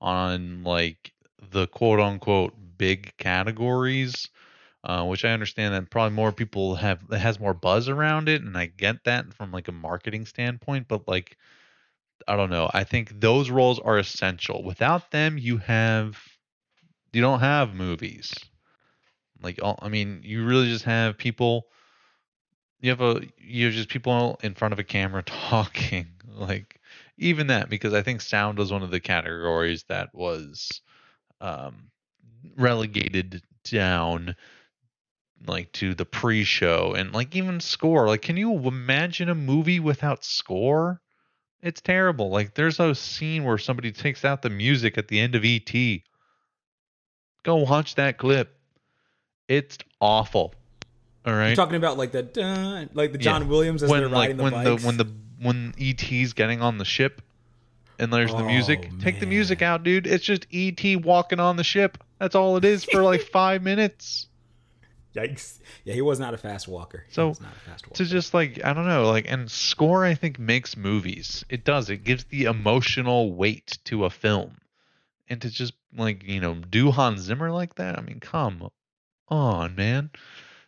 on 0.00 0.62
like 0.64 1.12
the 1.50 1.66
quote 1.68 2.00
unquote 2.00 2.54
big 2.76 3.12
categories 3.18 4.28
uh, 4.84 5.04
which 5.04 5.24
I 5.24 5.30
understand 5.30 5.74
that 5.74 5.90
probably 5.90 6.14
more 6.14 6.30
people 6.30 6.74
have 6.76 7.00
it 7.10 7.18
has 7.18 7.40
more 7.40 7.54
buzz 7.54 7.88
around 7.88 8.28
it, 8.28 8.42
and 8.42 8.56
I 8.56 8.66
get 8.66 9.04
that 9.04 9.32
from 9.32 9.50
like 9.50 9.68
a 9.68 9.72
marketing 9.72 10.26
standpoint. 10.26 10.88
But 10.88 11.08
like, 11.08 11.38
I 12.28 12.36
don't 12.36 12.50
know. 12.50 12.70
I 12.72 12.84
think 12.84 13.18
those 13.18 13.48
roles 13.48 13.80
are 13.80 13.98
essential. 13.98 14.62
Without 14.62 15.10
them, 15.10 15.38
you 15.38 15.56
have 15.58 16.18
you 17.14 17.22
don't 17.22 17.40
have 17.40 17.74
movies. 17.74 18.34
Like, 19.42 19.58
I 19.62 19.88
mean, 19.88 20.20
you 20.22 20.44
really 20.44 20.66
just 20.68 20.84
have 20.84 21.16
people. 21.16 21.66
You 22.80 22.90
have 22.90 23.00
a 23.00 23.22
you 23.38 23.66
have 23.66 23.74
just 23.74 23.88
people 23.88 24.38
in 24.42 24.54
front 24.54 24.72
of 24.72 24.78
a 24.78 24.84
camera 24.84 25.22
talking. 25.26 26.08
Like, 26.28 26.78
even 27.16 27.46
that 27.46 27.70
because 27.70 27.94
I 27.94 28.02
think 28.02 28.20
sound 28.20 28.58
was 28.58 28.70
one 28.70 28.82
of 28.82 28.90
the 28.90 29.00
categories 29.00 29.84
that 29.88 30.14
was 30.14 30.82
um, 31.40 31.90
relegated 32.56 33.42
down 33.64 34.36
like 35.46 35.72
to 35.72 35.94
the 35.94 36.04
pre-show 36.04 36.94
and 36.96 37.12
like 37.12 37.34
even 37.36 37.60
score. 37.60 38.06
Like 38.06 38.22
can 38.22 38.36
you 38.36 38.52
imagine 38.54 39.28
a 39.28 39.34
movie 39.34 39.80
without 39.80 40.24
score? 40.24 41.00
It's 41.62 41.80
terrible. 41.80 42.30
Like 42.30 42.54
there's 42.54 42.80
a 42.80 42.94
scene 42.94 43.44
where 43.44 43.58
somebody 43.58 43.92
takes 43.92 44.24
out 44.24 44.42
the 44.42 44.50
music 44.50 44.98
at 44.98 45.08
the 45.08 45.20
end 45.20 45.34
of 45.34 45.44
ET. 45.44 45.72
Go 47.42 47.56
watch 47.56 47.94
that 47.96 48.18
clip. 48.18 48.56
It's 49.48 49.78
awful. 50.00 50.54
All 51.26 51.34
right. 51.34 51.48
You're 51.48 51.56
talking 51.56 51.76
about 51.76 51.96
like 51.96 52.12
the 52.12 52.22
dun, 52.22 52.90
like 52.92 53.12
the 53.12 53.18
John 53.18 53.42
yeah. 53.42 53.48
Williams 53.48 53.82
as 53.82 53.90
when, 53.90 54.00
they're 54.00 54.08
riding 54.08 54.36
like, 54.36 54.52
the 54.52 54.56
when 54.56 54.64
bikes. 54.64 54.82
the 54.82 54.86
when 54.86 54.96
the 54.96 55.12
when 55.40 55.74
ET's 55.78 56.32
getting 56.32 56.62
on 56.62 56.78
the 56.78 56.84
ship 56.84 57.22
and 57.98 58.12
there's 58.12 58.32
oh, 58.32 58.38
the 58.38 58.44
music. 58.44 58.90
Man. 58.90 59.00
Take 59.00 59.20
the 59.20 59.26
music 59.26 59.62
out, 59.62 59.82
dude. 59.82 60.06
It's 60.06 60.24
just 60.24 60.46
ET 60.52 60.82
walking 61.02 61.40
on 61.40 61.56
the 61.56 61.64
ship. 61.64 61.98
That's 62.18 62.34
all 62.34 62.56
it 62.56 62.64
is 62.64 62.84
for 62.84 63.02
like 63.02 63.22
5 63.32 63.62
minutes. 63.62 64.28
Yikes! 65.14 65.60
Yeah, 65.84 65.94
he 65.94 66.02
was 66.02 66.18
not 66.18 66.34
a 66.34 66.38
fast 66.38 66.66
walker. 66.66 67.04
He 67.06 67.14
so 67.14 67.28
not 67.28 67.54
a 67.56 67.70
fast 67.70 67.86
walker. 67.86 67.96
to 67.96 68.04
just 68.04 68.34
like 68.34 68.64
I 68.64 68.72
don't 68.72 68.86
know, 68.88 69.10
like 69.10 69.30
and 69.30 69.50
score 69.50 70.04
I 70.04 70.14
think 70.14 70.38
makes 70.38 70.76
movies. 70.76 71.44
It 71.48 71.64
does. 71.64 71.90
It 71.90 72.04
gives 72.04 72.24
the 72.24 72.44
emotional 72.44 73.32
weight 73.32 73.78
to 73.84 74.04
a 74.04 74.10
film, 74.10 74.56
and 75.28 75.40
to 75.42 75.50
just 75.50 75.74
like 75.96 76.24
you 76.24 76.40
know 76.40 76.54
do 76.54 76.90
Hans 76.90 77.20
Zimmer 77.20 77.50
like 77.50 77.76
that. 77.76 77.98
I 77.98 78.02
mean, 78.02 78.20
come 78.20 78.68
on, 79.28 79.76
man. 79.76 80.10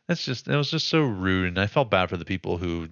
That's 0.07 0.25
just 0.25 0.47
it 0.47 0.57
was 0.57 0.71
just 0.71 0.89
so 0.89 1.01
rude, 1.01 1.49
and 1.49 1.59
I 1.59 1.67
felt 1.67 1.91
bad 1.91 2.09
for 2.09 2.17
the 2.17 2.25
people 2.25 2.59
who, 2.59 2.89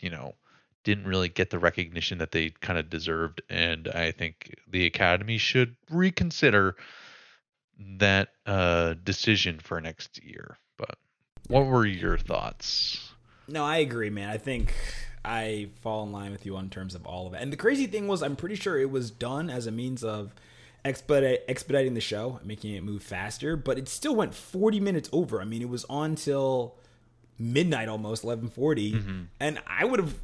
you 0.00 0.10
know, 0.10 0.34
didn't 0.82 1.06
really 1.06 1.28
get 1.28 1.50
the 1.50 1.58
recognition 1.58 2.18
that 2.18 2.32
they 2.32 2.50
kind 2.50 2.78
of 2.78 2.90
deserved. 2.90 3.42
And 3.48 3.88
I 3.88 4.10
think 4.10 4.54
the 4.68 4.86
Academy 4.86 5.38
should 5.38 5.76
reconsider 5.90 6.76
that 7.78 8.28
uh, 8.46 8.94
decision 9.04 9.58
for 9.58 9.80
next 9.80 10.22
year. 10.22 10.58
But 10.76 10.96
what 11.48 11.66
were 11.66 11.86
your 11.86 12.18
thoughts? 12.18 13.12
No, 13.48 13.64
I 13.64 13.78
agree, 13.78 14.10
man. 14.10 14.30
I 14.30 14.38
think 14.38 14.74
I 15.24 15.68
fall 15.82 16.02
in 16.04 16.12
line 16.12 16.32
with 16.32 16.46
you 16.46 16.56
on 16.56 16.70
terms 16.70 16.94
of 16.94 17.06
all 17.06 17.26
of 17.26 17.34
it. 17.34 17.42
And 17.42 17.52
the 17.52 17.56
crazy 17.56 17.86
thing 17.86 18.06
was, 18.06 18.22
I'm 18.22 18.36
pretty 18.36 18.56
sure 18.56 18.78
it 18.78 18.90
was 18.90 19.10
done 19.10 19.50
as 19.50 19.66
a 19.66 19.70
means 19.70 20.02
of 20.02 20.34
expedite, 20.84 21.40
expediting 21.48 21.94
the 21.94 22.00
show, 22.00 22.40
making 22.44 22.74
it 22.74 22.82
move 22.82 23.02
faster, 23.02 23.56
but 23.56 23.78
it 23.78 23.88
still 23.88 24.14
went 24.14 24.34
40 24.34 24.80
minutes 24.80 25.08
over. 25.12 25.40
I 25.40 25.44
mean, 25.44 25.62
it 25.62 25.68
was 25.68 25.84
on 25.86 26.14
till 26.14 26.76
midnight 27.38 27.88
almost 27.88 28.22
11:40, 28.24 28.50
mm-hmm. 28.94 29.22
and 29.40 29.60
I 29.66 29.84
would 29.84 30.00
have 30.00 30.14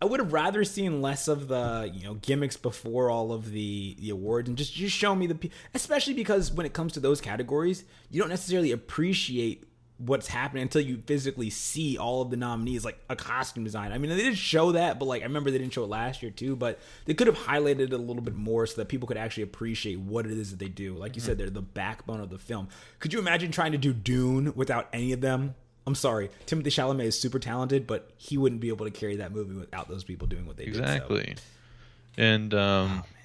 I 0.00 0.04
would 0.04 0.20
have 0.20 0.32
rather 0.32 0.62
seen 0.64 1.00
less 1.00 1.26
of 1.26 1.48
the 1.48 1.90
you 1.92 2.04
know 2.04 2.14
gimmicks 2.14 2.56
before 2.56 3.10
all 3.10 3.32
of 3.32 3.50
the 3.50 3.96
the 3.98 4.10
awards 4.10 4.48
and 4.48 4.58
just 4.58 4.74
just 4.74 4.94
show 4.94 5.14
me 5.14 5.26
the 5.26 5.50
especially 5.74 6.14
because 6.14 6.52
when 6.52 6.66
it 6.66 6.72
comes 6.72 6.92
to 6.92 7.00
those 7.00 7.20
categories 7.20 7.84
you 8.10 8.20
don't 8.20 8.28
necessarily 8.28 8.72
appreciate 8.72 9.64
what's 9.98 10.28
happening 10.28 10.60
until 10.60 10.82
you 10.82 10.98
physically 11.06 11.48
see 11.48 11.96
all 11.96 12.20
of 12.20 12.28
the 12.28 12.36
nominees 12.36 12.84
like 12.84 13.02
a 13.08 13.16
costume 13.16 13.64
design. 13.64 13.92
I 13.92 13.96
mean 13.98 14.10
they 14.10 14.22
did 14.22 14.36
show 14.36 14.72
that 14.72 14.98
but 14.98 15.06
like 15.06 15.22
i 15.22 15.24
remember 15.24 15.50
they 15.50 15.56
didn't 15.56 15.72
show 15.72 15.84
it 15.84 15.88
last 15.88 16.22
year 16.22 16.30
too 16.30 16.54
but 16.54 16.78
they 17.06 17.14
could 17.14 17.26
have 17.26 17.38
highlighted 17.38 17.80
it 17.80 17.92
a 17.94 17.98
little 17.98 18.22
bit 18.22 18.34
more 18.34 18.66
so 18.66 18.76
that 18.76 18.88
people 18.88 19.08
could 19.08 19.16
actually 19.16 19.44
appreciate 19.44 19.98
what 19.98 20.26
it 20.26 20.32
is 20.32 20.50
that 20.50 20.58
they 20.58 20.68
do. 20.68 20.94
Like 20.94 21.16
you 21.16 21.22
mm-hmm. 21.22 21.28
said 21.28 21.38
they're 21.38 21.48
the 21.48 21.62
backbone 21.62 22.20
of 22.20 22.28
the 22.28 22.38
film. 22.38 22.68
Could 22.98 23.14
you 23.14 23.18
imagine 23.18 23.50
trying 23.50 23.72
to 23.72 23.78
do 23.78 23.94
dune 23.94 24.52
without 24.54 24.88
any 24.92 25.12
of 25.12 25.22
them 25.22 25.54
I'm 25.86 25.94
sorry, 25.94 26.30
Timothée 26.46 26.64
Chalamet 26.64 27.04
is 27.04 27.18
super 27.18 27.38
talented, 27.38 27.86
but 27.86 28.10
he 28.16 28.36
wouldn't 28.36 28.60
be 28.60 28.68
able 28.68 28.86
to 28.86 28.90
carry 28.90 29.16
that 29.16 29.32
movie 29.32 29.54
without 29.54 29.88
those 29.88 30.02
people 30.04 30.26
doing 30.26 30.46
what 30.46 30.56
they 30.56 30.64
exactly. 30.64 31.16
did. 31.16 31.28
Exactly. 31.28 31.36
So. 31.36 32.22
And 32.22 32.54
um, 32.54 33.02
oh, 33.04 33.16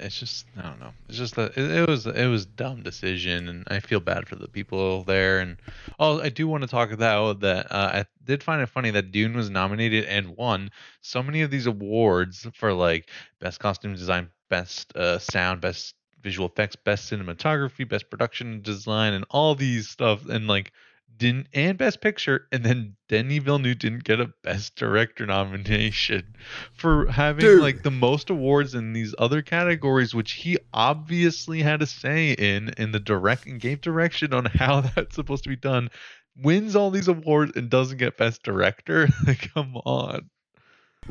it's 0.00 0.18
just 0.18 0.46
I 0.56 0.62
don't 0.62 0.80
know. 0.80 0.92
It's 1.08 1.18
just 1.18 1.34
that 1.36 1.56
it, 1.56 1.70
it, 1.70 1.88
was 1.88 2.06
it 2.06 2.26
was 2.26 2.46
dumb 2.46 2.82
decision, 2.82 3.48
and 3.48 3.64
I 3.68 3.80
feel 3.80 4.00
bad 4.00 4.28
for 4.28 4.36
the 4.36 4.48
people 4.48 5.04
there. 5.04 5.40
And 5.40 5.56
oh, 5.98 6.20
I 6.20 6.28
do 6.28 6.46
want 6.48 6.62
to 6.62 6.68
talk 6.68 6.92
about 6.92 7.40
that. 7.40 7.70
Uh, 7.70 7.90
I 7.94 8.04
did 8.24 8.42
find 8.42 8.62
it 8.62 8.68
funny 8.68 8.90
that 8.90 9.12
Dune 9.12 9.36
was 9.36 9.50
nominated 9.50 10.04
and 10.04 10.36
won 10.36 10.70
so 11.00 11.22
many 11.22 11.42
of 11.42 11.50
these 11.50 11.66
awards 11.66 12.46
for 12.54 12.72
like 12.72 13.08
best 13.40 13.60
costume 13.60 13.94
design, 13.94 14.28
best 14.48 14.94
uh, 14.96 15.18
sound, 15.18 15.60
best 15.60 15.94
visual 16.22 16.48
effects, 16.48 16.76
best 16.76 17.10
cinematography, 17.10 17.88
best 17.88 18.08
production 18.08 18.62
design, 18.62 19.12
and 19.12 19.24
all 19.30 19.54
these 19.54 19.88
stuff, 19.88 20.28
and 20.28 20.46
like 20.46 20.72
didn't 21.16 21.48
and 21.52 21.78
Best 21.78 22.00
Picture, 22.00 22.46
and 22.52 22.64
then 22.64 22.96
Denis 23.08 23.42
Villeneuve 23.42 23.78
didn't 23.78 24.04
get 24.04 24.20
a 24.20 24.32
Best 24.42 24.76
Director 24.76 25.26
nomination 25.26 26.34
for 26.72 27.06
having 27.10 27.44
Dude. 27.44 27.62
like 27.62 27.82
the 27.82 27.90
most 27.90 28.30
awards 28.30 28.74
in 28.74 28.92
these 28.92 29.14
other 29.18 29.42
categories, 29.42 30.14
which 30.14 30.32
he 30.32 30.58
obviously 30.72 31.62
had 31.62 31.82
a 31.82 31.86
say 31.86 32.32
in 32.32 32.70
in 32.78 32.92
the 32.92 33.00
direct 33.00 33.46
and 33.46 33.60
gave 33.60 33.80
direction 33.80 34.32
on 34.32 34.44
how 34.54 34.80
that's 34.80 35.14
supposed 35.14 35.44
to 35.44 35.50
be 35.50 35.56
done. 35.56 35.90
Wins 36.36 36.74
all 36.74 36.90
these 36.90 37.08
awards 37.08 37.52
and 37.56 37.68
doesn't 37.68 37.98
get 37.98 38.16
Best 38.16 38.42
Director. 38.42 39.08
Come 39.54 39.76
on. 39.84 40.30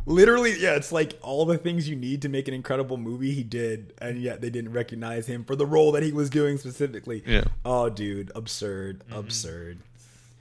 Literally, 0.05 0.57
yeah, 0.57 0.75
it's 0.75 0.91
like 0.91 1.19
all 1.21 1.45
the 1.45 1.57
things 1.57 1.89
you 1.89 1.97
need 1.97 2.21
to 2.21 2.29
make 2.29 2.47
an 2.47 2.53
incredible 2.53 2.95
movie 2.97 3.33
he 3.33 3.43
did, 3.43 3.93
and 3.99 4.21
yet 4.21 4.39
they 4.39 4.49
didn't 4.49 4.71
recognize 4.71 5.27
him 5.27 5.43
for 5.43 5.55
the 5.55 5.65
role 5.65 5.91
that 5.91 6.01
he 6.01 6.13
was 6.13 6.29
doing 6.29 6.57
specifically. 6.57 7.23
Yeah. 7.25 7.43
Oh, 7.65 7.89
dude, 7.89 8.31
absurd, 8.33 9.03
mm-hmm. 9.05 9.19
absurd. 9.19 9.79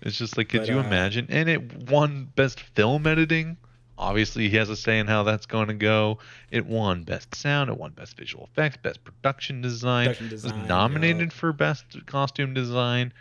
It's 0.03 0.17
just 0.17 0.37
like, 0.37 0.49
could 0.49 0.61
but, 0.61 0.69
you 0.69 0.79
uh, 0.79 0.85
imagine? 0.85 1.27
And 1.29 1.49
it 1.49 1.91
won 1.91 2.31
best 2.35 2.61
film 2.61 3.07
editing. 3.07 3.57
Obviously, 3.99 4.49
he 4.49 4.57
has 4.57 4.71
a 4.71 4.77
say 4.77 4.99
in 4.99 5.07
how 5.07 5.25
that's 5.25 5.45
going 5.45 5.69
to 5.69 5.75
go. 5.75 6.19
It 6.51 6.65
won 6.65 7.05
best 7.05 7.35
sound. 7.35 7.69
It 7.69 7.77
won 7.77 7.91
best 7.91 8.17
visual 8.17 8.49
effects, 8.51 8.79
best 8.79 9.05
production 9.05 9.61
design. 9.61 10.07
Production 10.07 10.29
design 10.31 10.51
it 10.53 10.57
was 10.57 10.69
nominated 10.69 11.33
yeah. 11.33 11.39
for 11.39 11.53
best 11.53 11.85
costume 12.07 12.55
design. 12.55 13.13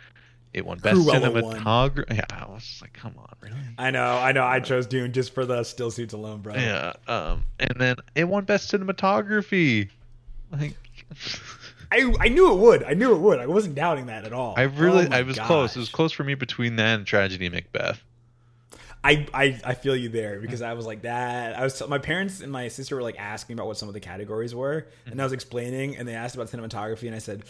It 0.54 0.64
won 0.64 0.78
best 0.78 0.98
cinematography. 1.00 2.16
Yeah, 2.16 2.24
I 2.30 2.50
was 2.50 2.64
just 2.64 2.80
like, 2.80 2.94
come 2.94 3.14
on, 3.18 3.28
really? 3.40 3.56
I 3.78 3.90
know, 3.90 4.04
I 4.04 4.32
know. 4.32 4.42
I 4.42 4.58
chose 4.58 4.86
Dune 4.86 5.12
just 5.12 5.34
for 5.34 5.44
the 5.44 5.62
still 5.64 5.90
suits 5.90 6.14
alone, 6.14 6.40
bro. 6.40 6.54
Yeah. 6.54 6.94
Um, 7.06 7.44
and 7.60 7.74
then 7.76 7.96
it 8.14 8.24
won 8.24 8.44
best 8.44 8.72
cinematography. 8.72 9.90
Like. 10.50 10.76
I 11.92 12.14
I 12.20 12.28
knew 12.28 12.52
it 12.52 12.58
would. 12.58 12.82
I 12.84 12.94
knew 12.94 13.14
it 13.14 13.18
would. 13.18 13.38
I 13.38 13.46
wasn't 13.46 13.74
doubting 13.74 14.06
that 14.06 14.24
at 14.24 14.32
all. 14.32 14.54
I 14.56 14.62
really, 14.62 15.06
oh 15.06 15.10
I 15.12 15.22
was 15.22 15.36
gosh. 15.36 15.46
close. 15.46 15.76
It 15.76 15.80
was 15.80 15.88
close 15.88 16.12
for 16.12 16.24
me 16.24 16.34
between 16.34 16.76
that 16.76 16.98
and 16.98 17.06
Tragedy 17.06 17.48
Macbeth. 17.48 18.02
I, 19.02 19.26
I, 19.32 19.58
I 19.64 19.74
feel 19.74 19.96
you 19.96 20.10
there 20.10 20.40
because 20.40 20.60
I 20.60 20.74
was 20.74 20.84
like 20.84 21.02
that. 21.02 21.58
I 21.58 21.64
was 21.64 21.82
my 21.88 21.98
parents 21.98 22.42
and 22.42 22.52
my 22.52 22.68
sister 22.68 22.96
were 22.96 23.02
like 23.02 23.18
asking 23.18 23.54
about 23.54 23.66
what 23.66 23.78
some 23.78 23.88
of 23.88 23.94
the 23.94 24.00
categories 24.00 24.54
were, 24.54 24.86
and 25.06 25.20
I 25.20 25.24
was 25.24 25.32
explaining, 25.32 25.96
and 25.96 26.06
they 26.06 26.14
asked 26.14 26.34
about 26.34 26.48
cinematography, 26.50 27.06
and 27.06 27.14
I 27.14 27.18
said, 27.18 27.44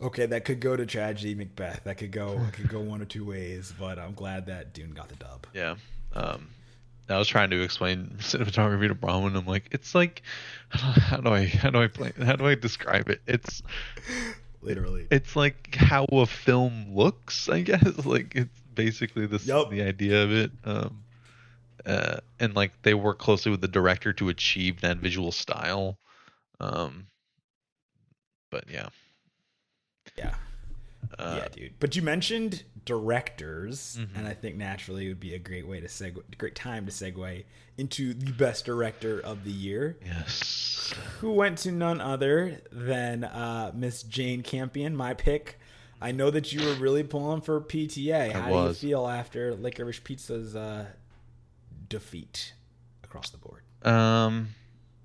okay, 0.00 0.26
that 0.26 0.44
could 0.44 0.58
go 0.58 0.74
to 0.74 0.84
Tragedy 0.84 1.36
Macbeth. 1.36 1.84
That 1.84 1.98
could 1.98 2.10
go, 2.10 2.40
it 2.48 2.54
could 2.54 2.68
go 2.68 2.80
one 2.80 3.00
or 3.00 3.04
two 3.04 3.24
ways, 3.24 3.72
but 3.78 3.98
I'm 3.98 4.14
glad 4.14 4.46
that 4.46 4.72
Dune 4.72 4.90
got 4.90 5.08
the 5.08 5.16
dub. 5.16 5.46
Yeah. 5.54 5.76
Um, 6.14 6.48
I 7.08 7.18
was 7.18 7.28
trying 7.28 7.50
to 7.50 7.62
explain 7.62 8.16
cinematography 8.18 8.88
to 8.88 8.94
Bronwyn. 8.94 9.36
I'm 9.36 9.46
like, 9.46 9.68
it's 9.72 9.94
like, 9.94 10.22
how 10.68 11.18
do 11.18 11.30
I, 11.30 11.46
how 11.46 11.70
do 11.70 11.82
I 11.82 11.88
play, 11.88 12.12
how 12.24 12.36
do 12.36 12.46
I 12.46 12.54
describe 12.54 13.08
it? 13.08 13.20
It's 13.26 13.62
literally, 14.62 15.06
it's 15.10 15.36
like 15.36 15.74
how 15.74 16.04
a 16.04 16.26
film 16.26 16.94
looks. 16.94 17.48
I 17.48 17.62
guess 17.62 18.06
like 18.06 18.34
it's 18.34 18.60
basically 18.74 19.26
the 19.26 19.40
yep. 19.44 19.70
the 19.70 19.82
idea 19.82 20.22
of 20.22 20.32
it. 20.32 20.50
Um, 20.64 21.04
uh, 21.84 22.18
and 22.38 22.54
like 22.54 22.70
they 22.82 22.94
work 22.94 23.18
closely 23.18 23.50
with 23.50 23.60
the 23.60 23.68
director 23.68 24.12
to 24.12 24.28
achieve 24.28 24.80
that 24.82 24.98
visual 24.98 25.32
style. 25.32 25.98
Um, 26.60 27.06
but 28.50 28.64
yeah, 28.70 28.88
Yeah. 30.16 30.34
Uh, 31.18 31.40
yeah, 31.42 31.48
dude. 31.48 31.72
But 31.80 31.94
you 31.96 32.02
mentioned 32.02 32.62
directors, 32.84 33.98
Mhm. 34.00 34.08
and 34.16 34.26
I 34.28 34.34
think 34.34 34.56
naturally 34.56 35.06
it 35.06 35.08
would 35.08 35.20
be 35.20 35.34
a 35.34 35.38
great 35.38 35.66
way 35.66 35.80
to 35.80 35.86
segue, 35.86 36.22
great 36.38 36.54
time 36.54 36.86
to 36.86 36.92
segue 36.92 37.44
into 37.78 38.12
the 38.14 38.32
best 38.32 38.64
director 38.64 39.20
of 39.20 39.44
the 39.44 39.50
year, 39.52 39.96
yes, 40.04 40.92
who 41.20 41.32
went 41.32 41.58
to 41.58 41.72
none 41.72 42.00
other 42.00 42.60
than 42.70 43.24
uh, 43.24 43.70
Miss 43.74 44.02
Jane 44.02 44.42
Campion, 44.42 44.96
my 44.96 45.14
pick. 45.14 45.58
I 46.00 46.10
know 46.10 46.30
that 46.32 46.52
you 46.52 46.66
were 46.66 46.74
really 46.74 47.04
pulling 47.04 47.40
for 47.42 47.60
PTA. 47.60 48.32
How 48.32 48.48
do 48.48 48.68
you 48.68 48.74
feel 48.74 49.06
after 49.06 49.54
Licorice 49.54 50.00
Pizza's 50.02 50.56
uh, 50.56 50.86
defeat 51.88 52.54
across 53.04 53.30
the 53.30 53.38
board? 53.38 53.62
Um, 53.82 54.48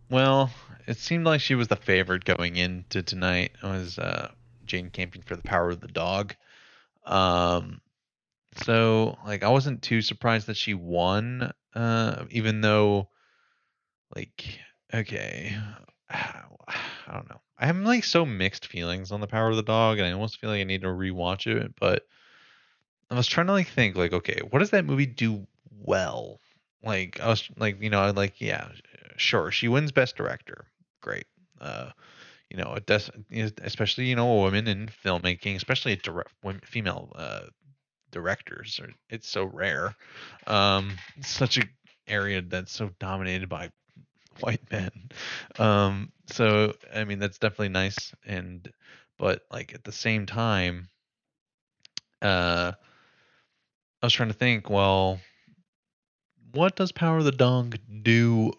well, 0.09 0.51
it 0.87 0.97
seemed 0.97 1.25
like 1.25 1.41
she 1.41 1.55
was 1.55 1.67
the 1.67 1.75
favorite 1.75 2.25
going 2.25 2.55
into 2.55 3.03
tonight. 3.03 3.51
It 3.61 3.65
was 3.67 3.99
uh, 3.99 4.31
Jane 4.67 4.89
Campion 4.89 5.23
for 5.25 5.35
the 5.35 5.43
Power 5.43 5.69
of 5.69 5.79
the 5.79 5.87
Dog. 5.87 6.35
Um, 7.05 7.81
so 8.63 9.17
like 9.25 9.43
I 9.43 9.49
wasn't 9.49 9.81
too 9.81 10.01
surprised 10.01 10.47
that 10.47 10.57
she 10.57 10.73
won. 10.73 11.51
Uh, 11.73 12.25
even 12.31 12.61
though, 12.61 13.09
like, 14.15 14.59
okay, 14.93 15.55
I 16.09 16.43
don't 17.11 17.29
know. 17.29 17.41
I 17.59 17.65
have 17.65 17.77
like 17.77 18.03
so 18.03 18.25
mixed 18.25 18.67
feelings 18.67 19.11
on 19.11 19.21
the 19.21 19.27
Power 19.27 19.49
of 19.49 19.55
the 19.55 19.63
Dog, 19.63 19.97
and 19.97 20.07
I 20.07 20.11
almost 20.11 20.39
feel 20.39 20.49
like 20.49 20.61
I 20.61 20.65
need 20.65 20.81
to 20.81 20.87
rewatch 20.87 21.47
it. 21.47 21.73
But 21.79 22.03
I 23.09 23.15
was 23.15 23.27
trying 23.27 23.47
to 23.47 23.53
like 23.53 23.69
think 23.69 23.95
like, 23.95 24.13
okay, 24.13 24.41
what 24.49 24.59
does 24.59 24.71
that 24.71 24.85
movie 24.85 25.05
do 25.05 25.47
well? 25.71 26.39
Like 26.83 27.19
I 27.19 27.27
was 27.27 27.49
like, 27.57 27.81
you 27.81 27.89
know, 27.89 27.99
I 27.99 28.11
like, 28.11 28.39
yeah, 28.39 28.69
sure, 29.15 29.51
she 29.51 29.67
wins 29.67 29.91
Best 29.91 30.15
Director, 30.15 30.67
great. 31.01 31.25
Uh, 31.59 31.91
you 32.49 32.57
know, 32.57 32.73
it 32.75 32.85
does, 32.85 33.09
especially 33.61 34.05
you 34.05 34.15
know, 34.15 34.43
women 34.43 34.67
in 34.67 34.89
filmmaking, 35.03 35.55
especially 35.55 35.95
direct 35.97 36.31
women, 36.43 36.61
female 36.65 37.11
uh, 37.15 37.41
directors, 38.11 38.79
are, 38.79 38.89
it's 39.09 39.27
so 39.27 39.45
rare. 39.45 39.95
Um, 40.45 40.97
such 41.21 41.57
a 41.57 41.63
area 42.07 42.41
that's 42.41 42.71
so 42.71 42.89
dominated 42.99 43.49
by 43.49 43.69
white 44.39 44.71
men. 44.71 45.09
Um, 45.59 46.11
so 46.27 46.73
I 46.93 47.03
mean, 47.03 47.19
that's 47.19 47.37
definitely 47.37 47.69
nice, 47.69 48.13
and 48.25 48.71
but 49.17 49.41
like 49.51 49.73
at 49.73 49.83
the 49.83 49.91
same 49.91 50.25
time, 50.25 50.87
uh, 52.21 52.71
I 54.01 54.05
was 54.05 54.13
trying 54.13 54.29
to 54.29 54.35
think, 54.35 54.69
well 54.69 55.19
what 56.53 56.75
does 56.75 56.91
Power 56.91 57.17
of 57.19 57.25
the 57.25 57.31
Dog 57.31 57.77
do 58.01 58.51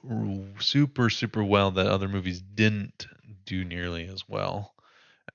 super 0.60 1.10
super 1.10 1.42
well 1.42 1.70
that 1.72 1.86
other 1.86 2.08
movies 2.08 2.40
didn't 2.40 3.06
do 3.48 3.64
nearly 3.64 4.06
as 4.06 4.28
well? 4.28 4.74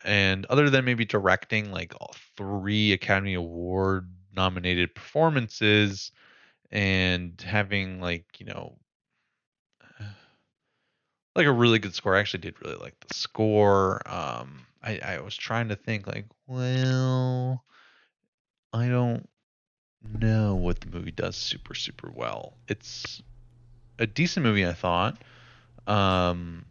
And 0.04 0.46
other 0.46 0.70
than 0.70 0.86
maybe 0.86 1.06
directing 1.06 1.72
like 1.72 1.94
three 2.38 2.94
Academy 2.94 3.34
Award 3.34 4.10
nominated 4.36 4.94
performances 4.94 6.12
and 6.72 7.40
having 7.42 8.00
like, 8.00 8.40
you 8.40 8.46
know, 8.46 8.78
like 11.36 11.48
a 11.48 11.52
really 11.52 11.80
good 11.80 11.96
score. 11.96 12.16
I 12.16 12.20
actually 12.20 12.42
did 12.42 12.62
really 12.62 12.78
like 12.78 13.00
the 13.00 13.14
score. 13.14 14.02
Um 14.06 14.66
I, 14.84 15.00
I 15.00 15.22
was 15.22 15.36
trying 15.36 15.70
to 15.70 15.78
think 15.78 16.08
like, 16.08 16.26
well, 16.46 17.64
I 18.74 18.90
don't 18.90 19.30
know 20.20 20.56
what 20.56 20.82
the 20.82 20.88
movie 20.88 21.12
does 21.12 21.38
super 21.38 21.74
super 21.74 22.12
well. 22.14 22.58
It's 22.68 23.22
a 23.98 24.06
decent 24.06 24.46
movie, 24.46 24.68
I 24.68 24.74
thought. 24.74 25.22
Um, 25.88 26.66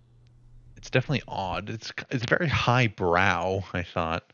it's 0.83 0.91
definitely 0.91 1.23
odd. 1.29 1.71
It's 1.71 1.93
it's 2.11 2.25
very 2.25 2.49
highbrow. 2.49 3.63
I 3.73 3.85
thought. 3.85 4.33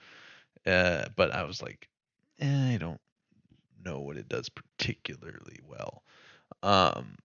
Uh, 0.67 1.05
but 1.15 1.31
I 1.31 1.45
was 1.45 1.61
like, 1.61 1.89
eh, 2.41 2.75
I 2.75 2.79
don't 2.79 3.01
know 3.85 4.01
what 4.01 4.17
it 4.17 4.31
does 4.31 4.49
particularly 4.49 5.61
well. 5.69 6.03
Um, 6.63 7.17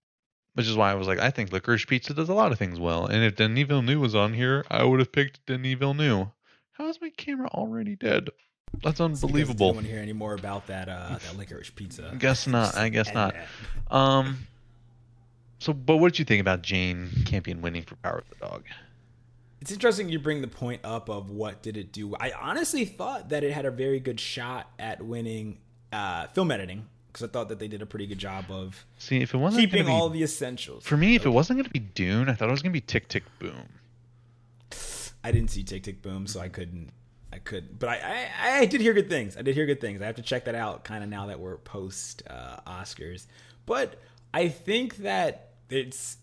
which 0.52 0.66
is 0.66 0.76
why 0.76 0.90
I 0.90 0.94
was 0.94 1.08
like, 1.08 1.18
I 1.20 1.30
think 1.30 1.52
Licorice 1.52 1.86
Pizza 1.86 2.12
does 2.12 2.28
a 2.28 2.34
lot 2.34 2.52
of 2.52 2.58
things 2.58 2.78
well. 2.78 3.06
And 3.06 3.24
if 3.24 3.36
Denis 3.36 3.66
Villeneuve 3.66 3.98
was 3.98 4.14
on 4.14 4.34
here, 4.34 4.62
I 4.70 4.84
would 4.84 5.00
have 5.00 5.10
picked 5.10 5.44
Denis 5.46 5.78
Villeneuve. 5.78 6.28
How 6.72 6.88
is 6.88 7.00
my 7.00 7.08
camera 7.16 7.48
already 7.48 7.96
dead? 7.96 8.28
That's 8.82 8.98
because 8.98 9.00
I 9.00 9.26
unbelievable. 9.26 9.68
don't 9.68 9.76
want 9.76 9.86
to 9.86 9.92
hear 9.92 10.02
any 10.02 10.12
more 10.12 10.34
about 10.34 10.66
that 10.66 10.90
uh, 10.90 11.16
that 11.24 11.38
licorice 11.38 11.70
pizza. 11.70 12.14
Guess 12.18 12.46
not. 12.46 12.76
I 12.76 12.90
guess 12.90 13.12
not. 13.14 13.34
Um. 13.90 14.46
So, 15.60 15.72
but 15.72 15.96
what 15.96 16.12
did 16.12 16.18
you 16.18 16.24
think 16.26 16.42
about 16.42 16.60
Jane 16.60 17.08
Campion 17.24 17.62
winning 17.62 17.84
for 17.84 17.96
Power 17.96 18.18
of 18.18 18.28
the 18.28 18.36
Dog? 18.46 18.64
It's 19.64 19.72
interesting 19.72 20.10
you 20.10 20.18
bring 20.18 20.42
the 20.42 20.46
point 20.46 20.82
up 20.84 21.08
of 21.08 21.30
what 21.30 21.62
did 21.62 21.78
it 21.78 21.90
do. 21.90 22.14
I 22.20 22.32
honestly 22.38 22.84
thought 22.84 23.30
that 23.30 23.42
it 23.42 23.50
had 23.50 23.64
a 23.64 23.70
very 23.70 23.98
good 23.98 24.20
shot 24.20 24.70
at 24.78 25.00
winning 25.00 25.56
uh, 25.90 26.26
film 26.26 26.50
editing 26.50 26.86
because 27.06 27.26
I 27.26 27.32
thought 27.32 27.48
that 27.48 27.60
they 27.60 27.66
did 27.66 27.80
a 27.80 27.86
pretty 27.86 28.06
good 28.06 28.18
job 28.18 28.44
of 28.50 28.84
See, 28.98 29.22
if 29.22 29.32
it 29.32 29.38
wasn't 29.38 29.62
keeping 29.62 29.86
be, 29.86 29.90
all 29.90 30.10
the 30.10 30.22
essentials. 30.22 30.84
for 30.84 30.98
me, 30.98 31.14
if 31.14 31.24
it 31.24 31.30
wasn't 31.30 31.56
going 31.56 31.64
to 31.64 31.70
be 31.70 31.78
Dune, 31.78 32.28
I 32.28 32.34
thought 32.34 32.48
it 32.48 32.50
was 32.50 32.60
going 32.60 32.72
to 32.74 32.78
be 32.78 32.82
Tick 32.82 33.08
Tick 33.08 33.22
Boom. 33.38 33.70
I 35.24 35.32
didn't 35.32 35.50
see 35.50 35.62
Tick 35.62 35.82
Tick 35.82 36.02
Boom, 36.02 36.26
so 36.26 36.40
I 36.40 36.50
couldn't. 36.50 36.90
I 37.32 37.38
could, 37.38 37.78
but 37.78 37.88
I, 37.88 38.28
I, 38.42 38.58
I 38.58 38.66
did 38.66 38.82
hear 38.82 38.92
good 38.92 39.08
things. 39.08 39.34
I 39.34 39.40
did 39.40 39.54
hear 39.54 39.64
good 39.64 39.80
things. 39.80 40.02
I 40.02 40.04
have 40.04 40.16
to 40.16 40.22
check 40.22 40.44
that 40.44 40.54
out, 40.54 40.84
kind 40.84 41.02
of 41.02 41.08
now 41.08 41.28
that 41.28 41.40
we're 41.40 41.56
post 41.56 42.22
uh, 42.28 42.58
Oscars. 42.66 43.28
But 43.64 43.98
I 44.34 44.48
think 44.48 44.98
that 44.98 45.52
it's 45.70 46.18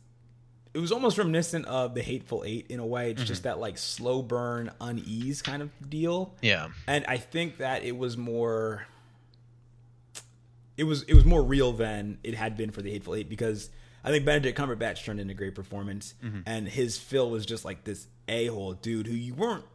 it 0.74 0.80
was 0.80 0.91
almost 0.91 1.17
reminiscent 1.17 1.65
of 1.65 1.93
the 1.93 2.01
Hateful 2.01 2.43
Eight 2.45 2.67
in 2.69 2.80
a 2.80 2.86
way. 2.86 3.11
It's 3.11 3.24
just 3.24 3.41
mm-hmm. 3.41 3.49
that 3.49 3.59
like 3.59 3.78
slow 3.78 4.22
burn, 4.22 4.72
unease 4.80 5.41
kind 5.41 5.61
of 5.61 5.69
deal. 5.89 6.34
Yeah, 6.41 6.69
and 6.88 7.05
I 7.07 7.17
think 7.17 7.57
that 7.57 7.84
it 7.84 7.97
was 7.97 8.17
more 8.17 8.86
it 10.78 10.84
was 10.86 11.03
it 11.03 11.13
was 11.13 11.26
more 11.26 11.43
real 11.43 11.74
than 11.74 12.17
it 12.24 12.34
had 12.34 12.57
been 12.57 12.72
for 12.72 12.82
the 12.82 12.91
Hateful 12.91 13.15
Eight 13.15 13.30
because 13.30 13.69
I 14.03 14.09
think 14.09 14.26
Benedict 14.26 14.57
Cumberbatch 14.57 15.03
turned 15.03 15.19
in 15.19 15.30
a 15.30 15.34
great 15.34 15.55
performance 15.55 16.13
mm-hmm. 16.24 16.41
and 16.45 16.67
his 16.67 16.97
Phil 16.97 17.30
was 17.30 17.45
just 17.45 17.65
like 17.65 17.84
this 17.84 18.07
a 18.28 18.47
hole 18.47 18.74
dude 18.74 19.07
who 19.07 19.13
you 19.13 19.36
weren't 19.36 19.65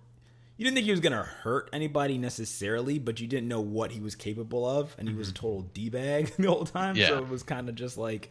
you 0.56 0.64
didn't 0.64 0.76
think 0.76 0.86
he 0.86 0.90
was 0.90 1.00
gonna 1.00 1.22
hurt 1.22 1.68
anybody 1.72 2.16
necessarily, 2.16 2.98
but 2.98 3.20
you 3.20 3.26
didn't 3.26 3.48
know 3.48 3.60
what 3.60 3.90
he 3.90 4.00
was 4.00 4.14
capable 4.14 4.66
of, 4.66 4.96
and 4.98 5.08
he 5.08 5.14
was 5.14 5.28
a 5.28 5.32
mm-hmm. 5.32 5.46
total 5.46 5.62
d 5.74 5.90
bag 5.90 6.32
the 6.38 6.48
whole 6.48 6.64
time. 6.64 6.96
Yeah. 6.96 7.08
So 7.08 7.18
it 7.18 7.28
was 7.28 7.42
kind 7.42 7.68
of 7.68 7.74
just 7.74 7.98
like 7.98 8.30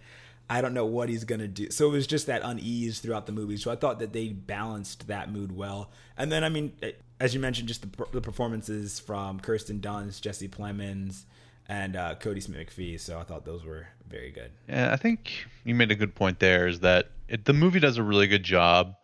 I 0.49 0.61
don't 0.61 0.73
know 0.73 0.85
what 0.85 1.09
he's 1.09 1.23
gonna 1.23 1.47
do. 1.47 1.71
So 1.71 1.87
it 1.87 1.91
was 1.91 2.07
just 2.07 2.27
that 2.27 2.41
unease 2.43 2.99
throughout 2.99 3.25
the 3.25 3.31
movie. 3.31 3.57
So 3.57 3.71
I 3.71 3.75
thought 3.75 3.99
that 3.99 4.13
they 4.13 4.29
balanced 4.29 5.07
that 5.07 5.31
mood 5.31 5.55
well. 5.55 5.91
And 6.17 6.31
then 6.31 6.43
I 6.43 6.49
mean, 6.49 6.73
eh, 6.81 6.91
as 7.19 7.33
you 7.33 7.39
mentioned, 7.39 7.67
just 7.67 7.81
the, 7.81 8.05
the 8.11 8.21
performances 8.21 8.99
from 8.99 9.39
Kirsten 9.39 9.79
Dunst, 9.79 10.21
Jesse 10.21 10.47
Plemons, 10.49 11.23
and 11.67 11.95
uh, 11.95 12.15
Kodi 12.15 12.43
Smit-McPhee. 12.43 12.99
So 12.99 13.19
I 13.19 13.23
thought 13.23 13.45
those 13.45 13.63
were 13.65 13.87
very 14.07 14.31
good. 14.31 14.51
yeah. 14.67 14.91
I 14.91 14.97
think 14.97 15.45
you 15.63 15.73
made 15.73 15.91
a 15.91 15.95
good 15.95 16.13
point 16.13 16.39
there. 16.39 16.67
Is 16.67 16.81
that 16.81 17.09
it, 17.27 17.45
the 17.45 17.53
movie 17.53 17.79
does 17.79 17.97
a 17.97 18.03
really 18.03 18.27
good 18.27 18.43
job 18.43 18.95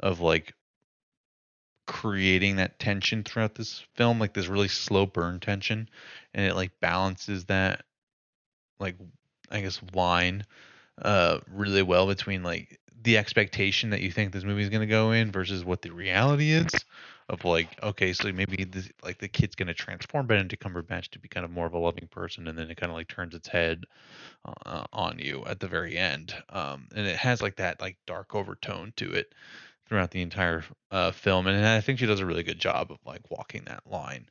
of 0.00 0.20
like 0.20 0.54
creating 1.86 2.56
that 2.56 2.78
tension 2.78 3.24
throughout 3.24 3.54
this 3.54 3.84
film, 3.94 4.18
like 4.18 4.34
this 4.34 4.48
really 4.48 4.68
slow 4.68 5.06
burn 5.06 5.40
tension, 5.40 5.88
and 6.34 6.44
it 6.46 6.54
like 6.54 6.72
balances 6.80 7.46
that 7.46 7.84
like 8.78 8.96
I 9.50 9.60
guess 9.60 9.80
line 9.94 10.44
uh 11.02 11.38
really 11.50 11.82
well 11.82 12.06
between 12.06 12.42
like 12.42 12.78
the 13.02 13.16
expectation 13.16 13.90
that 13.90 14.00
you 14.00 14.10
think 14.10 14.32
this 14.32 14.44
movie 14.44 14.62
is 14.62 14.68
going 14.68 14.80
to 14.80 14.86
go 14.86 15.12
in 15.12 15.32
versus 15.32 15.64
what 15.64 15.82
the 15.82 15.90
reality 15.90 16.50
is 16.50 16.84
of 17.28 17.44
like 17.44 17.68
okay 17.82 18.12
so 18.12 18.30
maybe 18.32 18.64
this, 18.64 18.90
like 19.02 19.18
the 19.18 19.28
kid's 19.28 19.54
going 19.54 19.68
to 19.68 19.74
transform 19.74 20.26
Benedict 20.26 20.62
Cumberbatch 20.62 21.08
to 21.10 21.18
be 21.18 21.28
kind 21.28 21.44
of 21.44 21.50
more 21.50 21.66
of 21.66 21.72
a 21.72 21.78
loving 21.78 22.08
person 22.08 22.48
and 22.48 22.58
then 22.58 22.70
it 22.70 22.76
kind 22.76 22.90
of 22.90 22.96
like 22.96 23.08
turns 23.08 23.34
its 23.34 23.48
head 23.48 23.84
uh, 24.66 24.84
on 24.92 25.18
you 25.18 25.44
at 25.46 25.60
the 25.60 25.68
very 25.68 25.96
end 25.96 26.34
um 26.50 26.88
and 26.94 27.06
it 27.06 27.16
has 27.16 27.40
like 27.40 27.56
that 27.56 27.80
like 27.80 27.96
dark 28.06 28.34
overtone 28.34 28.92
to 28.96 29.10
it 29.12 29.34
throughout 29.86 30.10
the 30.10 30.22
entire 30.22 30.64
uh, 30.90 31.10
film 31.10 31.46
and 31.46 31.64
I 31.64 31.80
think 31.80 31.98
she 31.98 32.06
does 32.06 32.20
a 32.20 32.26
really 32.26 32.42
good 32.42 32.58
job 32.58 32.90
of 32.90 32.98
like 33.06 33.30
walking 33.30 33.62
that 33.64 33.86
line 33.86 34.28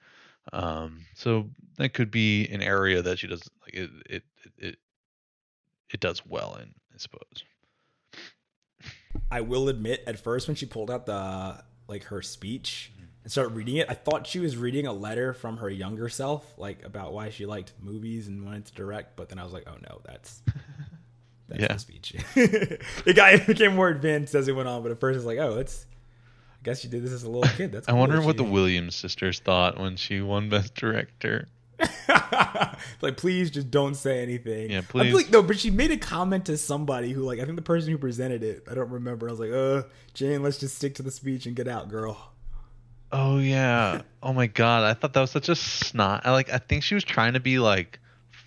um 0.53 1.05
so 1.15 1.49
that 1.77 1.93
could 1.93 2.11
be 2.11 2.47
an 2.47 2.61
area 2.61 3.01
that 3.01 3.19
she 3.19 3.27
does 3.27 3.49
like 3.63 3.73
it 3.73 3.89
it 4.09 4.23
it, 4.57 4.77
it 5.93 5.99
does 5.99 6.25
well 6.25 6.55
in 6.61 6.69
I 6.93 6.97
suppose 6.97 7.43
I 9.31 9.41
will 9.41 9.69
admit, 9.69 10.03
at 10.07 10.19
first 10.19 10.47
when 10.47 10.55
she 10.55 10.65
pulled 10.65 10.89
out 10.89 11.05
the 11.05 11.63
like 11.87 12.03
her 12.05 12.21
speech 12.21 12.91
and 13.23 13.31
started 13.31 13.53
reading 13.55 13.77
it, 13.77 13.87
I 13.89 13.93
thought 13.93 14.25
she 14.25 14.39
was 14.39 14.55
reading 14.57 14.87
a 14.87 14.93
letter 14.93 15.33
from 15.33 15.57
her 15.57 15.69
younger 15.69 16.09
self, 16.09 16.45
like 16.57 16.83
about 16.85 17.13
why 17.13 17.29
she 17.29 17.45
liked 17.45 17.73
movies 17.81 18.27
and 18.27 18.43
wanted 18.45 18.65
to 18.67 18.73
direct. 18.73 19.15
But 19.15 19.29
then 19.29 19.37
I 19.39 19.43
was 19.43 19.53
like, 19.53 19.65
oh 19.67 19.75
no, 19.87 20.01
that's 20.05 20.41
that's 21.47 21.61
Yeah. 21.61 21.73
the 21.73 21.79
speech. 21.79 22.15
the 22.35 23.13
guy 23.15 23.37
became 23.37 23.75
more 23.75 23.89
advanced 23.89 24.35
as 24.35 24.47
it 24.47 24.53
went 24.55 24.67
on, 24.67 24.81
but 24.83 24.91
at 24.91 24.99
first 24.99 25.17
it's 25.17 25.25
like, 25.25 25.39
oh, 25.39 25.57
it's. 25.59 25.85
I 26.51 26.61
guess 26.63 26.81
she 26.81 26.89
did 26.89 27.03
this 27.03 27.11
as 27.13 27.23
a 27.23 27.29
little 27.29 27.49
kid. 27.55 27.71
That's. 27.71 27.87
I 27.87 27.91
cool 27.91 27.99
wonder 28.01 28.21
what 28.21 28.35
the 28.37 28.43
Williams 28.43 28.93
sisters 28.95 29.39
thought 29.39 29.79
when 29.79 29.95
she 29.95 30.19
won 30.21 30.49
Best 30.49 30.75
Director. 30.75 31.47
like, 33.01 33.17
please 33.17 33.51
just 33.51 33.71
don't 33.71 33.95
say 33.95 34.21
anything. 34.21 34.71
Yeah, 34.71 34.79
I 34.79 34.81
please. 34.81 35.13
Like, 35.13 35.29
no, 35.31 35.41
but 35.43 35.59
she 35.59 35.71
made 35.71 35.91
a 35.91 35.97
comment 35.97 36.45
to 36.45 36.57
somebody 36.57 37.11
who, 37.11 37.21
like, 37.23 37.39
I 37.39 37.45
think 37.45 37.55
the 37.55 37.61
person 37.61 37.91
who 37.91 37.97
presented 37.97 38.43
it, 38.43 38.63
I 38.69 38.73
don't 38.75 38.89
remember. 38.89 39.27
I 39.27 39.31
was 39.31 39.39
like, 39.39 39.51
uh, 39.51 39.83
Jane, 40.13 40.43
let's 40.43 40.57
just 40.57 40.75
stick 40.75 40.95
to 40.95 41.03
the 41.03 41.11
speech 41.11 41.45
and 41.45 41.55
get 41.55 41.67
out, 41.67 41.89
girl. 41.89 42.31
Oh 43.11 43.39
yeah. 43.39 44.01
Oh 44.21 44.33
my 44.33 44.45
god. 44.47 44.83
I 44.83 44.93
thought 44.93 45.13
that 45.13 45.21
was 45.21 45.31
such 45.31 45.49
a 45.49 45.55
snot. 45.55 46.21
I 46.25 46.31
like. 46.31 46.51
I 46.53 46.59
think 46.59 46.83
she 46.83 46.93
was 46.93 47.03
trying 47.03 47.33
to 47.33 47.39
be 47.39 47.57
like 47.57 47.99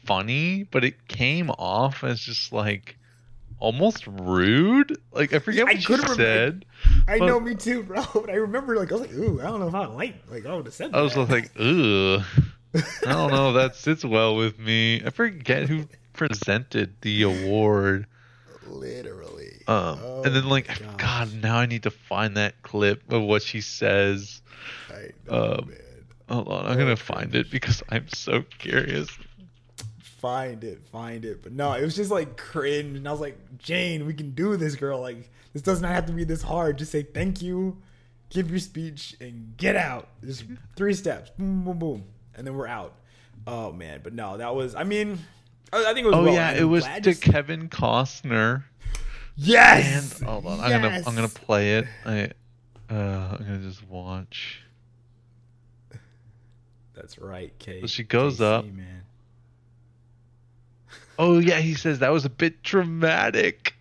funny, 0.05 0.63
but 0.65 0.85
it 0.85 1.09
came 1.09 1.51
off 1.51 2.05
as 2.05 2.21
just 2.21 2.53
like 2.53 2.97
almost 3.59 4.07
rude. 4.07 4.97
Like 5.13 5.33
I 5.33 5.41
forget 5.41 5.63
I 5.67 5.73
what 5.73 5.81
she 5.81 5.87
couldn't 5.87 6.03
remember- 6.11 6.23
said. 6.23 6.65
I 7.09 7.19
know, 7.19 7.41
me 7.41 7.55
too, 7.57 7.83
bro. 7.83 8.05
But 8.15 8.31
I 8.31 8.35
remember, 8.35 8.77
like, 8.77 8.91
I 8.91 8.95
was 8.97 9.03
like, 9.03 9.13
ooh, 9.15 9.41
I 9.41 9.45
don't 9.45 9.61
know 9.61 9.69
if 9.69 9.75
I 9.75 9.87
like, 9.87 10.15
like, 10.31 10.47
I 10.47 10.55
would 10.55 10.67
have 10.67 10.75
said 10.75 10.95
I 10.95 11.01
was 11.01 11.15
that. 11.15 11.29
just 11.29 11.31
like, 11.31 11.51
ugh. 11.59 12.25
I 13.07 13.11
don't 13.11 13.31
know 13.31 13.51
if 13.51 13.55
that 13.57 13.77
sits 13.77 14.05
well 14.05 14.37
with 14.37 14.59
me. 14.59 15.03
I 15.05 15.11
forget 15.11 15.69
who 15.69 15.87
presented 16.13 16.95
the 17.03 17.23
award. 17.23 18.07
literally. 18.67 19.63
Um, 19.67 19.99
Oh 20.03 20.23
and 20.25 20.35
then 20.35 20.49
like, 20.49 20.67
gosh. 20.67 20.97
God, 20.99 21.43
now 21.43 21.57
I 21.57 21.67
need 21.67 21.83
to 21.85 21.91
find 21.91 22.37
that 22.37 22.63
clip 22.63 23.13
of 23.13 23.23
what 23.23 23.43
she 23.43 23.61
says. 23.61 24.41
I 24.91 25.11
know, 25.27 25.57
um, 25.59 25.69
man. 25.69 25.79
Hold 26.29 26.49
on, 26.49 26.67
I'm 26.67 26.79
gonna 26.79 26.97
find 26.97 27.35
it 27.35 27.51
because 27.51 27.83
I'm 27.89 28.09
so 28.09 28.43
curious. 28.59 29.09
Find 29.99 30.63
it, 30.63 30.81
find 30.85 31.25
it. 31.25 31.43
But 31.43 31.53
no, 31.53 31.73
it 31.73 31.83
was 31.83 31.97
just 31.97 32.11
like 32.11 32.37
cringe. 32.37 32.97
And 32.97 33.09
I 33.09 33.11
was 33.11 33.21
like, 33.21 33.37
Jane, 33.59 34.07
we 34.07 34.15
can 34.15 34.31
do 34.31 34.57
this, 34.57 34.77
girl. 34.77 35.01
Like, 35.01 35.29
this 35.53 35.63
does 35.63 35.83
not 35.83 35.91
have 35.91 36.07
to 36.07 36.13
be 36.13 36.25
this 36.25 36.43
hard. 36.43 36.79
Just 36.79 36.93
say 36.93 37.03
thank 37.03 37.43
you, 37.43 37.77
give 38.31 38.49
your 38.49 38.61
speech, 38.61 39.17
and 39.21 39.57
get 39.57 39.75
out. 39.75 40.09
Just 40.25 40.45
three 40.77 40.95
steps. 40.95 41.31
Boom, 41.37 41.65
boom, 41.65 41.79
boom. 41.79 42.05
And 42.35 42.47
then 42.47 42.55
we're 42.55 42.67
out. 42.67 42.95
Oh, 43.47 43.73
man. 43.73 44.01
But 44.03 44.13
no, 44.15 44.37
that 44.39 44.55
was, 44.55 44.75
I 44.75 44.85
mean, 44.85 45.19
I 45.73 45.85
I 45.91 45.95
think 45.95 46.05
it 46.05 46.07
was 46.07 46.15
Oh 46.15 46.25
well. 46.25 46.33
yeah, 46.35 46.53
it 46.53 46.63
I'm 46.63 46.71
was 46.71 46.85
to 46.85 47.01
to- 47.01 47.15
Kevin 47.15 47.69
Costner. 47.69 48.65
Yes! 49.37 50.21
And 50.21 50.29
hold 50.29 50.47
on, 50.47 50.61
I'm 50.61 50.71
gonna 50.83 50.97
I'm 51.07 51.15
gonna 51.15 51.23
Yes! 51.23 51.33
play 51.35 51.79
it. 51.79 51.87
I 52.05 52.25
uh 52.91 53.37
I'm 53.39 53.39
gonna 53.39 53.59
just 53.61 53.83
watch. 53.89 54.61
That's 56.95 57.19
right, 57.19 57.53
Kate. 57.59 57.81
So 57.81 57.87
she 57.87 58.03
goes 58.05 58.43
up. 58.43 58.67
Man. 58.67 59.03
Oh 61.19 61.39
yeah, 61.39 61.61
he 61.61 61.75
says 61.75 62.01
that 62.01 62.11
was 62.13 62.27
a 62.27 62.31
bit 62.31 62.63
dramatic. 62.63 63.75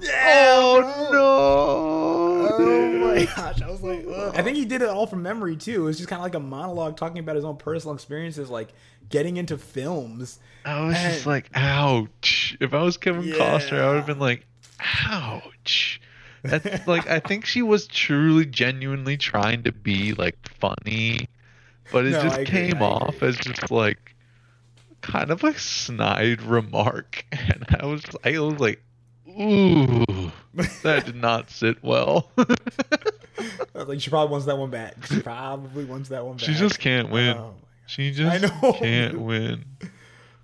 Yeah, 0.00 0.10
Oh 0.54 1.08
bro. 1.10 1.18
no! 1.18 2.31
Oh 2.58 2.92
my 2.92 3.24
gosh, 3.24 3.62
I 3.62 3.70
was 3.70 3.82
like, 3.82 4.04
ugh. 4.08 4.34
I 4.36 4.42
think 4.42 4.56
he 4.56 4.64
did 4.64 4.82
it 4.82 4.88
all 4.88 5.06
from 5.06 5.22
memory 5.22 5.56
too. 5.56 5.82
It 5.82 5.84
was 5.86 5.96
just 5.96 6.08
kind 6.08 6.20
of 6.20 6.24
like 6.24 6.34
a 6.34 6.40
monologue 6.40 6.96
talking 6.96 7.18
about 7.18 7.36
his 7.36 7.44
own 7.44 7.56
personal 7.56 7.94
experiences, 7.94 8.50
like 8.50 8.68
getting 9.08 9.36
into 9.36 9.58
films. 9.58 10.38
I 10.64 10.84
was 10.86 11.00
just 11.00 11.26
like, 11.26 11.50
ouch. 11.54 12.56
If 12.60 12.74
I 12.74 12.82
was 12.82 12.96
Kevin 12.96 13.28
Costner, 13.28 13.80
I 13.80 13.88
would 13.88 13.96
have 13.96 14.06
been 14.06 14.18
like, 14.18 14.46
ouch. 15.06 16.00
That's 16.44 16.86
like 16.86 17.06
I 17.08 17.20
think 17.20 17.44
she 17.46 17.62
was 17.62 17.86
truly 17.86 18.46
genuinely 18.46 19.16
trying 19.16 19.62
to 19.64 19.72
be 19.72 20.12
like 20.14 20.36
funny, 20.48 21.28
but 21.90 22.06
it 22.06 22.12
No, 22.12 22.20
just 22.20 22.38
I 22.38 22.44
came 22.44 22.82
I 22.82 22.82
off 22.82 23.22
as 23.22 23.38
just 23.38 23.70
like 23.70 24.14
kind 25.02 25.30
of 25.30 25.44
a 25.44 25.58
snide 25.58 26.42
remark. 26.42 27.26
And 27.32 27.64
I 27.80 27.86
was 27.86 28.04
I 28.24 28.38
was 28.38 28.58
like, 28.60 28.82
ooh, 29.28 30.21
that 30.82 31.06
did 31.06 31.16
not 31.16 31.50
sit 31.50 31.82
well. 31.82 32.30
I 33.74 33.82
like, 33.84 34.00
she 34.00 34.10
probably 34.10 34.30
wants 34.30 34.46
that 34.46 34.58
one 34.58 34.70
back. 34.70 35.06
She 35.06 35.20
probably 35.20 35.84
wants 35.84 36.10
that 36.10 36.24
one 36.24 36.36
back. 36.36 36.44
she 36.46 36.54
just 36.54 36.78
can't 36.78 37.10
win. 37.10 37.36
Oh, 37.36 37.54
She 37.86 38.12
just 38.12 38.42
know. 38.62 38.72
can't 38.74 39.18
win. 39.20 39.64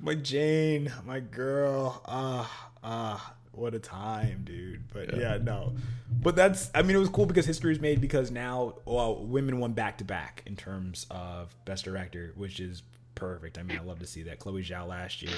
my 0.01 0.15
Jane, 0.15 0.93
my 1.07 1.21
girl. 1.21 2.03
Ah, 2.07 2.71
ah, 2.83 3.35
what 3.53 3.75
a 3.75 3.79
time, 3.79 4.43
dude. 4.45 4.85
But 4.93 5.15
Yeah. 5.15 5.35
yeah. 5.35 5.39
no. 5.43 5.75
But 6.11 6.37
that's, 6.37 6.71
I 6.75 6.83
mean, 6.83 6.97
it 6.97 7.01
was 7.01 7.11
cool 7.11 7.27
because 7.27 7.45
history 7.47 7.73
is 7.73 7.81
made 7.81 8.01
because 8.01 8.31
now 8.31 8.77
well, 8.87 9.25
women 9.25 9.61
won 9.61 9.73
back 9.73 9.99
to 9.99 10.05
back 10.05 10.43
in 10.47 10.57
terms 10.57 11.07
of 11.11 11.55
best 11.65 11.85
director, 11.85 12.33
which 12.35 12.59
is 12.61 12.83
perfect. 13.15 13.59
I 13.59 13.63
mean, 13.63 13.79
I 13.79 13.83
love 13.83 13.99
to 14.01 14.07
see 14.07 14.23
that. 14.25 14.39
Chloe 14.39 14.63
Zhao 14.65 14.89
last 14.89 15.23
year. 15.23 15.33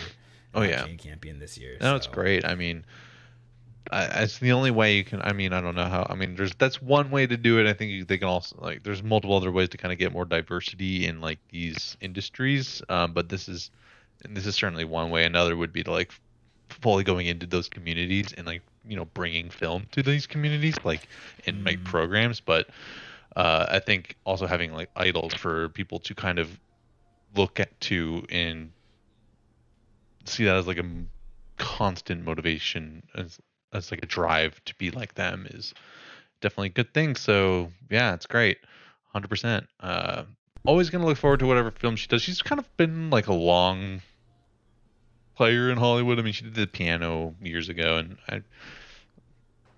Oh, 0.55 0.61
uh, 0.61 0.65
yeah. 0.65 0.85
Jane 0.87 0.97
Campion 0.99 1.39
this 1.39 1.59
year. 1.59 1.77
No, 1.81 1.97
it's 1.97 2.07
great. 2.07 2.45
I 2.45 2.55
mean, 2.55 2.85
I, 3.91 4.05
it's 4.23 4.39
the 4.39 4.53
only 4.53 4.71
way 4.71 4.97
you 4.97 5.05
can. 5.05 5.21
I 5.23 5.33
mean, 5.33 5.53
I 5.53 5.61
don't 5.61 5.75
know 5.75 5.87
how. 5.87 6.07
I 6.09 6.15
mean, 6.15 6.37
there's 6.37 6.55
that's 6.55 6.81
one 6.83 7.11
way 7.11 7.27
to 7.27 7.37
do 7.37 7.59
it. 7.59 7.67
I 7.67 7.73
think 7.73 7.91
you, 7.91 8.05
they 8.05 8.19
can 8.19 8.29
also 8.29 8.57
like. 8.61 8.83
There's 8.83 9.03
multiple 9.03 9.37
other 9.37 9.51
ways 9.51 9.69
to 9.71 9.79
kind 9.79 9.93
of 9.93 9.99
get 9.99 10.13
more 10.13 10.25
diversity 10.25 11.07
in 11.07 11.21
like 11.21 11.39
these 11.51 11.97
industries. 12.01 12.83
Um, 12.89 13.13
but 13.13 13.29
this 13.29 13.49
is, 13.49 13.71
and 14.25 14.37
this 14.37 14.47
is 14.47 14.55
certainly 14.55 14.85
one 14.85 15.11
way. 15.11 15.25
Another 15.25 15.57
would 15.57 15.73
be 15.73 15.83
to 15.85 15.91
like 15.91 16.13
fully 16.69 17.03
going 17.05 17.27
into 17.27 17.47
those 17.47 17.69
communities 17.69 18.33
and 18.37 18.47
like 18.47 18.63
you 18.87 18.97
know 18.97 19.07
bringing 19.07 19.51
film 19.51 19.87
to 19.93 20.03
these 20.03 20.27
communities 20.27 20.77
like 20.85 21.09
and 21.47 21.65
make 21.65 21.81
Mm. 21.81 21.85
programs. 21.85 22.41
But 22.41 22.69
uh, 23.37 23.67
I 23.69 23.79
think 23.81 24.17
also 24.25 24.47
having 24.47 24.73
like 24.73 24.91
idols 24.97 25.35
for 25.35 25.69
people 25.71 25.99
to 26.01 26.15
kind 26.15 26.39
of 26.39 26.61
look 27.35 27.61
at 27.61 27.81
to 27.81 28.25
and 28.31 28.71
see 30.25 30.45
that 30.45 30.57
as 30.57 30.67
like 30.67 30.79
a 30.79 30.87
constant 31.59 32.25
motivation 32.25 33.03
as 33.15 33.39
as 33.73 33.91
like 33.91 34.03
a 34.03 34.07
drive 34.07 34.63
to 34.65 34.75
be 34.77 34.91
like 34.91 35.15
them 35.15 35.47
is 35.51 35.75
definitely 36.41 36.69
a 36.69 36.73
good 36.73 36.93
thing. 36.93 37.17
So 37.17 37.71
yeah, 37.91 38.15
it's 38.15 38.27
great, 38.27 38.59
hundred 39.13 39.29
percent. 39.29 39.67
Uh, 39.81 40.25
always 40.65 40.91
gonna 40.91 41.07
look 41.07 41.19
forward 41.19 41.41
to 41.41 41.47
whatever 41.47 41.71
film 41.71 41.97
she 41.97 42.07
does. 42.07 42.23
She's 42.23 42.43
kind 42.43 42.59
of 42.59 42.77
been 42.77 43.11
like 43.11 43.27
a 43.27 43.35
long 43.35 44.03
player 45.37 45.71
in 45.71 45.79
Hollywood. 45.79 46.19
I 46.19 46.23
mean, 46.23 46.33
she 46.33 46.45
did 46.45 46.55
the 46.55 46.67
piano 46.67 47.35
years 47.41 47.69
ago, 47.69 47.97
and 47.99 48.17
I 48.29 48.43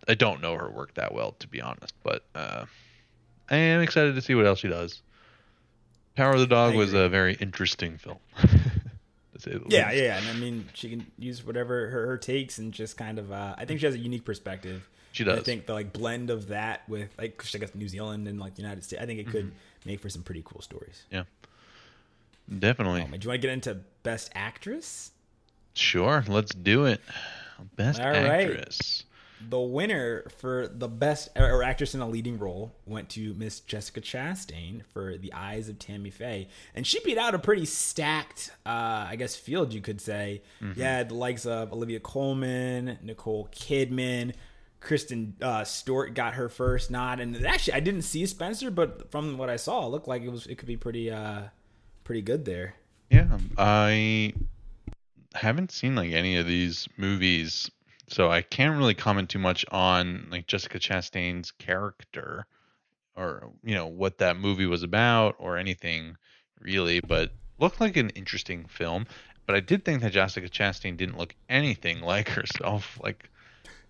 I 0.08 0.14
don't 0.14 0.40
know 0.40 0.56
her 0.56 0.70
work 0.70 0.94
that 0.94 1.14
well 1.14 1.32
to 1.40 1.48
be 1.48 1.60
honest, 1.60 1.94
but 2.02 2.24
uh, 2.34 2.64
I 3.50 3.56
am 3.56 3.80
excited 3.80 4.14
to 4.14 4.22
see 4.22 4.34
what 4.34 4.46
else 4.46 4.60
she 4.60 4.68
does. 4.68 5.02
Power 6.14 6.32
of 6.32 6.40
the 6.40 6.46
Dog 6.46 6.74
was 6.74 6.92
a 6.92 7.08
very 7.08 7.34
interesting 7.34 7.96
film. 7.96 8.18
to 9.42 9.50
say 9.50 9.58
the 9.58 9.64
Yeah, 9.68 9.90
least. 9.90 10.02
yeah, 10.02 10.18
and 10.18 10.28
I 10.28 10.32
mean, 10.34 10.68
she 10.74 10.90
can 10.90 11.06
use 11.18 11.44
whatever 11.44 11.88
her, 11.90 12.06
her 12.06 12.18
takes 12.18 12.58
and 12.58 12.72
just 12.72 12.96
kind 12.96 13.18
of. 13.18 13.30
Uh, 13.32 13.54
I 13.58 13.64
think 13.64 13.80
she 13.80 13.86
has 13.86 13.94
a 13.94 13.98
unique 13.98 14.24
perspective. 14.24 14.88
She 15.12 15.24
And 15.24 15.30
does. 15.32 15.40
I 15.40 15.42
think 15.42 15.66
the 15.66 15.74
like 15.74 15.92
blend 15.92 16.30
of 16.30 16.48
that 16.48 16.88
with 16.88 17.10
like 17.18 17.36
'cause 17.36 17.54
I 17.54 17.58
guess 17.58 17.74
New 17.74 17.88
Zealand 17.88 18.26
and 18.28 18.40
like 18.40 18.54
the 18.54 18.62
United 18.62 18.82
States. 18.84 19.02
I 19.02 19.06
think 19.06 19.20
it 19.20 19.28
could 19.28 19.46
Mm-hmm. 19.46 19.88
make 19.88 20.00
for 20.00 20.08
some 20.08 20.22
pretty 20.22 20.42
cool 20.44 20.62
stories. 20.62 21.02
Yeah, 21.10 21.24
definitely. 22.58 23.02
Oh, 23.02 23.08
man, 23.08 23.20
do 23.20 23.24
you 23.26 23.28
want 23.30 23.42
to 23.42 23.46
get 23.48 23.52
into 23.52 23.74
Best 24.02 24.30
Actress? 24.34 25.10
Sure, 25.74 26.24
let's 26.28 26.54
do 26.54 26.86
it. 26.86 27.00
Best 27.76 28.00
All 28.00 28.10
right. 28.10 28.66
The 29.48 29.60
winner 29.60 30.24
for 30.38 30.68
the 30.68 30.88
best 30.88 31.30
or 31.36 31.62
actress 31.62 31.94
in 31.94 32.00
a 32.00 32.08
leading 32.08 32.38
role 32.38 32.72
went 32.86 33.08
to 33.10 33.34
Miss 33.34 33.60
Jessica 33.60 34.00
Chastain 34.00 34.82
for 34.92 35.16
The 35.16 35.32
Eyes 35.32 35.68
of 35.68 35.78
Tammy 35.78 36.10
Faye, 36.10 36.48
and 36.74 36.86
she 36.86 37.00
beat 37.00 37.18
out 37.18 37.34
a 37.34 37.38
pretty 37.38 37.66
stacked, 37.66 38.50
uh, 38.64 39.06
I 39.08 39.16
guess, 39.16 39.36
field 39.36 39.72
you 39.72 39.80
could 39.80 40.00
say. 40.00 40.42
Mm-hmm. 40.60 40.80
Had 40.80 41.08
the 41.10 41.14
likes 41.14 41.46
of 41.46 41.72
Olivia 41.72 42.00
Colman, 42.00 42.98
Nicole 43.02 43.48
Kidman, 43.52 44.34
Kristen 44.82 45.36
uh, 45.40 45.64
Stewart 45.64 46.14
got 46.14 46.34
her 46.34 46.48
first 46.48 46.90
nod, 46.90 47.20
and 47.20 47.46
actually 47.46 47.74
I 47.74 47.80
didn't 47.80 48.02
see 48.02 48.26
Spencer, 48.26 48.70
but 48.70 49.10
from 49.10 49.38
what 49.38 49.48
I 49.48 49.56
saw, 49.56 49.86
it 49.86 49.90
looked 49.90 50.08
like 50.08 50.22
it 50.22 50.28
was 50.30 50.46
it 50.46 50.58
could 50.58 50.68
be 50.68 50.76
pretty 50.76 51.10
uh, 51.10 51.42
pretty 52.04 52.22
good 52.22 52.44
there. 52.44 52.74
Yeah, 53.10 53.38
I 53.56 54.32
haven't 55.34 55.70
seen 55.70 55.94
like 55.94 56.12
any 56.12 56.36
of 56.36 56.46
these 56.46 56.88
movies, 56.96 57.70
so 58.12 58.30
I 58.30 58.42
can't 58.42 58.76
really 58.76 58.94
comment 58.94 59.30
too 59.30 59.38
much 59.38 59.64
on 59.72 60.28
like 60.30 60.46
Jessica 60.46 60.78
Chastain's 60.78 61.50
character 61.52 62.46
or 63.16 63.50
you 63.64 63.74
know 63.74 63.86
what 63.86 64.18
that 64.18 64.36
movie 64.36 64.66
was 64.66 64.82
about 64.82 65.34
or 65.38 65.56
anything 65.56 66.16
really, 66.60 67.00
but 67.00 67.32
looked 67.58 67.80
like 67.80 67.96
an 67.96 68.10
interesting 68.10 68.66
film. 68.66 69.06
But 69.46 69.56
I 69.56 69.60
did 69.60 69.84
think 69.84 70.02
that 70.02 70.12
Jessica 70.12 70.48
Chastain 70.48 70.96
didn't 70.96 71.16
look 71.16 71.34
anything 71.48 72.00
like 72.02 72.28
herself. 72.28 73.00
Like 73.02 73.30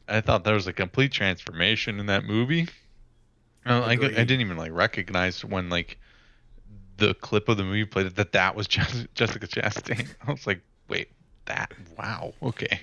I 0.07 0.21
thought 0.21 0.45
there 0.45 0.55
was 0.55 0.69
a 0.69 0.73
complete 0.73 1.11
transformation 1.11 1.99
in 1.99 2.07
that 2.07 2.25
movie. 2.25 2.69
Uh, 3.67 3.81
I, 3.81 3.93
I 3.93 3.97
didn't 3.97 4.41
even 4.41 4.57
like 4.57 4.73
recognize 4.73 5.45
when 5.45 5.69
like 5.69 5.99
the 6.97 7.15
clip 7.15 7.49
of 7.49 7.57
the 7.57 7.65
movie 7.65 7.85
played 7.87 8.15
that 8.15 8.33
that 8.33 8.55
was 8.55 8.69
Jessica 8.69 9.49
Chastain. 9.49 10.09
I 10.27 10.31
was 10.31 10.47
like, 10.47 10.61
wait, 10.89 11.09
that? 11.47 11.73
Wow, 11.99 12.35
okay. 12.41 12.83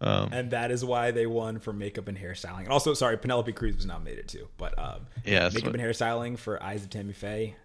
Um, 0.00 0.28
And 0.32 0.50
that 0.50 0.70
is 0.70 0.84
why 0.84 1.10
they 1.10 1.26
won 1.26 1.58
for 1.58 1.72
makeup 1.72 2.06
and 2.08 2.18
hairstyling. 2.18 2.60
And 2.64 2.68
also, 2.68 2.92
sorry, 2.94 3.16
Penelope 3.16 3.52
Cruz 3.52 3.76
was 3.76 3.86
nominated 3.86 4.28
too. 4.28 4.48
But 4.58 4.78
um, 4.78 5.06
Yeah, 5.24 5.48
makeup 5.54 5.72
and 5.74 5.82
hairstyling 5.82 6.36
for 6.38 6.62
Eyes 6.62 6.82
of 6.84 6.90
Tammy 6.90 7.12
Faye. 7.14 7.56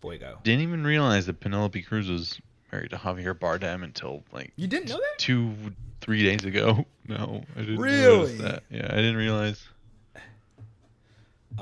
Boy, 0.00 0.18
go. 0.18 0.38
didn't 0.42 0.62
even 0.62 0.84
realize 0.84 1.26
that 1.26 1.40
Penelope 1.40 1.80
Cruz 1.82 2.08
was 2.10 2.40
married 2.72 2.90
to 2.90 2.96
Javier 2.96 3.34
Bardem 3.34 3.82
until 3.84 4.22
like 4.32 4.52
You 4.56 4.66
didn't 4.66 4.88
know 4.88 4.96
that? 4.96 5.18
two, 5.18 5.54
three 6.00 6.22
days 6.24 6.44
ago. 6.44 6.84
No, 7.06 7.44
I 7.54 7.60
didn't 7.60 7.76
Really? 7.80 8.32
realize 8.32 8.38
that. 8.38 8.62
Yeah, 8.70 8.86
I 8.90 8.96
didn't 8.96 9.16
realize. 9.16 9.62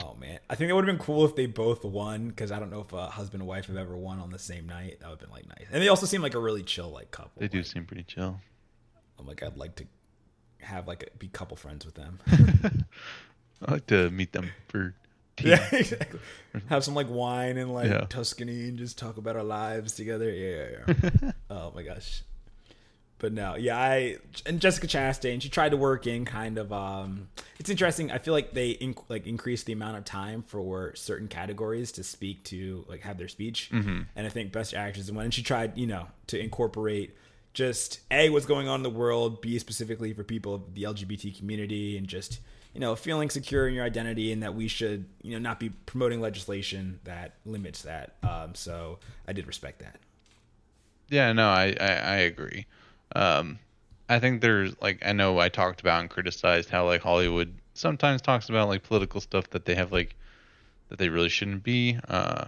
Oh 0.01 0.15
man, 0.15 0.39
I 0.49 0.55
think 0.55 0.71
it 0.71 0.73
would 0.73 0.87
have 0.87 0.97
been 0.97 1.05
cool 1.05 1.25
if 1.27 1.37
they 1.37 1.47
both 1.47 1.85
won 1.85 2.29
because 2.29 2.51
I 2.51 2.59
don't 2.59 2.71
know 2.71 2.81
if 2.81 2.93
a 2.93 3.07
husband 3.11 3.43
and 3.43 3.49
wife 3.49 3.67
have 3.67 3.77
ever 3.77 3.97
won 3.97 4.21
on 4.21 4.31
the 4.31 4.39
same 4.39 4.67
night. 4.67 4.99
That 5.01 5.11
would 5.11 5.19
have 5.21 5.29
been 5.29 5.31
like 5.31 5.47
nice, 5.49 5.67
and 5.71 5.83
they 5.83 5.89
also 5.89 6.07
seem 6.07 6.23
like 6.23 6.35
a 6.35 6.39
really 6.39 6.63
chill 6.63 6.91
like 6.91 7.11
couple. 7.11 7.33
They 7.41 7.49
do 7.49 7.59
Like, 7.59 7.67
seem 7.67 7.85
pretty 7.85 8.05
chill. 8.05 8.41
I'm 9.23 9.29
like 9.29 9.43
I'd 9.43 9.57
like 9.57 9.77
to 9.77 9.85
have 10.61 10.87
like 10.89 11.03
a, 11.13 11.17
be 11.19 11.29
couple 11.29 11.57
friends 11.57 11.87
with 11.87 11.95
them. 11.95 12.19
I 13.67 13.73
like 13.73 13.87
to 13.87 14.11
meet 14.11 14.33
them 14.33 14.51
for 14.69 14.95
tea. 15.37 15.51
yeah, 15.51 15.69
exactly. 15.73 16.21
Have 16.69 16.85
some 16.85 16.95
like 16.95 17.09
wine 17.09 17.57
and 17.57 17.73
like 17.73 17.89
Yeah. 17.89 18.07
Tuscany 18.09 18.69
and 18.69 18.79
just 18.79 18.99
talk 18.99 19.17
about 19.17 19.37
our 19.37 19.45
lives 19.45 19.93
together. 19.95 20.31
Yeah, 20.31 20.67
yeah, 20.89 20.95
yeah. 21.23 21.31
oh 21.51 21.73
my 21.75 21.83
gosh. 21.83 22.23
But 23.19 23.33
no, 23.33 23.55
yeah, 23.55 23.79
I 23.79 24.17
and 24.47 24.61
Jessica 24.61 24.89
Chastain, 24.89 25.41
she 25.41 25.49
tried 25.49 25.69
to 25.69 25.77
work 25.77 26.09
in 26.09 26.25
kind 26.25 26.59
of. 26.59 26.73
um 26.73 27.29
It's 27.61 27.71
interesting. 27.71 28.11
I 28.11 28.19
feel 28.19 28.35
like 28.35 28.53
they 28.53 28.75
inc- 28.75 29.05
like 29.09 29.29
increased 29.29 29.67
the 29.67 29.73
amount 29.73 29.97
of 29.97 30.05
time 30.05 30.43
for 30.43 30.93
certain 30.97 31.29
categories 31.29 31.93
to 31.93 32.03
speak 32.03 32.43
to 32.47 32.85
like 32.89 33.03
have 33.03 33.19
their 33.19 33.29
speech, 33.29 33.71
and 33.71 34.07
I 34.17 34.29
think 34.29 34.51
Best 34.51 34.75
Actress 34.75 35.07
and 35.07 35.15
one. 35.17 35.27
And 35.27 35.33
she 35.35 35.45
tried, 35.45 35.79
you 35.79 35.87
know, 35.87 36.09
to 36.29 36.39
incorporate 36.41 37.17
just 37.53 38.01
a 38.11 38.31
what's 38.31 38.47
going 38.47 38.69
on 38.69 38.81
in 38.81 38.83
the 38.83 38.91
world, 38.91 39.41
b 39.41 39.59
specifically 39.59 40.13
for 40.13 40.25
people 40.25 40.55
of 40.55 40.75
the 40.75 40.85
LGBT 40.85 41.37
community, 41.37 41.97
and 41.97 42.07
just 42.07 42.41
you 42.75 42.81
know 42.81 42.97
feeling 42.97 43.31
secure 43.31 43.69
in 43.69 43.75
your 43.75 43.85
identity, 43.85 44.33
and 44.33 44.43
that 44.43 44.55
we 44.55 44.69
should 44.69 45.07
you 45.23 45.33
know 45.33 45.39
not 45.39 45.61
be 45.61 45.71
promoting 45.71 46.21
legislation 46.21 47.01
that 47.05 47.35
limits 47.45 47.83
that. 47.83 48.15
Um, 48.23 48.55
so 48.55 48.99
I 49.27 49.33
did 49.33 49.47
respect 49.47 49.81
that. 49.81 49.97
Yeah, 51.09 51.33
no, 51.33 51.49
I, 51.49 51.77
I, 51.79 51.93
I 51.93 52.17
agree. 52.17 52.67
Um, 53.15 53.59
I 54.09 54.19
think 54.19 54.41
there's 54.41 54.75
like 54.81 55.05
I 55.05 55.13
know 55.13 55.39
I 55.39 55.49
talked 55.49 55.81
about 55.81 56.01
and 56.01 56.11
criticized 56.11 56.71
how 56.71 56.87
like 56.87 57.03
Hollywood 57.03 57.55
sometimes 57.75 58.23
talks 58.23 58.49
about 58.49 58.69
like 58.69 58.83
political 58.83 59.21
stuff 59.21 59.51
that 59.51 59.65
they 59.65 59.75
have 59.75 59.93
like 59.93 60.17
that 60.89 60.99
they 60.99 61.09
really 61.09 61.29
shouldn't 61.29 61.63
be. 61.63 61.99
Uh, 62.09 62.47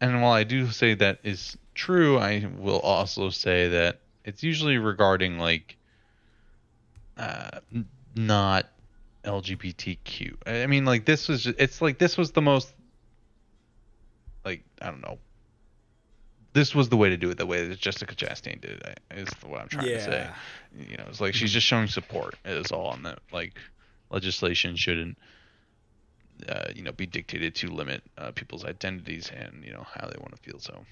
and 0.00 0.20
while 0.20 0.32
I 0.32 0.44
do 0.44 0.68
say 0.70 0.94
that 0.94 1.18
is 1.22 1.56
true, 1.74 2.18
I 2.18 2.46
will 2.58 2.80
also 2.80 3.30
say 3.30 3.68
that 3.68 4.00
it's 4.24 4.42
usually 4.42 4.78
regarding 4.78 5.38
like 5.38 5.76
uh, 7.16 7.60
not 8.14 8.66
LGBTQ. 9.24 10.36
I 10.46 10.66
mean, 10.66 10.84
like 10.84 11.04
this 11.04 11.28
was 11.28 11.44
just, 11.44 11.58
it's 11.58 11.80
like 11.80 11.98
this 11.98 12.16
was 12.16 12.32
the 12.32 12.42
most 12.42 12.72
like 14.44 14.64
I 14.80 14.86
don't 14.86 15.02
know 15.02 15.18
this 16.52 16.74
was 16.74 16.88
the 16.88 16.96
way 16.96 17.08
to 17.08 17.16
do 17.16 17.30
it 17.30 17.38
the 17.38 17.46
way 17.46 17.66
that 17.66 17.78
Jessica 17.78 18.14
Chastain 18.14 18.60
did 18.60 18.82
it 18.82 19.00
is 19.10 19.28
what 19.46 19.60
I'm 19.60 19.68
trying 19.68 19.86
to 19.86 20.00
say. 20.00 20.28
You 20.76 20.96
know, 20.96 21.04
it's 21.08 21.20
like 21.20 21.34
she's 21.34 21.52
just 21.52 21.66
showing 21.66 21.86
support 21.86 22.36
is 22.44 22.70
all 22.70 22.92
and 22.92 23.06
that 23.06 23.20
like 23.32 23.54
legislation 24.10 24.76
shouldn't 24.76 25.16
uh, 26.48 26.64
you 26.74 26.82
know 26.82 26.92
be 26.92 27.06
dictated 27.06 27.54
to 27.56 27.68
limit 27.68 28.02
uh, 28.18 28.32
people's 28.32 28.64
identities 28.64 29.30
and 29.34 29.64
you 29.64 29.72
know 29.72 29.86
how 29.94 30.06
they 30.06 30.18
want 30.18 30.34
to 30.36 30.42
feel 30.42 30.58
so 30.58 30.84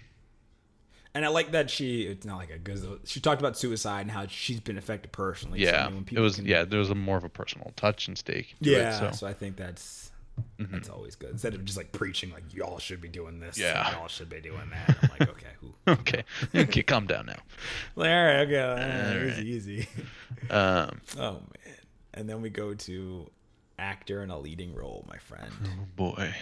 And 1.14 1.24
I 1.24 1.28
like 1.28 1.52
that 1.52 1.70
she 1.70 2.02
it's 2.02 2.24
not 2.24 2.36
like 2.36 2.50
a 2.50 2.58
good 2.58 3.00
she 3.04 3.18
talked 3.20 3.40
about 3.40 3.58
suicide 3.58 4.02
and 4.02 4.11
how 4.11 4.26
she's 4.28 4.61
been 4.61 4.78
affected 4.78 5.11
personally. 5.12 5.64
So, 5.64 5.70
I 5.70 5.72
yeah 5.72 5.88
mean, 5.88 6.06
it 6.11 6.20
was 6.20 6.36
can- 6.36 6.46
yeah 6.46 6.64
there 6.64 6.78
was 6.78 6.90
a 6.90 6.94
more 6.94 7.16
of 7.16 7.24
a 7.24 7.28
personal 7.28 7.72
touch 7.76 8.06
and 8.08 8.16
stake 8.16 8.54
to 8.62 8.70
Yeah, 8.70 8.90
it, 8.90 8.98
so 8.98 9.11
so 9.12 9.26
I 9.26 9.32
think 9.32 9.56
that's 9.56 10.11
Mhm. 10.58 10.70
that's 10.70 10.88
always 10.88 11.16
good. 11.16 11.30
Instead 11.30 11.54
of 11.54 11.64
just 11.64 11.76
like 11.76 11.90
preaching 11.92 12.30
like 12.30 12.54
y'all 12.54 12.78
should 12.78 13.00
be 13.00 13.08
doing 13.08 13.40
this, 13.40 13.58
Yeah. 13.58 13.90
y'all 13.92 14.08
should 14.08 14.28
be 14.30 14.40
doing 14.40 14.70
that. 14.70 14.96
I'm 15.02 15.11
like, 15.18 15.28
okay, 15.28 15.48
who? 15.61 15.74
okay 15.88 16.24
okay 16.54 16.82
calm 16.82 17.06
down 17.06 17.26
now 17.26 17.40
Like, 17.96 18.11
all 18.11 18.24
right, 18.24 18.40
okay, 18.46 18.61
all 18.61 18.76
right. 19.26 19.38
easy, 19.40 19.48
easy. 19.50 19.88
um 20.50 21.00
oh 21.18 21.32
man, 21.64 21.74
and 22.14 22.28
then 22.28 22.40
we 22.40 22.50
go 22.50 22.72
to 22.74 23.28
actor 23.78 24.22
in 24.22 24.30
a 24.30 24.38
leading 24.38 24.74
role, 24.74 25.04
my 25.08 25.18
friend. 25.18 25.52
oh 25.64 25.86
boy 25.96 26.32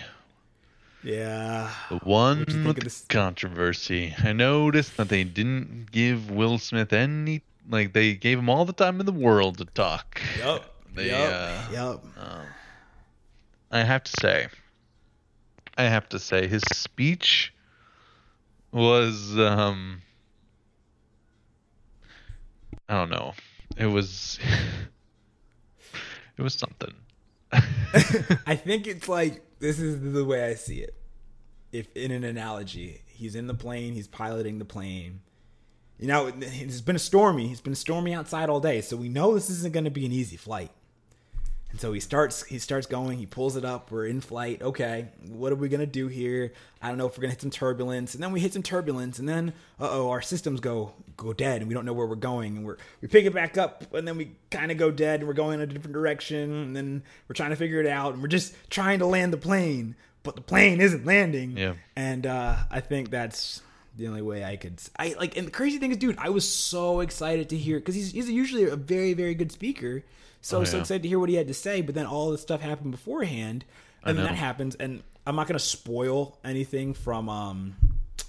Yeah, 1.02 1.70
The 1.90 1.96
one 1.98 2.44
with 2.64 2.76
the 2.76 2.82
this? 2.82 3.04
controversy. 3.08 4.14
I 4.22 4.32
noticed 4.32 4.96
that 4.96 5.08
they 5.08 5.24
didn't 5.24 5.90
give 5.92 6.30
Will 6.30 6.58
Smith 6.58 6.92
any 6.92 7.42
like 7.70 7.92
they 7.92 8.14
gave 8.14 8.38
him 8.38 8.48
all 8.48 8.64
the 8.64 8.72
time 8.72 8.98
in 9.00 9.06
the 9.06 9.12
world 9.12 9.58
to 9.58 9.64
talk. 9.64 10.20
yup, 10.38 10.74
They, 10.94 11.08
yup, 11.10 11.32
uh, 11.32 11.72
yup. 11.72 12.04
Um, 12.16 12.46
I 13.70 13.80
have 13.84 14.02
to 14.04 14.12
say, 14.20 14.48
I 15.76 15.84
have 15.84 16.08
to 16.10 16.18
say, 16.18 16.46
his 16.46 16.62
speech 16.72 17.54
was 18.72 19.38
um, 19.38 20.02
I 22.88 22.94
don't 22.94 23.10
know. 23.10 23.34
It 23.76 23.86
was 23.86 24.38
it 26.36 26.42
was 26.42 26.54
something. 26.54 26.94
I 27.52 28.56
think 28.56 28.86
it's 28.86 29.08
like 29.08 29.42
this 29.60 29.78
is 29.78 30.12
the 30.12 30.24
way 30.24 30.44
I 30.44 30.54
see 30.54 30.80
it. 30.80 30.94
If 31.72 31.94
in 31.96 32.10
an 32.10 32.24
analogy, 32.24 33.02
he's 33.06 33.34
in 33.34 33.46
the 33.46 33.54
plane, 33.54 33.94
he's 33.94 34.08
piloting 34.08 34.58
the 34.58 34.64
plane. 34.64 35.20
You 35.98 36.06
know, 36.06 36.32
it's 36.40 36.80
been 36.80 36.96
a 36.96 37.00
stormy. 37.00 37.50
It's 37.50 37.60
been 37.60 37.74
stormy 37.74 38.14
outside 38.14 38.48
all 38.48 38.60
day, 38.60 38.80
so 38.80 38.96
we 38.96 39.08
know 39.08 39.34
this 39.34 39.50
isn't 39.50 39.72
going 39.72 39.84
to 39.84 39.90
be 39.90 40.06
an 40.06 40.12
easy 40.12 40.36
flight. 40.36 40.70
And 41.70 41.78
so 41.78 41.92
he 41.92 42.00
starts 42.00 42.44
he 42.44 42.58
starts 42.58 42.86
going, 42.86 43.18
he 43.18 43.26
pulls 43.26 43.54
it 43.54 43.64
up, 43.64 43.90
we're 43.90 44.06
in 44.06 44.22
flight. 44.22 44.62
Okay, 44.62 45.08
what 45.28 45.52
are 45.52 45.56
we 45.56 45.68
gonna 45.68 45.84
do 45.84 46.08
here? 46.08 46.52
I 46.80 46.88
don't 46.88 46.96
know 46.96 47.06
if 47.06 47.18
we're 47.18 47.22
gonna 47.22 47.32
hit 47.32 47.42
some 47.42 47.50
turbulence. 47.50 48.14
And 48.14 48.22
then 48.22 48.32
we 48.32 48.40
hit 48.40 48.54
some 48.54 48.62
turbulence, 48.62 49.18
and 49.18 49.28
then 49.28 49.52
uh 49.78 49.88
oh, 49.90 50.08
our 50.08 50.22
systems 50.22 50.60
go 50.60 50.94
go 51.18 51.34
dead 51.34 51.60
and 51.60 51.68
we 51.68 51.74
don't 51.74 51.84
know 51.84 51.92
where 51.92 52.06
we're 52.06 52.14
going. 52.14 52.56
And 52.56 52.64
we're 52.64 52.78
we 53.02 53.08
pick 53.08 53.26
it 53.26 53.34
back 53.34 53.58
up 53.58 53.92
and 53.92 54.08
then 54.08 54.16
we 54.16 54.30
kinda 54.50 54.74
go 54.74 54.90
dead 54.90 55.20
and 55.20 55.28
we're 55.28 55.34
going 55.34 55.60
in 55.60 55.68
a 55.68 55.72
different 55.72 55.92
direction, 55.92 56.50
and 56.52 56.74
then 56.74 57.02
we're 57.28 57.34
trying 57.34 57.50
to 57.50 57.56
figure 57.56 57.80
it 57.80 57.86
out, 57.86 58.14
and 58.14 58.22
we're 58.22 58.28
just 58.28 58.54
trying 58.70 59.00
to 59.00 59.06
land 59.06 59.32
the 59.32 59.38
plane, 59.38 59.94
but 60.22 60.36
the 60.36 60.42
plane 60.42 60.80
isn't 60.80 61.04
landing. 61.04 61.56
Yeah. 61.56 61.74
And 61.94 62.26
uh 62.26 62.56
I 62.70 62.80
think 62.80 63.10
that's 63.10 63.60
the 63.94 64.08
only 64.08 64.22
way 64.22 64.42
I 64.42 64.56
could. 64.56 64.80
I 64.96 65.16
like, 65.18 65.36
and 65.36 65.46
the 65.46 65.50
crazy 65.50 65.76
thing 65.78 65.90
is, 65.90 65.98
dude, 65.98 66.16
I 66.18 66.30
was 66.30 66.48
so 66.48 67.00
excited 67.00 67.50
to 67.50 67.58
hear 67.58 67.78
because 67.78 67.94
he's 67.94 68.12
he's 68.12 68.30
usually 68.30 68.64
a 68.64 68.76
very 68.76 69.12
very 69.12 69.34
good 69.34 69.52
speaker. 69.52 70.02
So 70.48 70.56
I 70.56 70.58
Oh, 70.58 70.60
was 70.60 70.70
so 70.70 70.76
yeah. 70.76 70.80
excited 70.82 71.02
to 71.02 71.08
hear 71.08 71.18
what 71.18 71.28
he 71.28 71.34
had 71.34 71.48
to 71.48 71.54
say, 71.54 71.82
but 71.82 71.94
then 71.94 72.06
all 72.06 72.30
this 72.30 72.40
stuff 72.40 72.62
happened 72.62 72.90
beforehand, 72.92 73.66
and 74.02 74.16
then 74.16 74.24
that 74.24 74.34
happens, 74.34 74.74
and 74.76 75.02
I'm 75.26 75.36
not 75.36 75.46
gonna 75.46 75.58
spoil 75.58 76.38
anything 76.42 76.94
from 76.94 77.28
um, 77.28 77.76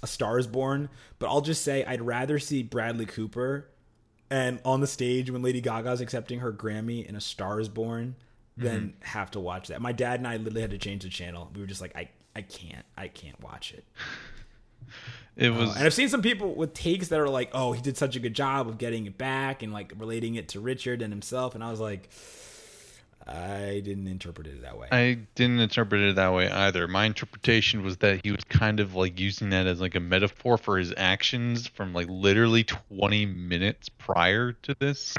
A 0.02 0.06
Star 0.06 0.38
Is 0.38 0.46
Born, 0.46 0.90
but 1.18 1.28
I'll 1.30 1.40
just 1.40 1.62
say 1.64 1.82
I'd 1.84 2.02
rather 2.02 2.38
see 2.38 2.62
Bradley 2.62 3.06
Cooper 3.06 3.68
and 4.30 4.60
on 4.66 4.80
the 4.82 4.86
stage 4.86 5.30
when 5.30 5.40
Lady 5.42 5.62
Gaga's 5.62 6.02
accepting 6.02 6.40
her 6.40 6.52
Grammy 6.52 7.06
in 7.06 7.16
A 7.16 7.22
Star 7.22 7.58
Is 7.58 7.70
Born 7.70 8.16
than 8.56 8.88
Mm-hmm. 8.90 9.04
have 9.04 9.30
to 9.30 9.40
watch 9.40 9.68
that. 9.68 9.80
My 9.80 9.92
dad 9.92 10.20
and 10.20 10.28
I 10.28 10.36
literally 10.36 10.60
had 10.60 10.72
to 10.72 10.78
change 10.78 11.04
the 11.04 11.08
channel. 11.08 11.50
We 11.54 11.62
were 11.62 11.66
just 11.66 11.80
like, 11.80 11.96
I 11.96 12.10
I 12.36 12.42
can't, 12.42 12.84
I 12.98 13.08
can't 13.08 13.40
watch 13.42 13.72
it. 13.72 13.84
It 15.40 15.50
Uh, 15.50 15.72
and 15.76 15.86
I've 15.86 15.94
seen 15.94 16.08
some 16.08 16.22
people 16.22 16.54
with 16.54 16.74
takes 16.74 17.08
that 17.08 17.18
are 17.18 17.28
like, 17.28 17.50
"Oh, 17.52 17.72
he 17.72 17.80
did 17.80 17.96
such 17.96 18.14
a 18.14 18.20
good 18.20 18.34
job 18.34 18.68
of 18.68 18.78
getting 18.78 19.06
it 19.06 19.16
back 19.16 19.62
and 19.62 19.72
like 19.72 19.92
relating 19.96 20.34
it 20.34 20.48
to 20.48 20.60
Richard 20.60 21.00
and 21.00 21.12
himself," 21.12 21.54
and 21.54 21.64
I 21.64 21.70
was 21.70 21.80
like, 21.80 22.10
I 23.26 23.80
didn't 23.84 24.08
interpret 24.08 24.46
it 24.46 24.62
that 24.62 24.76
way. 24.76 24.88
I 24.90 25.18
didn't 25.34 25.60
interpret 25.60 26.00
it 26.00 26.16
that 26.16 26.32
way 26.32 26.50
either. 26.50 26.88
My 26.88 27.04
interpretation 27.04 27.82
was 27.82 27.98
that 27.98 28.20
he 28.24 28.32
was 28.32 28.42
kind 28.44 28.80
of 28.80 28.94
like 28.94 29.20
using 29.20 29.50
that 29.50 29.66
as 29.66 29.80
like 29.80 29.94
a 29.94 30.00
metaphor 30.00 30.58
for 30.58 30.78
his 30.78 30.92
actions 30.96 31.68
from 31.68 31.92
like 31.92 32.08
literally 32.08 32.64
20 32.64 33.26
minutes 33.26 33.88
prior 33.88 34.52
to 34.52 34.74
this. 34.78 35.16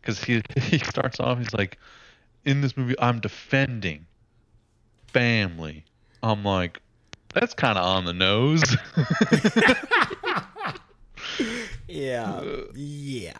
Because 0.00 0.22
he 0.22 0.42
he 0.56 0.78
starts 0.78 1.20
off, 1.20 1.38
he's 1.38 1.54
like, 1.54 1.78
in 2.44 2.60
this 2.60 2.76
movie, 2.76 2.96
I'm 2.98 3.20
defending 3.20 4.06
family. 5.06 5.84
I'm 6.22 6.44
like, 6.44 6.80
that's 7.34 7.54
kind 7.54 7.78
of 7.78 7.84
on 7.84 8.04
the 8.04 8.12
nose. 8.12 8.62
yeah, 11.88 12.42
yeah. 12.74 13.36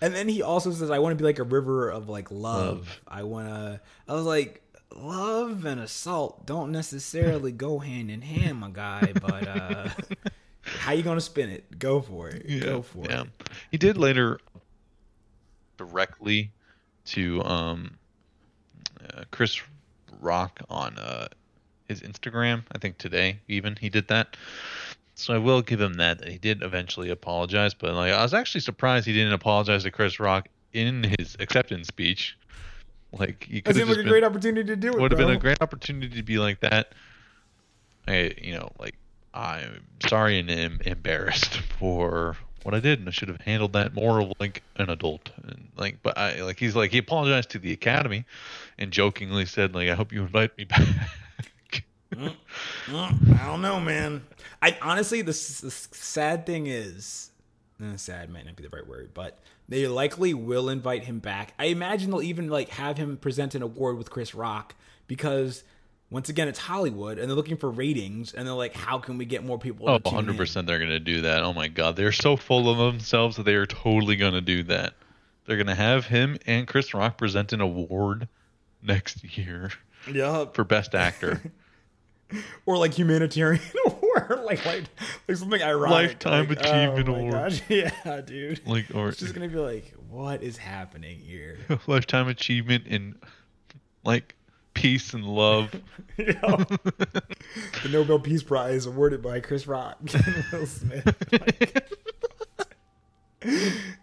And 0.00 0.14
then 0.14 0.28
he 0.28 0.42
also 0.42 0.72
says, 0.72 0.90
"I 0.90 0.98
want 0.98 1.16
to 1.16 1.22
be 1.22 1.24
like 1.24 1.38
a 1.38 1.44
river 1.44 1.90
of 1.90 2.08
like 2.08 2.30
love. 2.30 2.78
Love. 2.78 3.00
I 3.08 3.22
want 3.22 3.48
to." 3.48 3.80
I 4.08 4.14
was 4.14 4.24
like, 4.24 4.62
"Love 4.94 5.64
and 5.64 5.80
assault 5.80 6.46
don't 6.46 6.72
necessarily 6.72 7.52
go 7.52 7.78
hand 7.78 8.10
in 8.10 8.20
hand, 8.22 8.58
my 8.58 8.70
guy." 8.70 9.12
But 9.14 9.48
uh 9.48 9.88
how 10.62 10.92
you 10.92 11.02
gonna 11.02 11.20
spin 11.20 11.50
it? 11.50 11.78
Go 11.78 12.00
for 12.00 12.28
it. 12.28 12.60
Go 12.60 12.82
for 12.82 13.04
yeah. 13.08 13.22
it. 13.22 13.28
He 13.70 13.78
did 13.78 13.96
later 13.96 14.38
directly 15.76 16.52
to 17.04 17.42
um, 17.42 17.98
uh, 19.02 19.24
Chris 19.30 19.60
Rock 20.20 20.60
on 20.70 20.98
uh, 20.98 21.28
his 21.92 22.00
Instagram. 22.00 22.64
I 22.72 22.78
think 22.78 22.98
today 22.98 23.38
even 23.48 23.76
he 23.76 23.88
did 23.88 24.08
that. 24.08 24.36
So 25.14 25.34
I 25.34 25.38
will 25.38 25.62
give 25.62 25.80
him 25.80 25.94
that. 25.94 26.18
that 26.18 26.28
He 26.28 26.38
did 26.38 26.62
eventually 26.62 27.10
apologize, 27.10 27.74
but 27.74 27.94
like 27.94 28.12
I 28.12 28.22
was 28.22 28.34
actually 28.34 28.62
surprised 28.62 29.06
he 29.06 29.12
didn't 29.12 29.34
apologize 29.34 29.84
to 29.84 29.90
Chris 29.90 30.18
Rock 30.18 30.48
in 30.72 31.14
his 31.18 31.36
acceptance 31.38 31.88
speech. 31.88 32.36
Like 33.12 33.44
he 33.44 33.60
could 33.60 33.76
have 33.76 33.88
like 33.88 33.98
a 33.98 34.00
been, 34.00 34.08
great 34.08 34.24
opportunity 34.24 34.66
to 34.66 34.76
do 34.76 34.88
it. 34.88 34.98
would 34.98 35.12
have 35.12 35.18
been 35.18 35.30
a 35.30 35.36
great 35.36 35.60
opportunity 35.60 36.16
to 36.16 36.22
be 36.22 36.38
like 36.38 36.60
that. 36.60 36.92
I, 38.08 38.32
you 38.40 38.54
know, 38.54 38.70
like 38.78 38.94
I'm 39.34 39.84
sorry 40.08 40.38
and 40.38 40.50
am 40.50 40.80
embarrassed 40.84 41.58
for 41.78 42.36
what 42.62 42.74
I 42.74 42.80
did, 42.80 43.00
and 43.00 43.08
I 43.08 43.12
should 43.12 43.28
have 43.28 43.40
handled 43.40 43.72
that 43.74 43.94
more 43.94 44.30
like 44.40 44.62
an 44.76 44.88
adult. 44.88 45.30
And 45.44 45.68
like, 45.76 45.98
but 46.02 46.16
I 46.16 46.42
like 46.42 46.58
he's 46.58 46.74
like 46.74 46.90
he 46.90 46.98
apologized 46.98 47.50
to 47.50 47.58
the 47.58 47.72
academy, 47.72 48.24
and 48.78 48.90
jokingly 48.90 49.46
said 49.46 49.74
like 49.74 49.88
I 49.88 49.94
hope 49.94 50.12
you 50.12 50.22
invite 50.22 50.56
me 50.56 50.64
back. 50.64 50.86
Mm, 52.12 52.34
mm, 52.86 53.40
I 53.40 53.46
don't 53.46 53.62
know, 53.62 53.80
man. 53.80 54.22
I 54.60 54.76
honestly, 54.82 55.22
the, 55.22 55.32
the 55.32 55.70
sad 55.70 56.46
thing 56.46 56.66
is, 56.66 57.30
eh, 57.82 57.96
sad 57.96 58.30
might 58.30 58.44
not 58.46 58.56
be 58.56 58.62
the 58.62 58.68
right 58.68 58.86
word, 58.86 59.10
but 59.14 59.38
they 59.68 59.86
likely 59.86 60.34
will 60.34 60.68
invite 60.68 61.04
him 61.04 61.18
back. 61.18 61.54
I 61.58 61.66
imagine 61.66 62.10
they'll 62.10 62.22
even 62.22 62.48
like 62.48 62.68
have 62.70 62.96
him 62.98 63.16
present 63.16 63.54
an 63.54 63.62
award 63.62 63.98
with 63.98 64.10
Chris 64.10 64.34
Rock 64.34 64.74
because 65.06 65.64
once 66.10 66.28
again, 66.28 66.46
it's 66.46 66.58
Hollywood 66.58 67.18
and 67.18 67.28
they're 67.28 67.36
looking 67.36 67.56
for 67.56 67.70
ratings, 67.70 68.34
and 68.34 68.46
they're 68.46 68.54
like, 68.54 68.74
how 68.74 68.98
can 68.98 69.16
we 69.16 69.24
get 69.24 69.42
more 69.42 69.58
people? 69.58 69.88
Oh, 69.88 69.96
to 69.96 70.04
tune 70.04 70.14
100 70.14 70.32
in? 70.32 70.36
percent 70.36 70.66
they're 70.66 70.78
gonna 70.78 71.00
do 71.00 71.22
that. 71.22 71.42
Oh 71.42 71.54
my 71.54 71.68
god, 71.68 71.96
they're 71.96 72.12
so 72.12 72.36
full 72.36 72.68
of 72.68 72.76
themselves 72.76 73.36
that 73.36 73.44
they 73.44 73.54
are 73.54 73.64
totally 73.66 74.16
gonna 74.16 74.42
do 74.42 74.62
that. 74.64 74.92
They're 75.46 75.56
gonna 75.56 75.74
have 75.74 76.06
him 76.06 76.36
and 76.46 76.68
Chris 76.68 76.92
Rock 76.92 77.16
present 77.16 77.52
an 77.54 77.60
award 77.62 78.28
next 78.82 79.24
year 79.38 79.70
Yeah, 80.12 80.44
for 80.52 80.64
best 80.64 80.94
actor. 80.94 81.40
or 82.66 82.76
like 82.78 82.92
humanitarian 82.94 83.62
award, 83.86 84.40
like 84.44 84.64
like 84.66 84.84
like 85.28 85.36
something 85.36 85.62
ironic, 85.62 85.90
Lifetime 86.24 86.48
like, 86.48 86.58
oh 86.64 86.68
Achievement 86.70 87.08
oh 87.08 87.14
Award. 87.14 87.32
gosh, 87.32 87.62
Yeah, 87.68 88.20
dude. 88.20 88.66
like 88.66 88.86
or 88.94 89.08
It's 89.08 89.18
just 89.18 89.34
gonna 89.34 89.48
be 89.48 89.56
like, 89.58 89.94
what 90.10 90.42
is 90.42 90.56
happening 90.56 91.18
here? 91.18 91.58
lifetime 91.86 92.28
achievement 92.28 92.86
in 92.86 93.14
like 94.04 94.34
peace 94.74 95.14
and 95.14 95.24
love. 95.24 95.74
You 96.18 96.34
know? 96.34 96.56
the 96.58 97.88
Nobel 97.90 98.18
Peace 98.18 98.42
Prize 98.42 98.86
awarded 98.86 99.22
by 99.22 99.40
Chris 99.40 99.66
Rock 99.66 99.98
and 100.14 100.44
Will 100.52 100.66
Smith. 100.66 101.94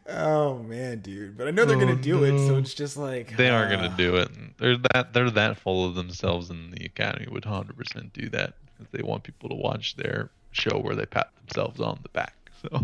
Oh 0.08 0.60
man, 0.64 1.00
dude! 1.00 1.38
But 1.38 1.48
I 1.48 1.52
know 1.52 1.66
they're 1.66 1.78
Oh, 1.78 1.80
gonna 1.80 1.96
do 1.96 2.24
it, 2.24 2.38
so 2.48 2.58
it's 2.58 2.74
just 2.74 2.98
like 2.98 3.36
they 3.38 3.50
are 3.50 3.70
gonna 3.70 3.90
ah. 3.92 3.98
do 3.98 4.16
it. 4.18 4.30
They're 4.58 4.78
that 4.94 5.14
they're 5.14 5.30
that 5.32 5.58
full 5.58 5.86
of 5.86 5.96
themselves, 5.96 6.50
and 6.50 6.74
the 6.74 6.86
Academy 6.86 7.28
would 7.30 7.46
100 7.46 7.78
percent 7.78 8.14
do 8.14 8.30
that 8.30 8.54
because 8.78 8.92
they 8.92 9.02
want 9.04 9.24
people 9.24 9.50
to 9.50 9.56
watch 9.56 9.96
their 9.96 10.30
show 10.52 10.78
where 10.80 10.96
they 10.96 11.06
pat 11.06 11.30
themselves 11.46 11.80
on 11.80 12.00
the 12.04 12.10
back. 12.10 12.36
So 12.62 12.84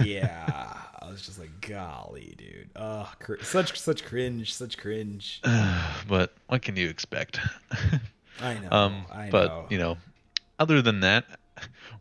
yeah, 0.04 0.76
I 1.00 1.10
was 1.10 1.22
just 1.22 1.38
like, 1.38 1.50
golly, 1.66 2.34
dude. 2.38 2.70
Oh, 2.76 3.10
cr- 3.18 3.42
such 3.42 3.78
such 3.78 4.04
cringe, 4.04 4.54
such 4.54 4.78
cringe. 4.78 5.40
but 6.08 6.32
what 6.46 6.62
can 6.62 6.76
you 6.76 6.88
expect? 6.88 7.40
I 8.40 8.54
know. 8.58 8.68
um, 8.70 9.04
I 9.12 9.28
but 9.30 9.48
know. 9.48 9.66
you 9.70 9.78
know, 9.78 9.98
other 10.58 10.80
than 10.82 11.00
that, 11.00 11.24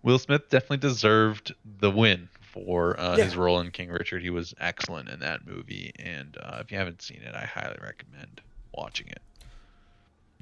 Will 0.04 0.20
Smith 0.20 0.50
definitely 0.50 0.78
deserved 0.78 1.54
the 1.80 1.92
win 1.92 2.30
for 2.52 3.00
uh, 3.00 3.16
his 3.16 3.36
role 3.36 3.60
in 3.60 3.72
King 3.72 3.90
Richard. 3.90 4.22
He 4.22 4.30
was 4.30 4.54
excellent 4.60 5.10
in 5.10 5.20
that 5.20 5.46
movie, 5.46 5.92
and 5.98 6.38
uh, 6.42 6.60
if 6.62 6.72
you 6.72 6.78
haven't 6.78 7.02
seen 7.02 7.22
it, 7.22 7.34
I 7.34 7.46
highly 7.46 7.78
recommend 7.82 8.42
watching 8.74 9.08
it. 9.08 9.22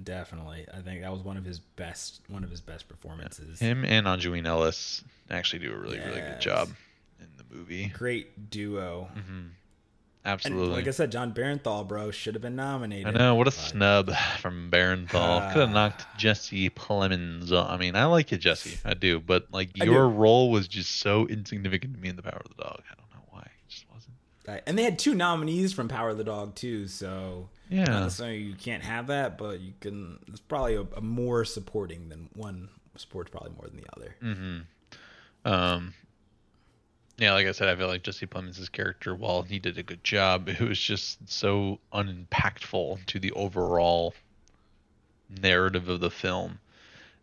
Definitely, 0.03 0.65
I 0.73 0.81
think 0.81 1.01
that 1.01 1.11
was 1.11 1.21
one 1.21 1.37
of 1.37 1.43
his 1.43 1.59
best 1.59 2.21
one 2.27 2.43
of 2.43 2.49
his 2.49 2.61
best 2.61 2.87
performances. 2.87 3.59
Him 3.59 3.83
and 3.83 4.07
Aunjanue 4.07 4.45
Ellis 4.45 5.03
actually 5.29 5.59
do 5.59 5.73
a 5.73 5.77
really, 5.77 5.99
really 5.99 6.21
good 6.21 6.39
job 6.39 6.69
in 7.19 7.27
the 7.37 7.55
movie. 7.55 7.87
Great 7.87 8.49
duo. 8.49 9.09
Hmm 10.29 10.47
And 10.47 10.53
Absolutely. 10.55 10.75
like 10.75 10.87
I 10.87 10.91
said, 10.91 11.11
Jon 11.11 11.33
Bernthal, 11.33 11.87
bro, 11.87 12.11
should 12.11 12.35
have 12.35 12.41
been 12.41 12.55
nominated. 12.55 13.07
I 13.07 13.11
know 13.11 13.35
what 13.35 13.47
a 13.47 13.51
snub 13.51 14.11
from 14.39 14.69
Bernthal. 14.71 15.51
Could 15.53 15.59
have 15.61 15.69
Ah. 15.69 15.73
knocked 15.73 16.05
Jesse 16.17 16.69
Plemons. 16.69 17.51
off. 17.51 17.69
I 17.69 17.77
mean, 17.77 17.95
I 17.95 18.05
like 18.05 18.31
you, 18.31 18.37
Jesse. 18.37 18.77
I 18.85 18.93
do, 18.93 19.19
but 19.19 19.47
like 19.51 19.75
your 19.77 20.07
role 20.09 20.51
was 20.51 20.67
just 20.67 20.97
so 20.99 21.27
insignificant 21.27 21.93
to 21.95 21.99
me 21.99 22.09
in 22.09 22.15
The 22.15 22.23
Power 22.23 22.41
of 22.43 22.55
the 22.55 22.63
Dog. 22.63 22.81
I 22.91 22.95
don't 22.95 23.11
know 23.13 23.25
why. 23.31 23.41
It 23.41 23.69
just 23.69 23.85
wasn't. 23.91 24.13
Right. 24.47 24.61
And 24.65 24.77
they 24.77 24.83
had 24.83 24.97
two 24.99 25.15
nominees 25.15 25.73
from 25.73 25.87
Power 25.87 26.09
of 26.09 26.17
the 26.17 26.23
Dog 26.23 26.55
too, 26.55 26.87
so 26.87 27.49
not 27.69 27.75
Yeah. 27.87 27.99
necessarily 28.01 28.37
you 28.39 28.55
can't 28.55 28.83
have 28.83 29.07
that, 29.07 29.37
but 29.37 29.59
you 29.59 29.73
can. 29.79 30.19
It's 30.27 30.39
probably 30.41 30.75
a, 30.75 30.81
a 30.95 31.01
more 31.01 31.45
supporting 31.45 32.09
than 32.09 32.29
one 32.33 32.69
supports 32.95 33.29
probably 33.31 33.51
more 33.51 33.67
than 33.67 33.77
the 33.77 33.87
other. 33.95 34.15
Mm-hmm. 34.21 35.51
Um. 35.51 35.93
Yeah, 37.19 37.33
like 37.33 37.47
I 37.47 37.51
said, 37.51 37.67
I 37.67 37.75
feel 37.75 37.87
like 37.87 38.03
Jesse 38.03 38.25
Plemons' 38.27 38.71
character, 38.71 39.13
while 39.13 39.43
he 39.43 39.59
did 39.59 39.77
a 39.77 39.83
good 39.83 40.03
job, 40.05 40.47
it 40.49 40.61
was 40.61 40.79
just 40.79 41.29
so 41.29 41.79
unimpactful 41.93 43.05
to 43.07 43.19
the 43.19 43.31
overall 43.33 44.13
narrative 45.29 45.89
of 45.89 45.99
the 45.99 46.09
film 46.09 46.59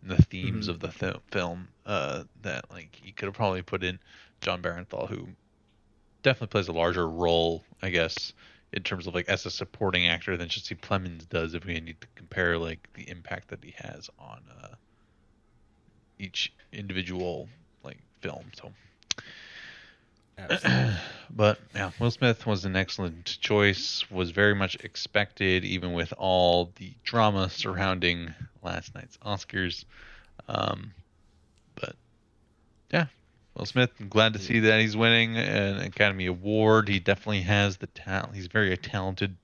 and 0.02 0.10
the 0.10 0.22
themes 0.22 0.66
Mhm. 0.66 0.70
of 0.70 0.80
the 0.80 0.88
th- 0.88 1.16
film 1.30 1.68
uh, 1.86 2.24
that 2.42 2.70
like 2.70 2.94
he 2.94 3.12
could 3.12 3.26
have 3.26 3.34
probably 3.34 3.62
put 3.62 3.82
in 3.82 3.98
Jon 4.42 4.60
Bernthal, 4.62 5.08
who 5.08 5.28
definitely 6.22 6.48
plays 6.52 6.68
a 6.68 6.72
larger 6.72 7.08
role, 7.08 7.64
I 7.82 7.90
guess, 7.90 8.32
in 8.72 8.82
terms 8.82 9.06
of 9.06 9.14
like 9.14 9.28
as 9.28 9.46
a 9.46 9.50
supporting 9.50 10.08
actor 10.08 10.36
than 10.36 10.48
Jesse 10.48 10.74
Plemons 10.74 11.26
does. 11.28 11.54
If 11.54 11.64
we 11.64 11.80
need 11.80 12.00
to 12.02 12.08
compare 12.16 12.58
like 12.58 12.88
the 12.94 13.08
impact 13.08 13.48
that 13.48 13.64
he 13.64 13.72
has 13.78 14.10
on 14.18 14.42
uh, 14.62 14.74
each 16.18 16.52
individual 16.72 17.48
like 17.82 17.98
film, 18.20 18.50
so. 18.54 18.72
Absolutely. 20.38 20.94
But 21.28 21.58
yeah, 21.74 21.90
Will 22.00 22.10
Smith 22.10 22.46
was 22.46 22.64
an 22.64 22.76
excellent 22.76 23.38
choice. 23.40 24.08
Was 24.10 24.30
very 24.30 24.54
much 24.54 24.76
expected, 24.76 25.64
even 25.64 25.92
with 25.92 26.14
all 26.16 26.72
the 26.76 26.94
drama 27.04 27.50
surrounding 27.50 28.32
last 28.62 28.94
night's 28.94 29.18
Oscars. 29.18 29.84
Um, 30.48 30.94
but 31.74 31.94
yeah, 32.90 33.06
Will 33.54 33.66
Smith. 33.66 33.90
I'm 34.00 34.08
glad 34.08 34.32
to 34.32 34.38
see 34.38 34.60
that 34.60 34.80
he's 34.80 34.96
winning 34.96 35.36
an 35.36 35.80
Academy 35.80 36.24
Award. 36.24 36.88
He 36.88 37.00
definitely 37.00 37.42
has 37.42 37.76
the 37.76 37.88
talent. 37.88 38.34
He's 38.34 38.46
very 38.46 38.74
talented. 38.78 39.36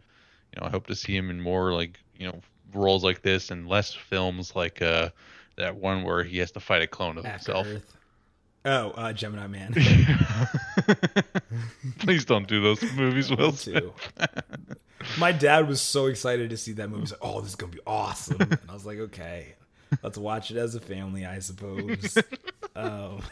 You 0.54 0.60
know, 0.60 0.68
I 0.68 0.70
hope 0.70 0.86
to 0.86 0.94
see 0.94 1.14
him 1.14 1.28
in 1.28 1.42
more 1.42 1.74
like 1.74 1.98
you 2.16 2.28
know 2.28 2.40
roles 2.72 3.04
like 3.04 3.20
this 3.20 3.50
and 3.50 3.68
less 3.68 3.92
films 3.92 4.56
like 4.56 4.80
uh 4.80 5.10
that 5.56 5.76
one 5.76 6.04
where 6.04 6.24
he 6.24 6.38
has 6.38 6.52
to 6.52 6.60
fight 6.60 6.80
a 6.80 6.86
clone 6.86 7.18
of 7.18 7.26
After 7.26 7.52
himself. 7.52 7.66
Earth. 7.66 7.96
Oh, 8.64 8.90
uh, 8.90 9.12
Gemini 9.12 9.46
Man. 9.48 9.74
Please 11.98 12.24
don't 12.24 12.46
do 12.46 12.62
those 12.62 12.82
movies, 12.94 13.30
Will 13.30 13.52
too. 13.52 13.92
My 15.18 15.32
dad 15.32 15.68
was 15.68 15.80
so 15.80 16.06
excited 16.06 16.50
to 16.50 16.56
see 16.56 16.72
that 16.72 16.88
movie. 16.88 17.02
He's 17.02 17.12
like, 17.12 17.20
"Oh, 17.22 17.40
this 17.40 17.50
is 17.50 17.56
gonna 17.56 17.72
be 17.72 17.80
awesome!" 17.86 18.36
And 18.40 18.58
I 18.68 18.72
was 18.72 18.86
like, 18.86 18.98
"Okay, 18.98 19.54
let's 20.02 20.16
watch 20.16 20.50
it 20.52 20.56
as 20.56 20.74
a 20.76 20.80
family, 20.80 21.26
I 21.26 21.40
suppose." 21.40 22.16
um, 22.76 23.22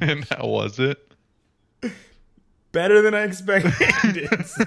and 0.00 0.24
how 0.30 0.46
was 0.46 0.78
it? 0.78 0.98
better 2.72 3.02
than 3.02 3.14
I 3.14 3.22
expected. 3.22 4.46
so, 4.46 4.64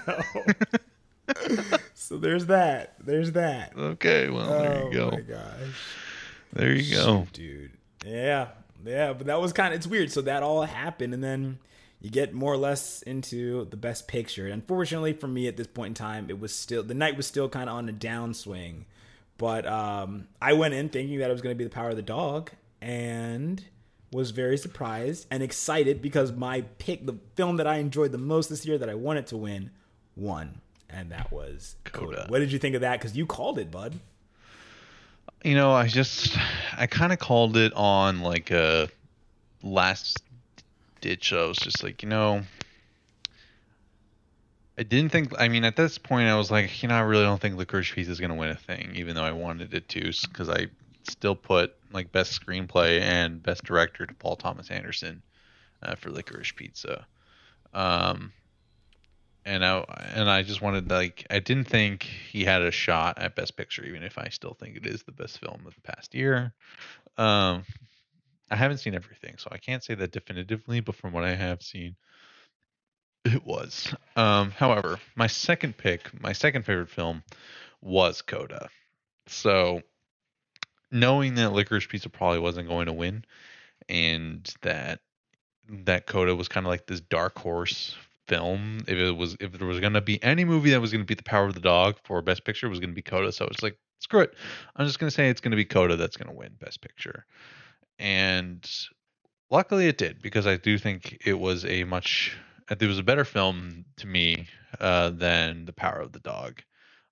so 1.93 2.17
there's 2.17 2.45
that. 2.45 2.93
There's 3.03 3.31
that. 3.31 3.73
Okay, 3.75 4.29
well 4.29 4.47
there 4.47 4.83
oh 4.83 4.87
you 4.87 4.93
go. 4.93 5.07
Oh 5.07 5.11
my 5.11 5.21
gosh, 5.21 5.83
There 6.53 6.71
you 6.73 6.95
go. 6.95 7.23
Shoot, 7.23 7.33
dude. 7.33 7.71
Yeah, 8.05 8.49
yeah. 8.85 9.13
But 9.13 9.27
that 9.27 9.41
was 9.41 9.53
kind 9.53 9.73
of 9.73 9.77
it's 9.77 9.87
weird. 9.87 10.11
So 10.11 10.21
that 10.21 10.43
all 10.43 10.63
happened, 10.63 11.13
and 11.13 11.23
then 11.23 11.59
you 11.99 12.09
get 12.09 12.33
more 12.33 12.53
or 12.53 12.57
less 12.57 13.01
into 13.01 13.65
the 13.65 13.77
best 13.77 14.07
picture. 14.07 14.47
Unfortunately 14.47 15.13
for 15.13 15.27
me 15.27 15.47
at 15.47 15.57
this 15.57 15.67
point 15.67 15.89
in 15.89 15.93
time, 15.95 16.29
it 16.29 16.39
was 16.39 16.53
still 16.53 16.83
the 16.83 16.93
night 16.93 17.17
was 17.17 17.27
still 17.27 17.49
kind 17.49 17.69
of 17.69 17.75
on 17.75 17.89
a 17.89 17.93
downswing. 17.93 18.83
But 19.37 19.67
um, 19.67 20.27
I 20.41 20.53
went 20.53 20.73
in 20.73 20.89
thinking 20.89 21.19
that 21.19 21.29
it 21.29 21.33
was 21.33 21.41
going 21.41 21.53
to 21.53 21.57
be 21.57 21.63
the 21.63 21.69
power 21.69 21.89
of 21.89 21.95
the 21.95 22.01
dog, 22.01 22.51
and 22.81 23.63
was 24.11 24.31
very 24.31 24.57
surprised 24.57 25.27
and 25.29 25.43
excited 25.43 26.01
because 26.01 26.31
my 26.31 26.61
pick, 26.79 27.05
the 27.05 27.17
film 27.35 27.57
that 27.57 27.67
I 27.67 27.77
enjoyed 27.77 28.11
the 28.11 28.17
most 28.17 28.49
this 28.49 28.65
year 28.65 28.77
that 28.77 28.89
I 28.89 28.95
wanted 28.95 29.27
to 29.27 29.37
win, 29.37 29.71
won, 30.15 30.61
and 30.89 31.11
that 31.11 31.31
was 31.31 31.75
Coda. 31.83 32.05
Coda. 32.05 32.25
What 32.29 32.39
did 32.39 32.51
you 32.51 32.59
think 32.59 32.75
of 32.75 32.81
that? 32.81 32.99
Because 32.99 33.17
you 33.17 33.25
called 33.25 33.59
it, 33.59 33.69
bud. 33.69 33.99
You 35.43 35.55
know, 35.55 35.71
I 35.71 35.87
just 35.87 36.37
I 36.77 36.87
kind 36.87 37.13
of 37.13 37.19
called 37.19 37.57
it 37.57 37.73
on 37.73 38.21
like 38.21 38.51
a 38.51 38.89
last 39.63 40.23
ditch. 41.01 41.31
I 41.31 41.45
was 41.45 41.57
just 41.59 41.83
like, 41.83 42.03
you 42.03 42.09
know, 42.09 42.41
I 44.77 44.83
didn't 44.83 45.11
think. 45.11 45.33
I 45.39 45.47
mean, 45.47 45.63
at 45.63 45.75
this 45.75 45.97
point, 45.97 46.27
I 46.27 46.35
was 46.35 46.51
like, 46.51 46.81
you 46.81 46.89
know, 46.89 46.95
I 46.95 47.01
really 47.01 47.23
don't 47.23 47.39
think 47.39 47.55
Licorice 47.55 47.93
Pizza 47.93 48.11
is 48.11 48.19
gonna 48.19 48.35
win 48.35 48.49
a 48.49 48.55
thing, 48.55 48.93
even 48.95 49.15
though 49.15 49.23
I 49.23 49.31
wanted 49.31 49.73
it 49.73 49.87
to, 49.89 50.11
because 50.27 50.49
I 50.49 50.67
still 51.03 51.35
put 51.35 51.73
like 51.91 52.11
best 52.11 52.39
screenplay 52.39 52.99
and 53.01 53.41
best 53.41 53.63
director 53.63 54.05
to 54.05 54.13
Paul 54.13 54.35
Thomas 54.35 54.69
Anderson 54.69 55.21
uh, 55.81 55.95
for 55.95 56.09
Licorice 56.09 56.55
Pizza. 56.55 57.07
Um, 57.73 58.33
and 59.47 59.65
I 59.65 59.79
and 60.13 60.29
I 60.29 60.43
just 60.43 60.61
wanted 60.61 60.91
like 60.91 61.25
I 61.29 61.39
didn't 61.39 61.69
think 61.69 62.03
he 62.03 62.43
had 62.43 62.61
a 62.61 62.69
shot 62.69 63.17
at 63.17 63.35
Best 63.35 63.55
Picture, 63.55 63.85
even 63.85 64.03
if 64.03 64.17
I 64.17 64.27
still 64.29 64.53
think 64.53 64.75
it 64.75 64.85
is 64.85 65.03
the 65.03 65.13
best 65.13 65.39
film 65.39 65.63
of 65.65 65.73
the 65.73 65.81
past 65.81 66.13
year. 66.13 66.53
Um, 67.17 67.63
I 68.51 68.55
haven't 68.55 68.79
seen 68.79 68.93
everything, 68.93 69.35
so 69.37 69.47
I 69.51 69.57
can't 69.57 69.83
say 69.83 69.95
that 69.95 70.11
definitively, 70.11 70.81
but 70.81 70.95
from 70.95 71.13
what 71.13 71.23
I 71.23 71.33
have 71.33 71.63
seen, 71.63 71.95
it 73.25 73.45
was. 73.45 73.93
Um, 74.15 74.51
however, 74.51 74.99
my 75.15 75.27
second 75.27 75.77
pick, 75.77 76.21
my 76.21 76.33
second 76.33 76.63
favorite 76.63 76.89
film, 76.89 77.23
was 77.81 78.21
Coda. 78.21 78.69
So 79.27 79.81
knowing 80.91 81.35
that 81.35 81.53
Licorice 81.53 81.87
Pizza 81.87 82.09
probably 82.09 82.39
wasn't 82.39 82.67
going 82.67 82.87
to 82.87 82.93
win, 82.93 83.23
and 83.87 84.53
that 84.61 84.99
that 85.69 86.05
Coda 86.05 86.35
was 86.35 86.49
kind 86.49 86.65
of 86.65 86.69
like 86.69 86.85
this 86.85 87.01
dark 87.01 87.39
horse 87.39 87.95
film. 88.27 88.79
If 88.87 88.97
it 88.97 89.11
was, 89.11 89.37
if 89.39 89.53
there 89.53 89.67
was 89.67 89.79
going 89.79 89.93
to 89.93 90.01
be 90.01 90.21
any 90.23 90.45
movie 90.45 90.71
that 90.71 90.81
was 90.81 90.91
going 90.91 91.01
to 91.01 91.05
beat 91.05 91.17
The 91.17 91.23
Power 91.23 91.45
of 91.45 91.53
the 91.53 91.59
Dog 91.59 91.95
for 92.03 92.21
Best 92.21 92.43
Picture, 92.43 92.67
it 92.67 92.69
was 92.69 92.79
going 92.79 92.91
to 92.91 92.95
be 92.95 93.01
Coda. 93.01 93.31
So 93.31 93.45
it's 93.45 93.63
like, 93.63 93.77
screw 93.99 94.21
it. 94.21 94.33
I'm 94.75 94.85
just 94.85 94.99
going 94.99 95.09
to 95.09 95.15
say 95.15 95.29
it's 95.29 95.41
going 95.41 95.51
to 95.51 95.57
be 95.57 95.65
Coda 95.65 95.95
that's 95.95 96.17
going 96.17 96.29
to 96.29 96.35
win 96.35 96.51
Best 96.59 96.81
Picture, 96.81 97.25
and 97.99 98.69
luckily 99.49 99.87
it 99.87 99.97
did 99.97 100.21
because 100.21 100.45
I 100.45 100.57
do 100.57 100.77
think 100.77 101.21
it 101.25 101.39
was 101.39 101.65
a 101.65 101.83
much, 101.83 102.37
it 102.69 102.81
was 102.81 102.99
a 102.99 103.03
better 103.03 103.25
film 103.25 103.85
to 103.97 104.07
me 104.07 104.47
uh, 104.79 105.09
than 105.09 105.65
The 105.65 105.73
Power 105.73 105.99
of 105.99 106.11
the 106.11 106.19
Dog. 106.19 106.61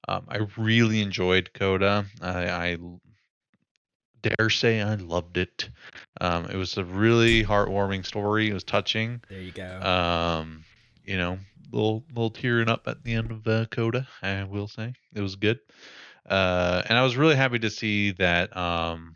Um, 0.07 0.25
I 0.27 0.41
really 0.57 1.01
enjoyed 1.01 1.51
Coda. 1.53 2.05
I, 2.21 2.49
I 2.49 2.77
dare 4.21 4.49
say 4.49 4.81
I 4.81 4.95
loved 4.95 5.37
it. 5.37 5.69
Um, 6.21 6.45
it 6.45 6.55
was 6.55 6.77
a 6.77 6.83
really 6.83 7.43
heartwarming 7.43 8.05
story. 8.05 8.49
It 8.49 8.53
was 8.53 8.63
touching. 8.63 9.21
There 9.29 9.41
you 9.41 9.51
go. 9.51 9.81
Um, 9.81 10.63
you 11.05 11.17
know, 11.17 11.39
little 11.71 12.03
little 12.09 12.29
tearing 12.29 12.69
up 12.69 12.87
at 12.87 13.03
the 13.03 13.13
end 13.13 13.31
of 13.31 13.47
uh, 13.47 13.65
Coda. 13.65 14.07
I 14.21 14.43
will 14.43 14.67
say 14.67 14.93
it 15.13 15.21
was 15.21 15.35
good. 15.35 15.59
Uh, 16.27 16.81
and 16.87 16.97
I 16.97 17.03
was 17.03 17.17
really 17.17 17.35
happy 17.35 17.59
to 17.59 17.69
see 17.69 18.11
that 18.13 18.55
um, 18.57 19.15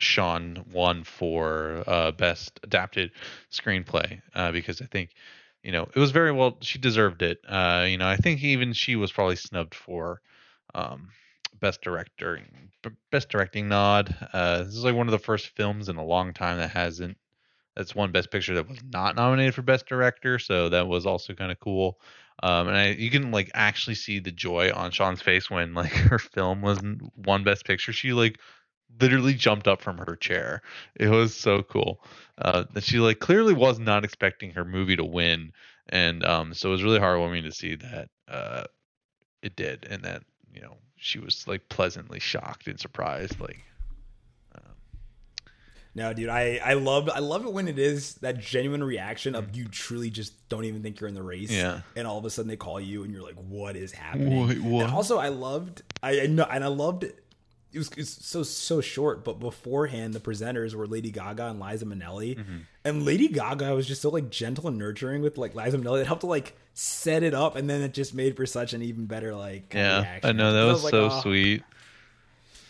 Siân 0.00 0.66
won 0.68 1.04
for 1.04 1.82
uh, 1.86 2.10
best 2.12 2.60
adapted 2.62 3.12
screenplay 3.50 4.20
uh, 4.34 4.52
because 4.52 4.82
I 4.82 4.86
think 4.86 5.10
you 5.62 5.72
know 5.72 5.88
it 5.94 5.98
was 5.98 6.10
very 6.10 6.32
well. 6.32 6.58
She 6.60 6.78
deserved 6.78 7.22
it. 7.22 7.38
Uh, 7.48 7.86
you 7.88 7.98
know, 7.98 8.08
I 8.08 8.16
think 8.16 8.42
even 8.42 8.72
she 8.72 8.96
was 8.96 9.12
probably 9.12 9.36
snubbed 9.36 9.74
for. 9.74 10.20
Um, 10.74 11.10
best 11.60 11.82
director 11.82 12.40
best 13.12 13.28
directing 13.28 13.68
nod 13.68 14.14
uh 14.32 14.58
this 14.64 14.74
is 14.74 14.84
like 14.84 14.94
one 14.94 15.06
of 15.06 15.12
the 15.12 15.18
first 15.18 15.46
films 15.56 15.88
in 15.88 15.96
a 15.96 16.04
long 16.04 16.34
time 16.34 16.58
that 16.58 16.70
hasn't 16.70 17.16
that's 17.76 17.94
one 17.94 18.12
best 18.12 18.30
picture 18.30 18.54
that 18.54 18.68
was 18.68 18.78
not 18.92 19.16
nominated 19.16 19.54
for 19.54 19.62
best 19.62 19.86
director 19.86 20.38
so 20.38 20.68
that 20.68 20.86
was 20.86 21.06
also 21.06 21.34
kind 21.34 21.52
of 21.52 21.60
cool. 21.60 21.98
Um 22.42 22.68
and 22.68 22.76
i 22.76 22.88
you 22.88 23.10
can 23.10 23.30
like 23.30 23.50
actually 23.54 23.94
see 23.94 24.18
the 24.18 24.32
joy 24.32 24.70
on 24.74 24.90
Siân's 24.90 25.22
face 25.22 25.50
when 25.50 25.74
like 25.74 25.92
her 26.10 26.18
film 26.18 26.62
was 26.62 26.78
one 27.16 27.44
best 27.44 27.64
picture. 27.64 27.92
She 27.92 28.12
like 28.12 28.38
literally 29.00 29.34
jumped 29.34 29.66
up 29.66 29.80
from 29.82 29.98
her 29.98 30.16
chair. 30.16 30.62
It 30.94 31.08
was 31.08 31.34
so 31.34 31.62
cool. 31.62 32.02
Uh 32.38 32.64
that 32.72 32.84
she 32.84 32.98
like 32.98 33.20
clearly 33.20 33.54
was 33.54 33.78
not 33.78 34.04
expecting 34.04 34.50
her 34.52 34.64
movie 34.64 34.96
to 34.96 35.04
win 35.04 35.52
and 35.88 36.24
um 36.24 36.54
so 36.54 36.68
it 36.68 36.72
was 36.72 36.82
really 36.82 36.98
heartwarming 37.00 37.42
to 37.44 37.52
see 37.52 37.74
that 37.76 38.08
uh 38.28 38.64
it 39.42 39.56
did 39.56 39.86
and 39.90 40.02
that 40.02 40.22
you 40.52 40.60
know 40.60 40.76
she 40.96 41.18
was 41.18 41.46
like 41.46 41.68
pleasantly 41.68 42.18
shocked 42.18 42.66
and 42.66 42.80
surprised 42.80 43.38
like 43.38 43.62
no 45.94 46.12
dude 46.12 46.28
i 46.28 46.60
i 46.64 46.74
love 46.74 47.08
i 47.14 47.18
love 47.20 47.44
it 47.46 47.52
when 47.52 47.68
it 47.68 47.78
is 47.78 48.14
that 48.16 48.38
genuine 48.38 48.82
reaction 48.82 49.34
of 49.34 49.56
you 49.56 49.66
truly 49.68 50.10
just 50.10 50.48
don't 50.48 50.64
even 50.64 50.82
think 50.82 51.00
you're 51.00 51.08
in 51.08 51.14
the 51.14 51.22
race 51.22 51.50
Yeah. 51.50 51.80
and 51.96 52.06
all 52.06 52.18
of 52.18 52.24
a 52.24 52.30
sudden 52.30 52.48
they 52.48 52.56
call 52.56 52.80
you 52.80 53.04
and 53.04 53.12
you're 53.12 53.22
like 53.22 53.36
what 53.36 53.76
is 53.76 53.92
happening 53.92 54.46
Wait, 54.48 54.60
what? 54.62 54.84
and 54.86 54.92
also 54.94 55.18
i 55.18 55.28
loved 55.28 55.82
i 56.02 56.12
and 56.12 56.40
i 56.40 56.66
loved 56.68 57.04
it 57.04 57.20
it 57.72 57.78
was, 57.78 57.88
it 57.88 57.96
was 57.96 58.08
so 58.10 58.44
so 58.44 58.80
short, 58.80 59.24
but 59.24 59.40
beforehand 59.40 60.14
the 60.14 60.20
presenters 60.20 60.76
were 60.76 60.86
Lady 60.86 61.10
Gaga 61.10 61.46
and 61.48 61.58
Liza 61.58 61.84
Minnelli, 61.86 62.36
Mm-hmm. 62.38 62.56
and 62.84 63.04
Lady 63.04 63.26
Gaga 63.26 63.74
was 63.74 63.88
just 63.88 64.00
so 64.00 64.10
like 64.10 64.30
gentle 64.30 64.68
and 64.68 64.78
nurturing 64.78 65.22
with 65.22 65.36
like 65.38 65.56
Liza 65.56 65.78
Minnelli. 65.78 66.00
It 66.02 66.06
helped 66.06 66.20
to 66.20 66.28
like 66.28 66.56
set 66.74 67.24
it 67.24 67.34
up, 67.34 67.56
and 67.56 67.68
then 67.68 67.82
it 67.82 67.92
just 67.92 68.14
made 68.14 68.36
for 68.36 68.46
such 68.46 68.74
an 68.74 68.82
even 68.82 69.06
better 69.06 69.34
like 69.34 69.74
yeah 69.74 70.02
reaction. 70.02 70.30
i 70.30 70.32
know 70.32 70.52
that 70.52 70.72
was, 70.72 70.84
like, 70.84 70.92
so 70.92 71.08
oh, 71.10 71.20
sweet 71.22 71.64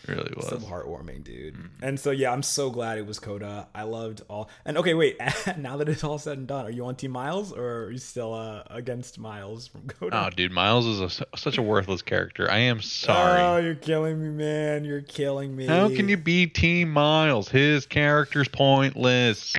really 0.07 0.33
was 0.35 0.47
so 0.47 0.57
heartwarming, 0.57 1.23
dude. 1.23 1.55
Mm-hmm. 1.55 1.83
And 1.83 1.99
so 1.99 2.11
yeah, 2.11 2.31
I'm 2.31 2.43
so 2.43 2.69
glad 2.69 2.97
it 2.97 3.05
was 3.05 3.19
Coda. 3.19 3.67
I 3.73 3.83
loved 3.83 4.21
all. 4.27 4.49
And 4.65 4.77
okay, 4.77 4.93
wait. 4.93 5.17
now 5.57 5.77
that 5.77 5.89
it's 5.89 6.03
all 6.03 6.17
said 6.17 6.37
and 6.37 6.47
done, 6.47 6.65
are 6.65 6.69
you 6.69 6.85
on 6.85 6.95
Team 6.95 7.11
Miles 7.11 7.51
or 7.51 7.85
are 7.85 7.91
you 7.91 7.97
still 7.97 8.33
uh, 8.33 8.63
against 8.69 9.19
Miles 9.19 9.67
from 9.67 9.87
Coda? 9.87 10.25
oh 10.25 10.29
dude 10.29 10.51
miles 10.51 10.85
is 10.85 11.01
a, 11.01 11.25
such 11.37 11.57
a 11.57 11.61
worthless 11.61 12.01
character 12.01 12.49
i 12.49 12.57
am 12.57 12.81
sorry. 12.81 13.41
Oh, 13.41 13.57
you're 13.57 13.75
killing 13.75 14.21
me, 14.21 14.29
man. 14.29 14.85
You're 14.85 15.01
killing 15.01 15.55
me. 15.55 15.65
how 15.65 15.89
can 15.89 16.09
you 16.09 16.17
be 16.17 16.47
team 16.47 16.91
miles 16.91 17.49
his 17.49 17.85
character's 17.85 18.47
pointless 18.47 19.53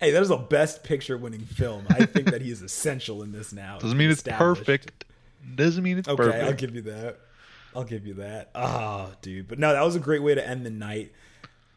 hey, 0.00 0.10
that 0.10 0.22
is 0.22 0.30
a 0.30 0.36
best 0.36 0.84
picture 0.84 1.16
winning 1.16 1.40
film. 1.40 1.86
I 1.88 2.04
think 2.04 2.30
that 2.30 2.42
he 2.42 2.50
is 2.50 2.62
essential 2.62 3.22
in 3.22 3.32
this 3.32 3.52
now. 3.52 3.78
doesn't 3.78 3.96
mean 3.96 4.10
it's 4.10 4.22
perfect 4.22 5.04
doesn't 5.54 5.82
mean 5.82 5.98
it's 5.98 6.08
Okay, 6.08 6.16
perfect 6.16 6.44
I'll 6.44 6.52
give 6.52 6.74
you 6.74 6.82
that. 6.82 7.18
I'll 7.76 7.84
give 7.84 8.06
you 8.06 8.14
that. 8.14 8.50
Oh, 8.54 9.12
dude. 9.20 9.48
But 9.48 9.58
no, 9.58 9.72
that 9.72 9.84
was 9.84 9.96
a 9.96 10.00
great 10.00 10.22
way 10.22 10.34
to 10.34 10.46
end 10.46 10.64
the 10.64 10.70
night. 10.70 11.12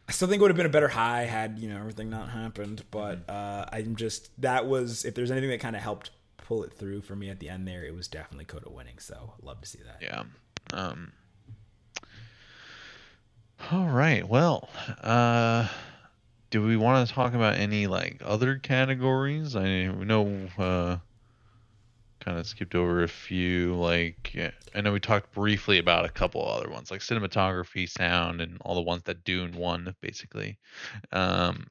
I 0.08 0.12
still 0.12 0.26
think 0.26 0.40
it 0.40 0.42
would 0.42 0.50
have 0.50 0.56
been 0.56 0.66
a 0.66 0.70
better 0.70 0.88
high 0.88 1.24
had, 1.24 1.58
you 1.58 1.68
know, 1.68 1.78
everything 1.78 2.08
not 2.08 2.30
happened. 2.30 2.82
But 2.90 3.28
uh, 3.28 3.66
I'm 3.70 3.96
just, 3.96 4.30
that 4.40 4.66
was, 4.66 5.04
if 5.04 5.14
there's 5.14 5.30
anything 5.30 5.50
that 5.50 5.60
kind 5.60 5.76
of 5.76 5.82
helped 5.82 6.10
pull 6.38 6.64
it 6.64 6.72
through 6.72 7.02
for 7.02 7.14
me 7.14 7.28
at 7.28 7.38
the 7.38 7.48
end 7.48 7.68
there, 7.68 7.84
it 7.84 7.94
was 7.94 8.08
definitely 8.08 8.46
Coda 8.46 8.70
winning. 8.70 8.98
So 8.98 9.34
love 9.42 9.60
to 9.60 9.68
see 9.68 9.80
that. 9.84 9.98
Yeah. 10.00 10.24
Um. 10.72 11.12
All 13.70 13.88
right. 13.88 14.26
Well, 14.26 14.70
uh, 15.02 15.68
do 16.48 16.62
we 16.66 16.76
want 16.76 17.06
to 17.06 17.14
talk 17.14 17.34
about 17.34 17.56
any 17.56 17.86
like 17.86 18.22
other 18.24 18.56
categories? 18.56 19.54
I 19.54 19.88
know 19.88 20.48
uh, 20.58 20.96
kind 22.20 22.38
of 22.38 22.46
skipped 22.46 22.74
over 22.74 23.02
a 23.02 23.08
few. 23.08 23.74
Like 23.74 24.32
yeah, 24.34 24.50
I 24.74 24.80
know 24.80 24.92
we 24.92 25.00
talked 25.00 25.32
briefly 25.32 25.78
about 25.78 26.04
a 26.04 26.10
couple 26.10 26.46
other 26.46 26.70
ones, 26.70 26.90
like 26.90 27.00
cinematography, 27.00 27.88
sound, 27.88 28.40
and 28.40 28.58
all 28.62 28.74
the 28.74 28.80
ones 28.80 29.02
that 29.04 29.24
Dune 29.24 29.52
won, 29.52 29.94
basically. 30.00 30.58
Um, 31.12 31.66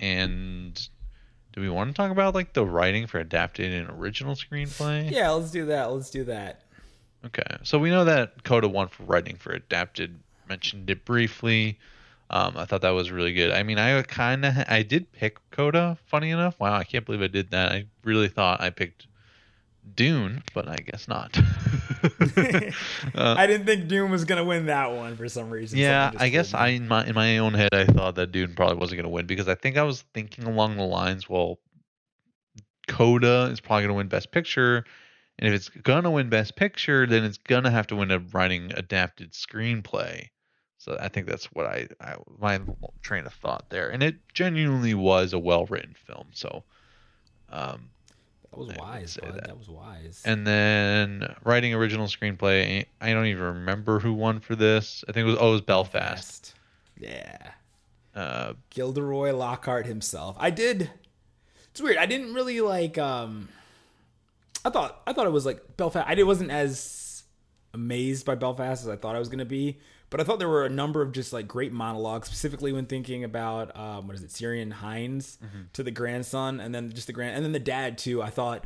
and 0.00 0.88
do 1.52 1.60
we 1.60 1.68
want 1.68 1.90
to 1.90 1.94
talk 1.94 2.10
about 2.10 2.34
like 2.34 2.52
the 2.52 2.64
writing 2.64 3.06
for 3.06 3.18
adapted 3.18 3.72
and 3.72 3.90
original 3.90 4.34
screenplay? 4.34 5.10
Yeah, 5.10 5.30
let's 5.30 5.50
do 5.50 5.66
that. 5.66 5.92
Let's 5.92 6.10
do 6.10 6.24
that. 6.24 6.62
Okay, 7.26 7.56
so 7.64 7.78
we 7.78 7.90
know 7.90 8.04
that 8.04 8.44
Coda 8.44 8.68
won 8.68 8.88
for 8.88 9.02
writing 9.02 9.36
for 9.36 9.50
adapted. 9.50 10.20
Mentioned 10.48 10.88
it 10.88 11.04
briefly. 11.04 11.78
Um, 12.30 12.56
I 12.56 12.64
thought 12.64 12.82
that 12.82 12.90
was 12.90 13.10
really 13.10 13.32
good. 13.32 13.50
I 13.50 13.62
mean, 13.62 13.78
I 13.78 14.00
kind 14.02 14.44
of 14.44 14.54
I 14.68 14.82
did 14.82 15.10
pick 15.12 15.38
Coda. 15.50 15.98
Funny 16.06 16.30
enough, 16.30 16.60
wow, 16.60 16.74
I 16.74 16.84
can't 16.84 17.04
believe 17.04 17.22
I 17.22 17.26
did 17.26 17.50
that. 17.50 17.72
I 17.72 17.86
really 18.04 18.28
thought 18.28 18.60
I 18.60 18.70
picked 18.70 19.06
Dune, 19.94 20.42
but 20.54 20.68
I 20.68 20.76
guess 20.76 21.08
not. 21.08 21.38
Uh, 23.14 23.34
I 23.36 23.48
didn't 23.48 23.66
think 23.66 23.88
Dune 23.88 24.10
was 24.10 24.24
going 24.24 24.38
to 24.38 24.44
win 24.44 24.66
that 24.66 24.92
one 24.92 25.16
for 25.16 25.28
some 25.28 25.50
reason. 25.50 25.78
yeah, 25.78 26.12
I 26.16 26.28
guess. 26.28 26.54
I 26.54 26.68
in 26.68 26.86
my 26.86 27.04
in 27.04 27.14
my 27.14 27.38
own 27.38 27.54
head 27.54 27.74
I 27.74 27.86
thought 27.86 28.14
that 28.16 28.30
Dune 28.30 28.54
probably 28.54 28.76
wasn't 28.76 28.98
going 28.98 29.04
to 29.04 29.10
win 29.10 29.26
because 29.26 29.48
I 29.48 29.56
think 29.56 29.76
I 29.76 29.82
was 29.82 30.02
thinking 30.14 30.44
along 30.44 30.76
the 30.76 30.84
lines, 30.84 31.28
well, 31.28 31.58
Coda 32.86 33.48
is 33.50 33.60
probably 33.60 33.82
going 33.82 33.94
to 33.94 33.94
win 33.94 34.08
Best 34.08 34.30
Picture, 34.30 34.84
and 35.38 35.48
if 35.48 35.54
it's 35.54 35.68
going 35.68 36.04
to 36.04 36.10
win 36.10 36.28
Best 36.28 36.54
Picture, 36.54 37.06
then 37.06 37.24
it's 37.24 37.38
going 37.38 37.64
to 37.64 37.70
have 37.70 37.88
to 37.88 37.96
win 37.96 38.12
a 38.12 38.20
writing 38.20 38.72
adapted 38.76 39.32
screenplay. 39.32 40.28
So 40.78 40.96
I 41.00 41.08
think 41.08 41.26
that's 41.26 41.46
what 41.46 41.66
I, 41.66 41.88
I 42.00 42.16
my 42.38 42.60
train 43.02 43.26
of 43.26 43.34
thought 43.34 43.70
there, 43.70 43.88
and 43.90 44.02
it 44.02 44.16
genuinely 44.32 44.94
was 44.94 45.32
a 45.32 45.38
well 45.38 45.66
written 45.66 45.94
film. 46.06 46.28
So, 46.32 46.62
um, 47.50 47.90
That 48.50 48.58
was 48.58 48.70
I 48.70 48.76
wise, 48.78 49.16
bud. 49.20 49.34
that. 49.34 49.46
That. 49.46 49.58
was 49.58 49.68
wise. 49.68 50.22
and 50.24 50.46
then 50.46 51.34
writing 51.44 51.74
original 51.74 52.06
screenplay. 52.06 52.86
I 53.00 53.12
don't 53.12 53.26
even 53.26 53.44
remember 53.44 54.00
who 54.00 54.14
won 54.14 54.40
for 54.40 54.56
this. 54.56 55.04
I 55.08 55.12
think 55.12 55.26
it 55.26 55.30
was 55.30 55.38
oh, 55.40 55.48
it 55.48 55.52
was 55.52 55.60
Belfast. 55.60 56.54
Yeah. 56.98 57.36
Uh, 58.14 58.54
Gilderoy 58.70 59.32
Lockhart 59.32 59.86
himself. 59.86 60.36
I 60.40 60.50
did. 60.50 60.90
It's 61.70 61.80
weird. 61.80 61.98
I 61.98 62.06
didn't 62.06 62.34
really 62.34 62.60
like. 62.60 62.98
um 62.98 63.48
I 64.64 64.70
thought 64.70 65.00
I 65.06 65.12
thought 65.12 65.26
it 65.26 65.32
was 65.32 65.46
like 65.46 65.76
Belfast. 65.76 66.06
I 66.08 66.20
wasn't 66.22 66.50
as 66.50 67.22
amazed 67.74 68.26
by 68.26 68.34
Belfast 68.34 68.82
as 68.82 68.88
I 68.88 68.96
thought 68.96 69.14
I 69.14 69.18
was 69.18 69.28
going 69.28 69.38
to 69.38 69.44
be, 69.44 69.78
but 70.10 70.20
I 70.20 70.24
thought 70.24 70.38
there 70.38 70.48
were 70.48 70.64
a 70.64 70.70
number 70.70 71.02
of 71.02 71.12
just 71.12 71.32
like 71.32 71.46
great 71.48 71.72
monologues, 71.72 72.28
specifically 72.28 72.72
when 72.72 72.86
thinking 72.86 73.24
about 73.24 73.76
um, 73.76 74.06
what 74.06 74.16
is 74.16 74.22
it, 74.22 74.30
Ciarán 74.30 74.72
Hinds 74.72 75.38
to 75.74 75.82
the 75.82 75.90
grandson, 75.90 76.60
and 76.60 76.74
then 76.74 76.90
just 76.92 77.06
the 77.06 77.12
grand, 77.12 77.36
and 77.36 77.44
then 77.44 77.52
the 77.52 77.58
dad 77.58 77.98
too. 77.98 78.22
I 78.22 78.30
thought 78.30 78.64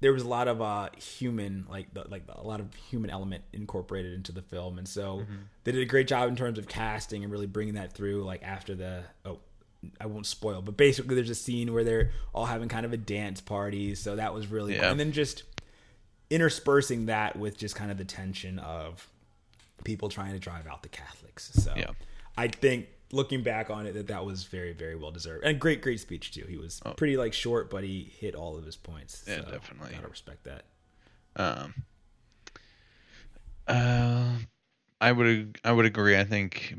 there 0.00 0.12
was 0.12 0.22
a 0.22 0.28
lot 0.28 0.46
of 0.46 0.62
uh 0.62 0.88
human 0.96 1.66
like 1.68 1.92
the, 1.92 2.04
like 2.08 2.22
a 2.28 2.46
lot 2.46 2.60
of 2.60 2.72
human 2.88 3.10
element 3.10 3.42
incorporated 3.52 4.12
into 4.14 4.30
the 4.30 4.42
film. 4.42 4.78
And 4.78 4.86
so 4.86 5.24
they 5.64 5.72
did 5.72 5.82
a 5.82 5.86
great 5.86 6.06
job 6.06 6.28
in 6.28 6.36
terms 6.36 6.56
of 6.58 6.68
casting 6.68 7.24
and 7.24 7.32
really 7.32 7.46
bringing 7.48 7.74
that 7.74 7.92
through 7.94 8.22
like 8.22 8.42
after 8.44 8.76
the 8.76 9.02
oh 9.24 9.40
I 10.00 10.06
won't 10.06 10.26
spoil 10.26 10.62
but 10.62 10.76
basically 10.76 11.16
there's 11.16 11.30
a 11.30 11.34
scene 11.34 11.72
where 11.74 11.82
they're 11.84 12.10
all 12.32 12.46
having 12.46 12.68
kind 12.68 12.86
of 12.86 12.92
a 12.92 12.96
dance 12.96 13.40
party. 13.40 13.96
So 13.96 14.14
that 14.16 14.32
was 14.32 14.46
really 14.46 14.76
Yeah. 14.76 14.90
and 14.92 15.00
then 15.00 15.10
just 15.10 15.42
interspersing 16.30 17.06
that 17.06 17.36
with 17.36 17.56
just 17.56 17.74
kind 17.74 17.90
of 17.90 17.98
the 17.98 18.04
tension 18.04 18.58
of 18.58 19.08
people 19.84 20.08
trying 20.08 20.32
to 20.32 20.38
drive 20.38 20.66
out 20.66 20.82
the 20.82 20.88
Catholics 20.88 21.50
so 21.54 21.72
Yeah. 21.76 21.90
I 22.36 22.48
think 22.48 22.86
looking 23.12 23.42
back 23.42 23.70
on 23.70 23.86
it 23.86 23.94
that 23.94 24.06
that 24.08 24.24
was 24.24 24.44
very 24.44 24.72
very 24.72 24.94
well 24.96 25.10
deserved 25.10 25.44
and 25.44 25.58
great 25.58 25.80
great 25.80 25.98
speech 26.00 26.32
too 26.32 26.44
he 26.48 26.56
was 26.56 26.80
pretty 26.96 27.16
like 27.16 27.32
short 27.32 27.70
but 27.70 27.82
he 27.84 28.12
hit 28.18 28.34
all 28.34 28.56
of 28.58 28.64
his 28.64 28.76
points 28.76 29.24
Oh. 29.26 29.30
Yeah, 29.32 29.44
so 29.44 29.50
definitely. 29.50 29.94
gotta 29.94 30.08
respect 30.08 30.44
that 30.44 30.64
Um. 31.36 31.74
Uh, 33.66 34.32
I 35.00 35.12
would 35.12 35.58
I 35.64 35.72
would 35.72 35.84
agree. 35.86 36.16
I 36.18 36.24
think 36.24 36.74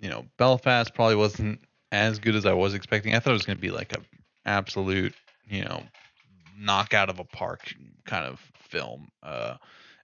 you 0.00 0.08
know 0.10 0.24
Belfast 0.36 0.92
probably 0.94 1.16
wasn't 1.16 1.60
as 1.92 2.18
good 2.18 2.34
as 2.34 2.44
I 2.44 2.52
was 2.52 2.74
expecting. 2.74 3.14
I 3.14 3.20
thought 3.20 3.30
it 3.30 3.34
was 3.34 3.46
going 3.46 3.56
to 3.56 3.62
be 3.62 3.70
like 3.70 3.92
a 3.96 4.00
absolute 4.44 5.14
you 5.48 5.64
know 5.64 5.82
knockout 6.58 7.08
of 7.08 7.18
a 7.20 7.24
park 7.24 7.72
kind 8.04 8.24
of 8.26 8.40
film. 8.60 9.08
Uh, 9.22 9.56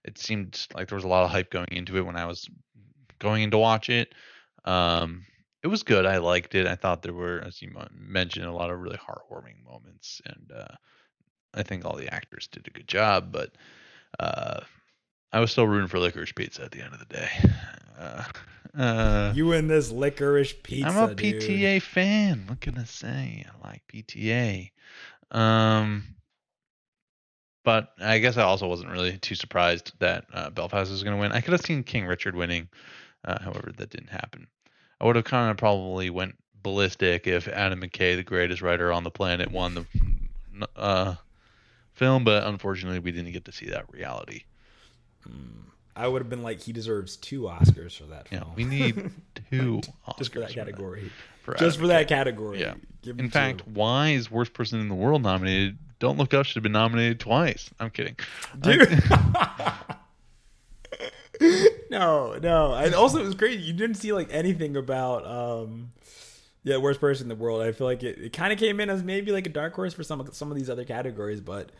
it 0.05 0.17
seemed 0.17 0.67
like 0.73 0.87
there 0.87 0.95
was 0.95 1.03
a 1.03 1.09
lot 1.09 1.25
of 1.25 1.31
hype 1.31 1.49
going 1.51 1.67
into 1.71 1.97
it 1.97 2.05
when 2.05 2.15
I 2.15 2.25
was 2.25 2.47
going 3.19 3.43
in 3.43 3.51
to 3.51 3.57
watch 3.57 3.89
it. 3.89 4.13
Um, 4.63 5.25
it 5.63 5.67
was 5.67 5.81
good. 5.83 6.05
I 6.05 6.17
liked 6.17 6.53
it. 6.53 6.67
I 6.67 6.75
thought 6.75 7.01
there 7.01 7.13
were, 7.13 7.41
as 7.45 7.61
you 7.61 7.73
mentioned, 7.91 8.45
a 8.45 8.51
lot 8.53 8.69
of 8.69 8.79
really 8.79 8.97
heartwarming 8.97 9.63
moments, 9.65 10.21
and 10.25 10.51
uh, 10.55 10.75
I 11.55 11.63
think 11.63 11.85
all 11.85 11.95
the 11.95 12.13
actors 12.13 12.47
did 12.47 12.67
a 12.67 12.71
good 12.71 12.87
job. 12.87 13.31
But 13.31 13.51
uh, 14.19 14.59
I 15.33 15.39
was 15.39 15.51
still 15.51 15.67
rooting 15.67 15.87
for 15.87 15.97
Licorice 15.97 16.33
Pizza 16.35 16.63
at 16.63 16.71
the 16.71 16.81
end 16.81 16.93
of 16.93 16.99
the 16.99 17.05
day. 17.05 17.29
Uh, 17.97 18.23
uh, 18.77 19.31
You 19.33 19.53
and 19.53 19.69
this 19.69 19.91
licorice 19.91 20.53
pizza. 20.61 20.87
I'm 20.87 21.09
a 21.09 21.15
dude. 21.15 21.41
PTA 21.41 21.81
fan. 21.81 22.43
What 22.47 22.61
can 22.61 22.77
I 22.77 22.83
say? 22.83 23.45
I 23.47 23.67
like 23.67 23.81
PTA. 23.91 24.69
Um, 25.31 26.03
but 27.65 27.89
I 27.99 28.19
guess 28.19 28.37
I 28.37 28.43
also 28.43 28.67
wasn't 28.67 28.91
really 28.91 29.17
too 29.17 29.35
surprised 29.35 29.91
that 29.99 30.25
uh, 30.33 30.49
Belfast 30.51 30.89
was 30.89 31.03
going 31.03 31.17
to 31.17 31.19
win. 31.19 31.33
I 31.33 31.41
could 31.41 31.51
have 31.51 31.65
seen 31.65 31.83
King 31.83 32.05
Richard 32.05 32.35
winning, 32.35 32.69
uh, 33.25 33.41
however, 33.41 33.73
that 33.75 33.89
didn't 33.89 34.11
happen. 34.11 34.47
I 35.01 35.05
would 35.05 35.17
have 35.17 35.25
kind 35.25 35.51
of 35.51 35.57
probably 35.57 36.09
went 36.09 36.35
ballistic 36.63 37.27
if 37.27 37.47
Adam 37.47 37.81
McKay, 37.81 38.15
the 38.15 38.23
greatest 38.23 38.61
writer 38.61 38.93
on 38.93 39.03
the 39.03 39.11
planet, 39.11 39.51
won 39.51 39.73
the 39.73 40.67
uh, 40.77 41.15
film, 41.93 42.23
but 42.23 42.45
unfortunately, 42.45 42.99
we 42.99 43.11
didn't 43.11 43.33
get 43.33 43.45
to 43.45 43.51
see 43.51 43.65
that 43.67 43.91
reality. 43.91 44.43
I 45.95 46.07
would 46.07 46.21
have 46.21 46.29
been 46.29 46.43
like, 46.43 46.61
he 46.61 46.71
deserves 46.71 47.17
two 47.17 47.43
Oscars 47.43 47.97
for 47.97 48.03
that 48.05 48.27
Yeah, 48.31 48.43
we 48.55 48.63
need 48.63 49.11
two 49.49 49.81
just 50.17 50.33
for 50.33 50.39
that 50.39 50.53
category. 50.53 51.11
for 51.41 51.53
just 51.55 51.77
Adam 51.77 51.81
for 51.81 51.87
that 51.87 52.07
category. 52.07 52.59
Yeah. 52.59 52.75
In 53.05 53.29
fact, 53.29 53.59
two. 53.59 53.71
why 53.71 54.09
is 54.09 54.29
worst 54.29 54.53
person 54.53 54.79
in 54.79 54.89
the 54.89 54.95
world 54.95 55.23
nominated? 55.23 55.77
Don't 55.99 56.17
Look 56.17 56.33
Up 56.33 56.45
should 56.45 56.55
have 56.55 56.63
been 56.63 56.71
nominated 56.71 57.19
twice. 57.19 57.69
I'm 57.79 57.89
kidding. 57.89 58.15
dude. 58.59 58.89
no, 61.89 62.37
no. 62.41 62.73
And 62.73 62.93
also, 62.93 63.19
it 63.19 63.25
was 63.25 63.35
crazy. 63.35 63.61
You 63.61 63.73
didn't 63.73 63.95
see 63.95 64.13
like 64.13 64.27
anything 64.31 64.75
about, 64.75 65.25
um, 65.25 65.91
yeah, 66.63 66.77
worst 66.77 66.99
person 66.99 67.25
in 67.25 67.29
the 67.29 67.35
world. 67.41 67.61
I 67.61 67.71
feel 67.71 67.87
like 67.87 68.03
it, 68.03 68.17
it 68.17 68.33
kind 68.33 68.51
of 68.51 68.59
came 68.59 68.79
in 68.79 68.89
as 68.89 69.03
maybe 69.03 69.31
like 69.31 69.45
a 69.45 69.49
dark 69.49 69.73
horse 69.73 69.93
for 69.93 70.03
some 70.03 70.19
of 70.19 70.33
some 70.35 70.51
of 70.51 70.57
these 70.57 70.69
other 70.69 70.85
categories, 70.85 71.41
but 71.41 71.71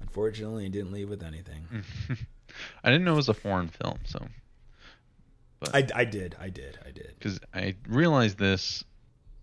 unfortunately, 0.00 0.66
it 0.66 0.72
didn't 0.72 0.92
leave 0.92 1.08
with 1.08 1.22
anything. 1.22 1.66
I 2.84 2.90
didn't 2.90 3.04
know 3.04 3.14
it 3.14 3.16
was 3.16 3.28
a 3.28 3.34
foreign 3.34 3.68
film, 3.68 3.98
so 4.04 4.26
I, 5.72 5.86
I 5.94 6.04
did, 6.04 6.36
I 6.38 6.50
did, 6.50 6.78
I 6.86 6.90
did. 6.90 7.14
because 7.18 7.40
I 7.54 7.74
realized 7.88 8.38
this 8.38 8.84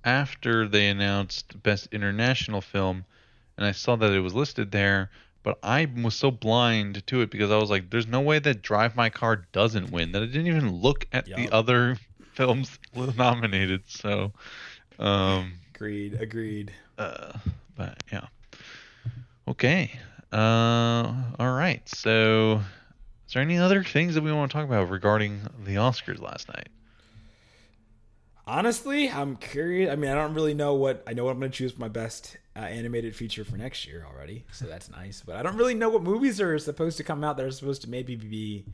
after 0.03 0.67
they 0.67 0.87
announced 0.87 1.61
Best 1.63 1.87
International 1.91 2.61
Film, 2.61 3.05
and 3.61 3.67
I 3.67 3.73
saw 3.73 3.95
that 3.95 4.11
it 4.11 4.21
was 4.21 4.33
listed 4.33 4.71
there. 4.71 5.11
But 5.43 5.59
I 5.61 5.87
was 6.03 6.15
so 6.15 6.31
blind 6.31 7.05
to 7.07 7.21
it 7.21 7.29
because 7.31 7.51
I 7.51 7.57
was 7.57 7.69
like, 7.69 7.89
"There's 7.89 8.07
no 8.07 8.21
way 8.21 8.39
that 8.39 8.61
Drive 8.61 8.95
My 8.95 9.09
Car 9.09 9.45
doesn't 9.51 9.91
win." 9.91 10.11
That 10.11 10.23
I 10.23 10.25
didn't 10.25 10.47
even 10.47 10.71
look 10.71 11.05
at 11.11 11.25
the 11.25 11.49
other 11.51 11.97
films 12.33 12.79
nominated. 13.17 13.83
So, 13.87 14.33
um, 14.99 15.53
Agreed, 15.75 16.13
agreed. 16.15 16.73
Uh, 16.97 17.33
but 17.75 18.03
yeah. 18.11 18.27
Okay. 19.47 19.91
Uh, 20.31 21.13
all 21.39 21.53
right. 21.53 21.87
So, 21.89 22.61
is 23.27 23.33
there 23.33 23.41
any 23.41 23.57
other 23.57 23.83
things 23.83 24.15
that 24.15 24.23
we 24.23 24.31
want 24.31 24.51
to 24.51 24.57
talk 24.57 24.65
about 24.65 24.89
regarding 24.89 25.41
the 25.65 25.75
Oscars 25.75 26.19
last 26.19 26.47
night? 26.49 26.69
Honestly, 28.45 29.09
I'm 29.09 29.35
curious. 29.37 29.91
I 29.91 29.95
mean, 29.95 30.11
I 30.11 30.15
don't 30.15 30.33
really 30.33 30.53
know 30.53 30.73
what 30.73 31.03
I 31.07 31.13
know 31.13 31.25
what 31.25 31.31
I'm 31.31 31.39
going 31.39 31.51
to 31.51 31.57
choose 31.57 31.71
for 31.73 31.81
my 31.81 31.87
best 31.87 32.37
uh, 32.55 32.59
animated 32.59 33.15
feature 33.15 33.43
for 33.43 33.57
next 33.57 33.87
year 33.87 34.05
already, 34.09 34.45
so 34.51 34.65
that's 34.65 34.89
nice. 34.89 35.23
But 35.25 35.35
I 35.35 35.43
don't 35.43 35.55
really 35.57 35.73
know 35.73 35.89
what 35.89 36.03
movies 36.03 36.41
are 36.41 36.57
supposed 36.59 36.97
to 36.97 37.03
come 37.03 37.23
out 37.23 37.37
that 37.37 37.45
are 37.45 37.51
supposed 37.51 37.81
to 37.83 37.89
maybe 37.89 38.15
be 38.15 38.65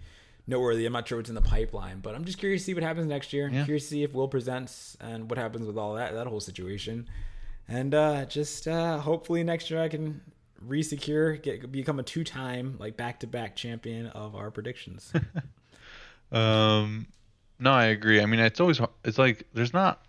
noteworthy. 0.48 0.86
I'm 0.86 0.94
not 0.94 1.08
sure 1.08 1.18
what's 1.18 1.30
in 1.30 1.36
the 1.36 1.42
pipeline, 1.42 2.00
but 2.00 2.16
I'm 2.16 2.26
just 2.26 2.38
curious 2.38 2.62
to 2.62 2.66
see 2.68 2.74
what 2.74 2.84
happens 2.84 3.08
next 3.08 3.34
year. 3.34 3.50
Yeah. 3.50 3.66
Curious 3.66 3.84
to 3.84 3.90
see 3.90 4.04
if 4.04 4.14
Will 4.14 4.28
presents 4.28 4.98
and 5.00 5.30
what 5.30 5.38
happens 5.38 5.66
with 5.68 5.78
all 5.78 5.96
that 5.96 6.14
that 6.14 6.28
whole 6.28 6.40
situation, 6.40 7.08
and 7.68 7.94
uh, 7.94 8.26
just 8.26 8.68
uh, 8.68 8.98
hopefully 9.00 9.44
next 9.44 9.70
year 9.70 9.82
I 9.82 9.90
can 9.90 10.22
re-secure 10.62 11.38
get 11.38 11.72
become 11.72 12.00
a 12.00 12.04
two-time 12.04 12.78
like 12.80 12.98
back-to-back 12.98 13.56
champion 13.56 14.08
of 14.08 14.36
our 14.36 14.50
predictions. 14.50 15.14
Um, 16.32 17.08
no, 17.60 17.72
I 17.72 17.86
agree. 17.86 18.22
I 18.22 18.26
mean, 18.26 18.40
it's 18.40 18.60
always 18.60 18.80
it's 19.04 19.18
like 19.18 19.48
there's 19.54 19.74
not 19.74 20.02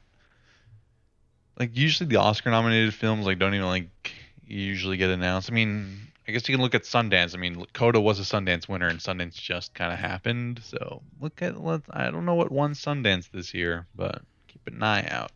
like 1.59 1.77
usually 1.77 2.09
the 2.09 2.17
Oscar 2.17 2.51
nominated 2.51 2.95
films 2.95 3.27
like 3.27 3.39
don't 3.39 3.55
even 3.55 3.67
like 3.67 4.13
usually 4.47 4.97
get 4.97 5.11
announced. 5.11 5.51
I 5.51 5.55
mean, 5.55 5.99
I 6.27 6.33
guess 6.33 6.49
you 6.49 6.55
can 6.55 6.63
look 6.63 6.75
at 6.75 6.83
Sundance. 6.83 7.35
I 7.35 7.39
mean, 7.39 7.65
Coda 7.73 8.01
was 8.01 8.21
a 8.21 8.23
Sundance 8.23 8.69
winner, 8.69 8.87
and 8.89 8.99
Sundance 9.01 9.35
just 9.35 9.75
kind 9.75 9.93
of 9.93 9.99
happened. 9.99 10.61
So 10.65 11.03
look 11.21 11.43
at 11.43 11.61
let 11.63 11.83
I 11.91 12.11
don't 12.11 12.25
know 12.25 12.35
what 12.35 12.53
won 12.53 12.73
Sundance 12.73 13.31
this 13.31 13.53
year, 13.55 13.87
but 13.95 14.23
keep 14.47 14.67
an 14.67 14.83
eye 14.83 15.07
out. 15.09 15.33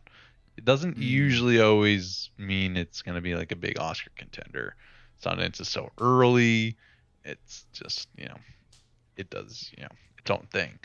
It 0.55 0.65
doesn't 0.65 0.97
usually 0.97 1.59
always 1.59 2.29
mean 2.37 2.77
it's 2.77 3.01
going 3.01 3.15
to 3.15 3.21
be 3.21 3.35
like 3.35 3.51
a 3.51 3.55
big 3.55 3.79
Oscar 3.79 4.11
contender. 4.15 4.75
Sundance 5.23 5.59
is 5.59 5.67
so 5.67 5.89
early. 5.99 6.77
It's 7.25 7.65
just 7.73 8.07
you 8.17 8.25
know, 8.25 8.37
it 9.17 9.29
does 9.29 9.71
you 9.77 9.83
know 9.83 9.91
its 10.17 10.31
own 10.31 10.47
thing. 10.51 10.79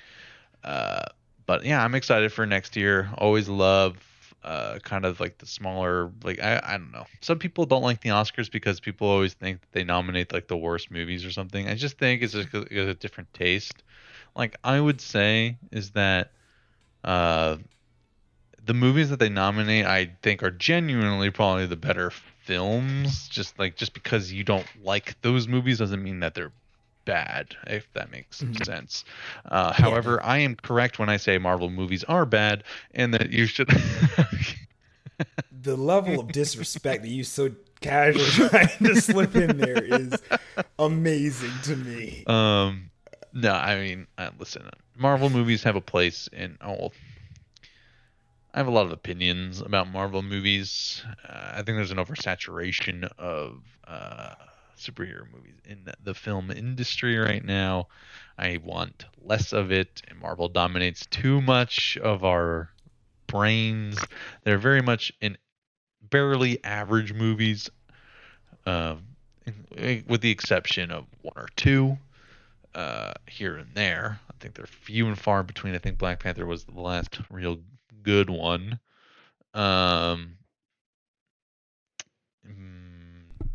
Uh, 0.65 1.05
but 1.47 1.65
yeah, 1.65 1.85
I'm 1.85 1.95
excited 1.95 2.33
for 2.33 2.45
next 2.45 2.77
year. 2.77 3.11
Always 3.19 3.49
love 3.49 3.97
uh, 4.45 4.79
kind 4.83 5.05
of 5.05 5.21
like 5.21 5.39
the 5.39 5.47
smaller 5.47 6.11
like 6.23 6.41
I, 6.41 6.61
I 6.63 6.73
don't 6.79 6.93
know. 6.93 7.07
Some 7.21 7.39
people 7.39 7.67
don't 7.67 7.83
like 7.83 8.01
the 8.01 8.11
Oscars 8.11 8.51
because 8.51 8.81
people 8.81 9.09
always 9.09 9.35
think 9.35 9.61
they 9.73 9.85
nominate 9.85 10.33
like 10.33 10.49
the 10.49 10.57
worst 10.57 10.91
movies 10.91 11.25
or 11.25 11.31
something. 11.31 11.69
I 11.69 11.75
just 11.75 11.99
think 11.99 12.23
it's 12.23 12.33
just 12.33 12.55
a, 12.55 12.91
a 12.91 12.95
different 12.95 13.33
taste. 13.35 13.83
Like 14.37 14.57
I 14.63 14.81
would 14.81 15.01
say 15.01 15.57
is 15.73 15.91
that 15.91 16.33
uh, 17.05 17.57
the 18.65 18.75
movies 18.75 19.11
that 19.11 19.19
they 19.19 19.29
nominate 19.29 19.87
I 19.87 20.13
think 20.23 20.43
are 20.43 20.51
genuinely 20.51 21.31
probably 21.31 21.67
the 21.67 21.77
better 21.77 22.11
films. 22.45 23.29
Just 23.29 23.59
like 23.59 23.77
just 23.77 23.93
because 23.93 24.33
you 24.33 24.45
don't 24.45 24.67
like 24.83 25.21
those 25.23 25.49
movies 25.49 25.79
doesn't 25.79 26.03
mean 26.03 26.21
that 26.21 26.35
they're 26.35 26.53
bad, 27.09 27.57
if 27.67 27.91
that 27.95 28.13
makes 28.13 28.45
sense. 28.63 29.03
Uh, 29.47 29.73
however, 29.73 30.23
I 30.23 30.39
am 30.39 30.57
correct 30.57 30.99
when 30.99 31.09
I 31.09 31.17
say 31.17 31.39
Marvel 31.39 31.71
movies 31.71 32.05
are 32.05 32.27
bad, 32.27 32.65
and 32.93 33.15
that 33.15 33.33
you 33.33 33.47
should. 33.47 33.69
the 35.63 35.75
level 35.75 36.21
of 36.21 36.31
disrespect 36.31 37.03
that 37.03 37.09
you 37.09 37.25
so 37.25 37.51
casually 37.81 38.49
trying 38.51 38.79
to 38.85 39.01
slip 39.01 39.35
in 39.35 39.57
there 39.57 39.83
is 39.83 40.23
amazing 40.79 41.53
to 41.63 41.77
me. 41.77 42.25
um, 42.27 42.91
no, 43.33 43.53
I 43.53 43.81
mean, 43.81 44.07
uh, 44.19 44.31
listen, 44.39 44.69
Marvel 44.95 45.31
movies 45.31 45.63
have 45.63 45.77
a 45.77 45.81
place 45.81 46.29
in. 46.31 46.59
Oh, 46.61 46.93
I 48.53 48.59
have 48.59 48.67
a 48.67 48.71
lot 48.71 48.85
of 48.85 48.93
opinions 48.93 49.63
about 49.63 49.89
Marvel 49.89 50.23
movies. 50.23 51.03
Uh, 51.27 51.53
I 51.53 51.57
think 51.57 51.77
there's 51.77 51.91
an 51.91 51.99
oversaturation 51.99 53.11
of 53.19 53.63
uh, 53.87 54.35
superhero 54.79 55.31
movies 55.33 55.57
in 55.65 55.89
the, 56.03 56.15
film 56.15 56.51
industry 56.51 57.17
right 57.19 57.45
now. 57.45 57.89
I 58.39 58.59
want 58.63 59.05
less 59.23 59.53
of 59.53 59.71
it. 59.73 60.03
And 60.09 60.19
Marvel 60.19 60.49
dominates 60.49 61.07
too 61.07 61.41
much 61.41 61.97
of 61.99 62.25
our 62.25 62.71
brains. 63.27 63.99
They're 64.45 64.59
very 64.59 64.83
much 64.83 65.13
in 65.21 65.37
barely 66.01 66.63
average 66.65 67.13
movies, 67.13 67.71
in- 68.67 70.05
with 70.09 70.21
the 70.21 70.31
exception 70.31 70.91
of 70.91 71.07
one 71.23 71.35
or 71.37 71.49
two 71.57 71.99
uh, 72.75 73.15
here 73.27 73.57
and 73.57 73.75
there. 73.75 74.21
I 74.31 74.35
think 74.41 74.55
they're 74.55 74.67
few 74.67 75.07
and 75.07 75.19
far 75.19 75.43
between. 75.43 75.75
I 75.75 75.79
think 75.79 75.99
Black 75.99 76.21
Panther 76.21 76.47
was 76.47 76.65
the 76.65 76.81
last 76.81 77.19
real 77.31 77.59
good 78.03 78.31
one. 78.31 78.79
Um, 79.55 80.39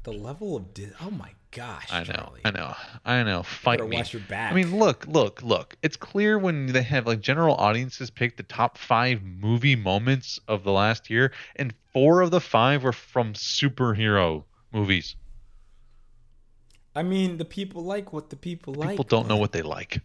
The 0.04 0.12
level 0.12 0.58
of 0.58 0.74
dis- 0.74 0.92
oh 1.02 1.12
my 1.12 1.32
gosh, 1.52 1.88
I 1.92 2.00
know, 2.00 2.14
Charlie. 2.14 2.42
I 2.44 2.52
know, 2.52 2.76
I 3.06 3.24
know. 3.24 3.44
Fight 3.44 3.88
me. 3.88 3.98
watch 3.98 4.12
your 4.12 4.22
back. 4.24 4.52
I 4.52 4.56
mean, 4.56 4.78
look, 4.78 5.06
look, 5.08 5.42
look. 5.42 5.78
It's 5.82 5.96
clear 5.96 6.38
when 6.38 6.68
they 6.68 6.82
have 6.82 7.08
like 7.08 7.22
general 7.22 7.56
audiences 7.56 8.10
pick 8.10 8.36
the 8.36 8.44
top 8.44 8.78
five 8.78 9.24
movie 9.24 9.78
moments 9.78 10.40
of 10.48 10.64
the 10.64 10.72
last 10.72 11.10
year, 11.10 11.32
and 11.56 11.74
four 11.94 12.22
of 12.22 12.32
the 12.32 12.42
five 12.42 12.84
were 12.84 12.92
from 12.92 13.34
superhero 13.34 14.44
movies. 14.74 15.16
I 16.96 17.04
mean, 17.04 17.38
the 17.38 17.46
people 17.46 17.84
like 17.84 18.12
what 18.14 18.30
the 18.30 18.36
people 18.36 18.74
like. 18.74 18.90
People 18.90 19.06
don't 19.06 19.28
know 19.28 19.38
what 19.38 19.52
they 19.52 19.62
like. 19.62 20.02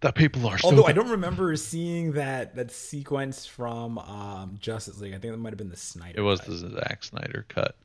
The 0.00 0.12
people 0.12 0.46
are 0.48 0.58
so. 0.58 0.68
Although 0.68 0.84
I 0.84 0.92
don't 0.92 1.10
remember 1.10 1.54
seeing 1.56 2.12
that 2.12 2.56
that 2.56 2.70
sequence 2.70 3.46
from 3.46 3.98
um, 3.98 4.56
Justice 4.60 5.00
League. 5.00 5.14
I 5.14 5.18
think 5.18 5.32
that 5.32 5.38
might 5.38 5.50
have 5.50 5.58
been 5.58 5.70
the 5.70 5.76
Snyder. 5.76 6.18
It 6.18 6.22
was 6.22 6.40
cut. 6.40 6.48
the 6.48 6.56
Zack 6.70 7.04
Snyder 7.04 7.46
cut. 7.48 7.76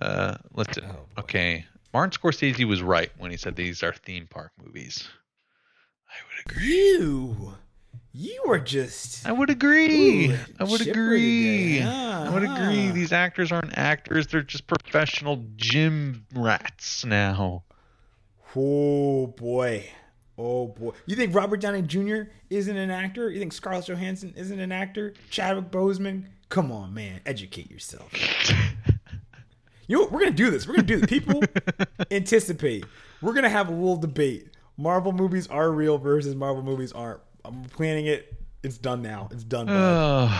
Uh, 0.00 0.36
listen, 0.54 0.84
Oh, 0.86 1.20
okay. 1.20 1.64
Martin 1.92 2.18
Scorsese 2.18 2.64
was 2.64 2.82
right 2.82 3.10
when 3.18 3.30
he 3.30 3.36
said 3.36 3.54
these 3.56 3.82
are 3.82 3.92
theme 3.92 4.26
park 4.28 4.52
movies. 4.64 5.08
I 6.08 6.14
would 6.26 6.52
agree. 6.52 6.66
You. 6.66 7.54
You 8.14 8.44
are 8.48 8.58
just. 8.58 9.26
I 9.26 9.32
would 9.32 9.48
agree. 9.50 10.30
Ooh, 10.30 10.36
I 10.60 10.64
would 10.64 10.86
agree. 10.86 11.82
I 11.82 12.28
would 12.30 12.42
agree. 12.42 12.84
Uh-huh. 12.84 12.92
These 12.92 13.12
actors 13.12 13.50
aren't 13.52 13.76
actors. 13.76 14.26
They're 14.26 14.42
just 14.42 14.66
professional 14.66 15.42
gym 15.56 16.26
rats 16.34 17.04
now. 17.06 17.64
Oh 18.54 19.28
boy. 19.28 19.88
Oh 20.36 20.68
boy. 20.68 20.92
You 21.06 21.16
think 21.16 21.34
Robert 21.34 21.60
Downey 21.60 21.82
Jr. 21.82 22.22
isn't 22.50 22.76
an 22.76 22.90
actor? 22.90 23.30
You 23.30 23.38
think 23.38 23.52
Scarlett 23.54 23.86
Johansson 23.86 24.34
isn't 24.36 24.60
an 24.60 24.72
actor? 24.72 25.14
Chadwick 25.30 25.70
Boseman? 25.70 26.24
Come 26.50 26.70
on, 26.70 26.92
man. 26.92 27.20
Educate 27.24 27.70
yourself. 27.70 28.12
You 29.92 29.98
know 29.98 30.04
what? 30.04 30.12
We're 30.12 30.20
gonna 30.20 30.30
do 30.30 30.50
this. 30.50 30.66
We're 30.66 30.76
gonna 30.76 30.86
do 30.86 31.00
this. 31.00 31.06
People 31.06 31.42
anticipate. 32.10 32.86
We're 33.20 33.34
gonna 33.34 33.50
have 33.50 33.68
a 33.68 33.72
little 33.72 33.98
debate. 33.98 34.48
Marvel 34.78 35.12
movies 35.12 35.46
are 35.48 35.70
real 35.70 35.98
versus 35.98 36.34
Marvel 36.34 36.62
movies 36.62 36.92
aren't. 36.92 37.20
I'm 37.44 37.64
planning 37.64 38.06
it. 38.06 38.34
It's 38.62 38.78
done 38.78 39.02
now. 39.02 39.28
It's 39.30 39.44
done. 39.44 39.68
Uh, 39.68 40.34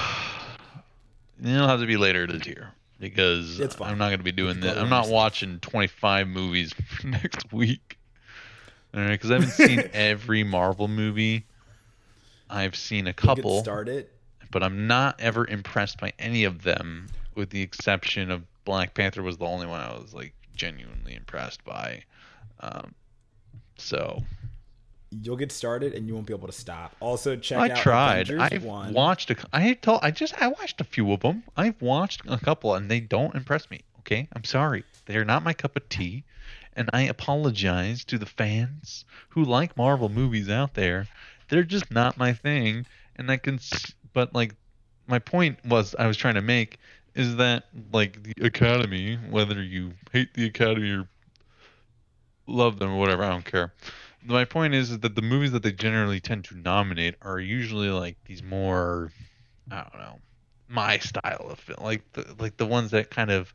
it'll 1.44 1.68
have 1.68 1.80
to 1.80 1.86
be 1.86 1.98
later 1.98 2.26
this 2.26 2.46
year 2.46 2.70
because. 2.98 3.61
I'm 3.78 3.98
not 3.98 4.07
going 4.07 4.20
to 4.20 4.24
be 4.24 4.32
doing 4.32 4.61
this. 4.61 4.74
I'm 4.74 4.88
not 4.88 5.11
watching 5.11 5.61
25 5.61 6.28
movies 6.28 6.72
next 7.05 7.53
week. 7.53 7.98
All 8.94 9.03
right, 9.03 9.11
because 9.11 9.30
I 9.30 9.34
haven't 9.34 9.50
seen 9.50 9.90
every 9.92 10.44
Marvel 10.44 10.88
movie. 10.88 11.44
I've 12.48 12.74
seen 12.74 13.07
a 13.07 13.12
couple, 13.12 13.61
Start 13.61 13.90
it. 13.90 14.14
but 14.50 14.62
I'm 14.62 14.86
not 14.86 15.20
ever 15.20 15.46
impressed 15.46 16.00
by 16.00 16.14
any 16.18 16.44
of 16.44 16.62
them, 16.62 17.09
with 17.34 17.50
the 17.50 17.61
exception 17.61 18.30
of 18.30 18.44
Black 18.64 18.94
Panther 18.94 19.22
was 19.22 19.38
the 19.38 19.44
only 19.44 19.66
one 19.66 19.80
I 19.80 19.92
was 19.92 20.14
like 20.14 20.34
genuinely 20.54 21.14
impressed 21.14 21.64
by. 21.64 22.04
Um, 22.60 22.94
so 23.76 24.22
You'll 25.20 25.36
get 25.36 25.52
started 25.52 25.92
and 25.92 26.08
you 26.08 26.14
won't 26.14 26.26
be 26.26 26.32
able 26.32 26.46
to 26.46 26.52
stop. 26.54 26.96
Also, 27.00 27.36
check 27.36 27.58
I 27.58 27.70
out 27.70 27.76
tried. 27.76 28.30
Avengers 28.30 28.52
I've 28.52 28.64
1. 28.64 28.92
watched 28.94 29.30
a. 29.30 29.36
I 29.52 29.74
told. 29.74 30.00
I 30.02 30.10
just. 30.10 30.40
I 30.40 30.48
watched 30.48 30.80
a 30.80 30.84
few 30.84 31.12
of 31.12 31.20
them. 31.20 31.42
I've 31.54 31.80
watched 31.82 32.22
a 32.26 32.38
couple, 32.38 32.74
and 32.74 32.90
they 32.90 33.00
don't 33.00 33.34
impress 33.34 33.70
me. 33.70 33.80
Okay, 34.00 34.26
I'm 34.32 34.44
sorry. 34.44 34.84
They're 35.04 35.24
not 35.24 35.42
my 35.42 35.52
cup 35.52 35.76
of 35.76 35.86
tea, 35.90 36.24
and 36.74 36.88
I 36.94 37.02
apologize 37.02 38.04
to 38.06 38.16
the 38.16 38.26
fans 38.26 39.04
who 39.30 39.44
like 39.44 39.76
Marvel 39.76 40.08
movies 40.08 40.48
out 40.48 40.74
there. 40.74 41.08
They're 41.50 41.62
just 41.62 41.90
not 41.90 42.16
my 42.16 42.32
thing, 42.32 42.86
and 43.16 43.30
I 43.30 43.36
can. 43.36 43.58
But 44.14 44.34
like, 44.34 44.54
my 45.06 45.18
point 45.18 45.58
was 45.66 45.94
I 45.98 46.06
was 46.06 46.16
trying 46.16 46.36
to 46.36 46.42
make 46.42 46.78
is 47.14 47.36
that 47.36 47.64
like 47.92 48.22
the 48.22 48.34
Academy, 48.42 49.16
whether 49.30 49.62
you 49.62 49.92
hate 50.12 50.34
the 50.34 50.46
Academy 50.46 50.90
or 50.90 51.08
love 52.46 52.78
them 52.78 52.92
or 52.92 52.98
whatever, 52.98 53.24
I 53.24 53.30
don't 53.30 53.44
care 53.44 53.72
my 54.24 54.44
point 54.44 54.74
is, 54.74 54.90
is 54.90 55.00
that 55.00 55.14
the 55.16 55.22
movies 55.22 55.52
that 55.52 55.62
they 55.62 55.72
generally 55.72 56.20
tend 56.20 56.44
to 56.44 56.56
nominate 56.56 57.16
are 57.22 57.40
usually 57.40 57.88
like 57.90 58.16
these 58.26 58.42
more 58.42 59.10
I 59.70 59.76
don't 59.82 60.00
know 60.00 60.18
my 60.68 60.98
style 60.98 61.48
of 61.50 61.58
film 61.58 61.78
like 61.82 62.02
the 62.12 62.34
like 62.38 62.56
the 62.56 62.66
ones 62.66 62.92
that 62.92 63.10
kind 63.10 63.30
of 63.30 63.52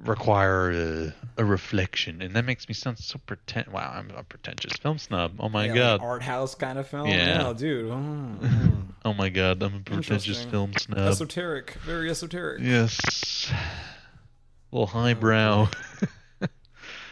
require 0.00 0.72
a, 0.72 1.14
a 1.38 1.44
reflection 1.44 2.22
and 2.22 2.34
that 2.34 2.44
makes 2.44 2.68
me 2.68 2.74
sound 2.74 2.98
so 2.98 3.20
pretend 3.26 3.68
wow 3.68 3.92
I'm 3.94 4.10
a 4.10 4.24
pretentious 4.24 4.72
film 4.76 4.98
snub 4.98 5.32
oh 5.38 5.48
my 5.48 5.66
Yeah, 5.66 5.74
god 5.74 6.00
like 6.00 6.02
art 6.02 6.22
house 6.22 6.54
kind 6.54 6.78
of 6.78 6.88
film. 6.88 7.08
Yeah. 7.08 7.48
Yeah, 7.48 7.52
dude. 7.52 7.90
Mm, 7.90 8.38
mm. 8.38 8.91
Oh 9.04 9.12
my 9.12 9.28
god 9.28 9.62
I'm 9.62 9.74
a 9.76 9.80
pretentious 9.80 10.44
film 10.44 10.72
snob. 10.78 10.98
esoteric, 10.98 11.72
very 11.84 12.10
esoteric. 12.10 12.60
yes 12.62 13.50
a 13.50 14.74
little 14.74 14.86
highbrow 14.86 15.68
oh, 16.02 16.08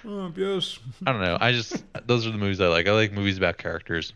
oh, 0.06 0.32
yes. 0.36 0.78
I 1.06 1.12
don't 1.12 1.22
know. 1.22 1.36
I 1.40 1.52
just 1.52 1.84
those 2.06 2.26
are 2.26 2.30
the 2.30 2.38
movies 2.38 2.60
I 2.60 2.68
like. 2.68 2.88
I 2.88 2.92
like 2.92 3.12
movies 3.12 3.38
about 3.38 3.58
characters, 3.58 4.12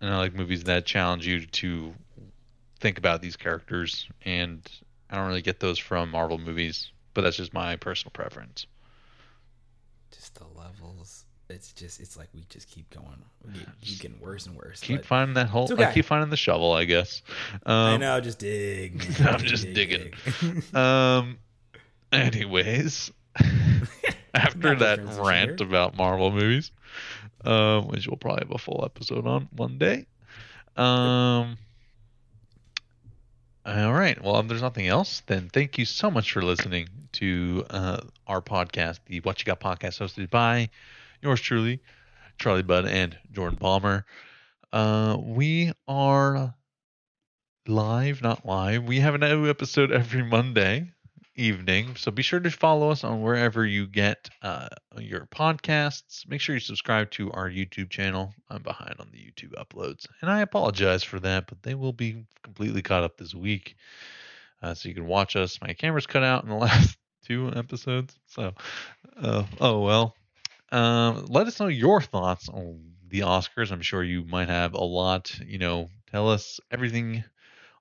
and 0.00 0.12
I 0.12 0.18
like 0.18 0.34
movies 0.34 0.64
that 0.64 0.86
challenge 0.86 1.26
you 1.26 1.46
to 1.46 1.94
think 2.80 2.98
about 2.98 3.22
these 3.22 3.36
characters. 3.36 4.08
And 4.24 4.60
I 5.08 5.16
don't 5.16 5.28
really 5.28 5.42
get 5.42 5.60
those 5.60 5.78
from 5.78 6.10
Marvel 6.10 6.38
movies, 6.38 6.90
but 7.14 7.22
that's 7.22 7.36
just 7.36 7.54
my 7.54 7.76
personal 7.76 8.12
preference. 8.12 8.66
Just 10.12 10.34
the 10.34 10.44
levels. 10.56 10.79
It's 11.50 11.72
just, 11.72 12.00
it's 12.00 12.16
like 12.16 12.28
we 12.34 12.44
just 12.48 12.70
keep 12.70 12.88
going. 12.90 13.22
We 13.46 13.60
keep, 13.80 14.00
getting 14.00 14.20
worse 14.20 14.46
and 14.46 14.56
worse. 14.56 14.80
Keep 14.80 15.04
finding 15.04 15.34
that 15.34 15.48
hole. 15.48 15.70
it's 15.70 15.80
I 15.80 15.92
keep 15.92 16.04
finding 16.04 16.30
the 16.30 16.36
shovel. 16.36 16.72
I 16.72 16.84
guess. 16.84 17.22
Um, 17.66 17.74
I 17.74 17.96
know, 17.96 18.20
just 18.20 18.38
dig. 18.38 19.04
I'm 19.20 19.40
just 19.40 19.64
Dig, 19.64 19.74
digging. 19.74 20.12
dig. 20.40 20.74
Um. 20.74 21.38
Anyways, 22.12 23.12
after 24.34 24.74
that 24.76 25.00
rant 25.20 25.60
here. 25.60 25.68
about 25.68 25.96
Marvel 25.96 26.30
movies, 26.32 26.72
um, 27.44 27.88
which 27.88 28.08
we'll 28.08 28.16
probably 28.16 28.44
have 28.46 28.54
a 28.54 28.58
full 28.58 28.82
episode 28.84 29.26
on 29.26 29.48
one 29.56 29.78
day. 29.78 30.06
Um. 30.76 31.58
All 33.66 33.92
right. 33.92 34.20
Well, 34.22 34.40
if 34.40 34.48
there's 34.48 34.62
nothing 34.62 34.88
else, 34.88 35.22
then 35.26 35.50
thank 35.52 35.76
you 35.78 35.84
so 35.84 36.10
much 36.10 36.32
for 36.32 36.42
listening 36.42 36.88
to 37.12 37.64
uh, 37.70 38.00
our 38.26 38.40
podcast, 38.40 39.00
the 39.06 39.20
Whatcha 39.20 39.44
Got 39.44 39.60
podcast, 39.60 40.00
hosted 40.00 40.30
by 40.30 40.70
yours 41.22 41.40
truly, 41.40 41.80
Charlie 42.38 42.62
Budd 42.62 42.86
and 42.86 43.16
Jordan 43.30 43.58
Palmer. 43.58 44.06
Uh, 44.72 45.16
we 45.20 45.72
are 45.88 46.54
live, 47.66 48.22
not 48.22 48.46
live. 48.46 48.84
We 48.84 49.00
have 49.00 49.14
a 49.14 49.18
new 49.18 49.48
episode 49.48 49.92
every 49.92 50.22
Monday 50.22 50.92
evening. 51.36 51.96
So 51.96 52.10
be 52.10 52.22
sure 52.22 52.40
to 52.40 52.50
follow 52.50 52.90
us 52.90 53.04
on 53.04 53.22
wherever 53.22 53.64
you 53.64 53.86
get 53.86 54.28
uh, 54.42 54.68
your 54.98 55.26
podcasts. 55.26 56.28
Make 56.28 56.40
sure 56.40 56.54
you 56.54 56.60
subscribe 56.60 57.10
to 57.12 57.32
our 57.32 57.48
YouTube 57.48 57.90
channel. 57.90 58.32
I'm 58.48 58.62
behind 58.62 58.96
on 58.98 59.10
the 59.12 59.18
YouTube 59.18 59.54
uploads, 59.54 60.06
and 60.20 60.30
I 60.30 60.40
apologize 60.40 61.02
for 61.02 61.20
that, 61.20 61.46
but 61.46 61.62
they 61.62 61.74
will 61.74 61.92
be 61.92 62.24
completely 62.42 62.82
caught 62.82 63.04
up 63.04 63.16
this 63.16 63.34
week. 63.34 63.76
Uh, 64.62 64.74
so 64.74 64.88
you 64.88 64.94
can 64.94 65.06
watch 65.06 65.36
us. 65.36 65.58
My 65.60 65.72
camera's 65.72 66.06
cut 66.06 66.22
out 66.22 66.44
in 66.44 66.50
the 66.50 66.54
last 66.56 66.96
two 67.24 67.52
episodes. 67.54 68.18
So, 68.26 68.52
uh, 69.16 69.44
oh 69.60 69.80
well. 69.80 70.14
Um, 70.72 71.26
let 71.28 71.46
us 71.46 71.58
know 71.58 71.68
your 71.68 72.00
thoughts 72.00 72.48
on 72.48 72.92
the 73.08 73.20
Oscars. 73.20 73.72
I'm 73.72 73.82
sure 73.82 74.02
you 74.02 74.24
might 74.24 74.48
have 74.48 74.74
a 74.74 74.84
lot. 74.84 75.38
You 75.44 75.58
know, 75.58 75.90
tell 76.10 76.30
us 76.30 76.60
everything 76.70 77.24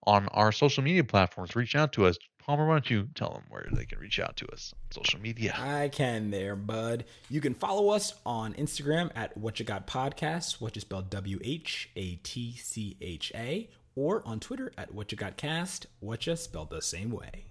on 0.05 0.27
our 0.29 0.51
social 0.51 0.83
media 0.83 1.03
platforms. 1.03 1.55
Reach 1.55 1.75
out 1.75 1.93
to 1.93 2.05
us. 2.05 2.17
Palmer, 2.39 2.65
why 2.65 2.73
don't 2.73 2.89
you 2.89 3.07
tell 3.13 3.31
them 3.31 3.43
where 3.49 3.67
they 3.71 3.85
can 3.85 3.99
reach 3.99 4.19
out 4.19 4.35
to 4.37 4.47
us 4.47 4.73
on 4.73 5.03
social 5.03 5.19
media? 5.19 5.53
I 5.55 5.89
can 5.89 6.31
there, 6.31 6.55
bud. 6.55 7.05
You 7.29 7.41
can 7.41 7.53
follow 7.53 7.89
us 7.89 8.15
on 8.25 8.55
Instagram 8.55 9.11
at 9.15 9.37
Whatcha 9.37 9.65
Got 9.65 9.85
Podcast, 9.85 10.53
which 10.53 10.75
is 10.75 10.81
spelled 10.81 11.11
W 11.11 11.39
H 11.43 11.91
A 11.95 12.15
T 12.15 12.55
C 12.55 12.97
H 13.01 13.31
A, 13.35 13.69
or 13.95 14.23
on 14.25 14.39
Twitter 14.39 14.71
at 14.79 14.91
Whatcha 14.95 15.15
Got 15.15 15.37
Cast, 15.37 15.85
what 15.99 16.25
you 16.25 16.35
spelled 16.35 16.71
the 16.71 16.81
same 16.81 17.11
way. 17.11 17.48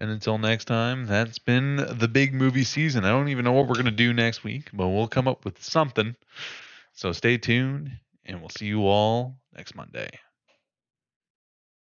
And 0.00 0.10
until 0.10 0.38
next 0.38 0.66
time, 0.66 1.06
that's 1.06 1.38
been 1.38 1.76
the 1.76 2.08
big 2.08 2.32
movie 2.34 2.64
season. 2.64 3.04
I 3.04 3.10
don't 3.10 3.28
even 3.28 3.44
know 3.44 3.52
what 3.52 3.66
we're 3.66 3.74
going 3.74 3.86
to 3.86 3.90
do 3.90 4.12
next 4.12 4.44
week, 4.44 4.70
but 4.72 4.88
we'll 4.88 5.08
come 5.08 5.26
up 5.28 5.44
with 5.44 5.62
something. 5.62 6.14
So 6.92 7.12
stay 7.12 7.38
tuned, 7.38 7.90
and 8.26 8.40
we'll 8.40 8.50
see 8.50 8.66
you 8.66 8.86
all 8.86 9.36
next 9.56 9.74
Monday. 9.74 10.10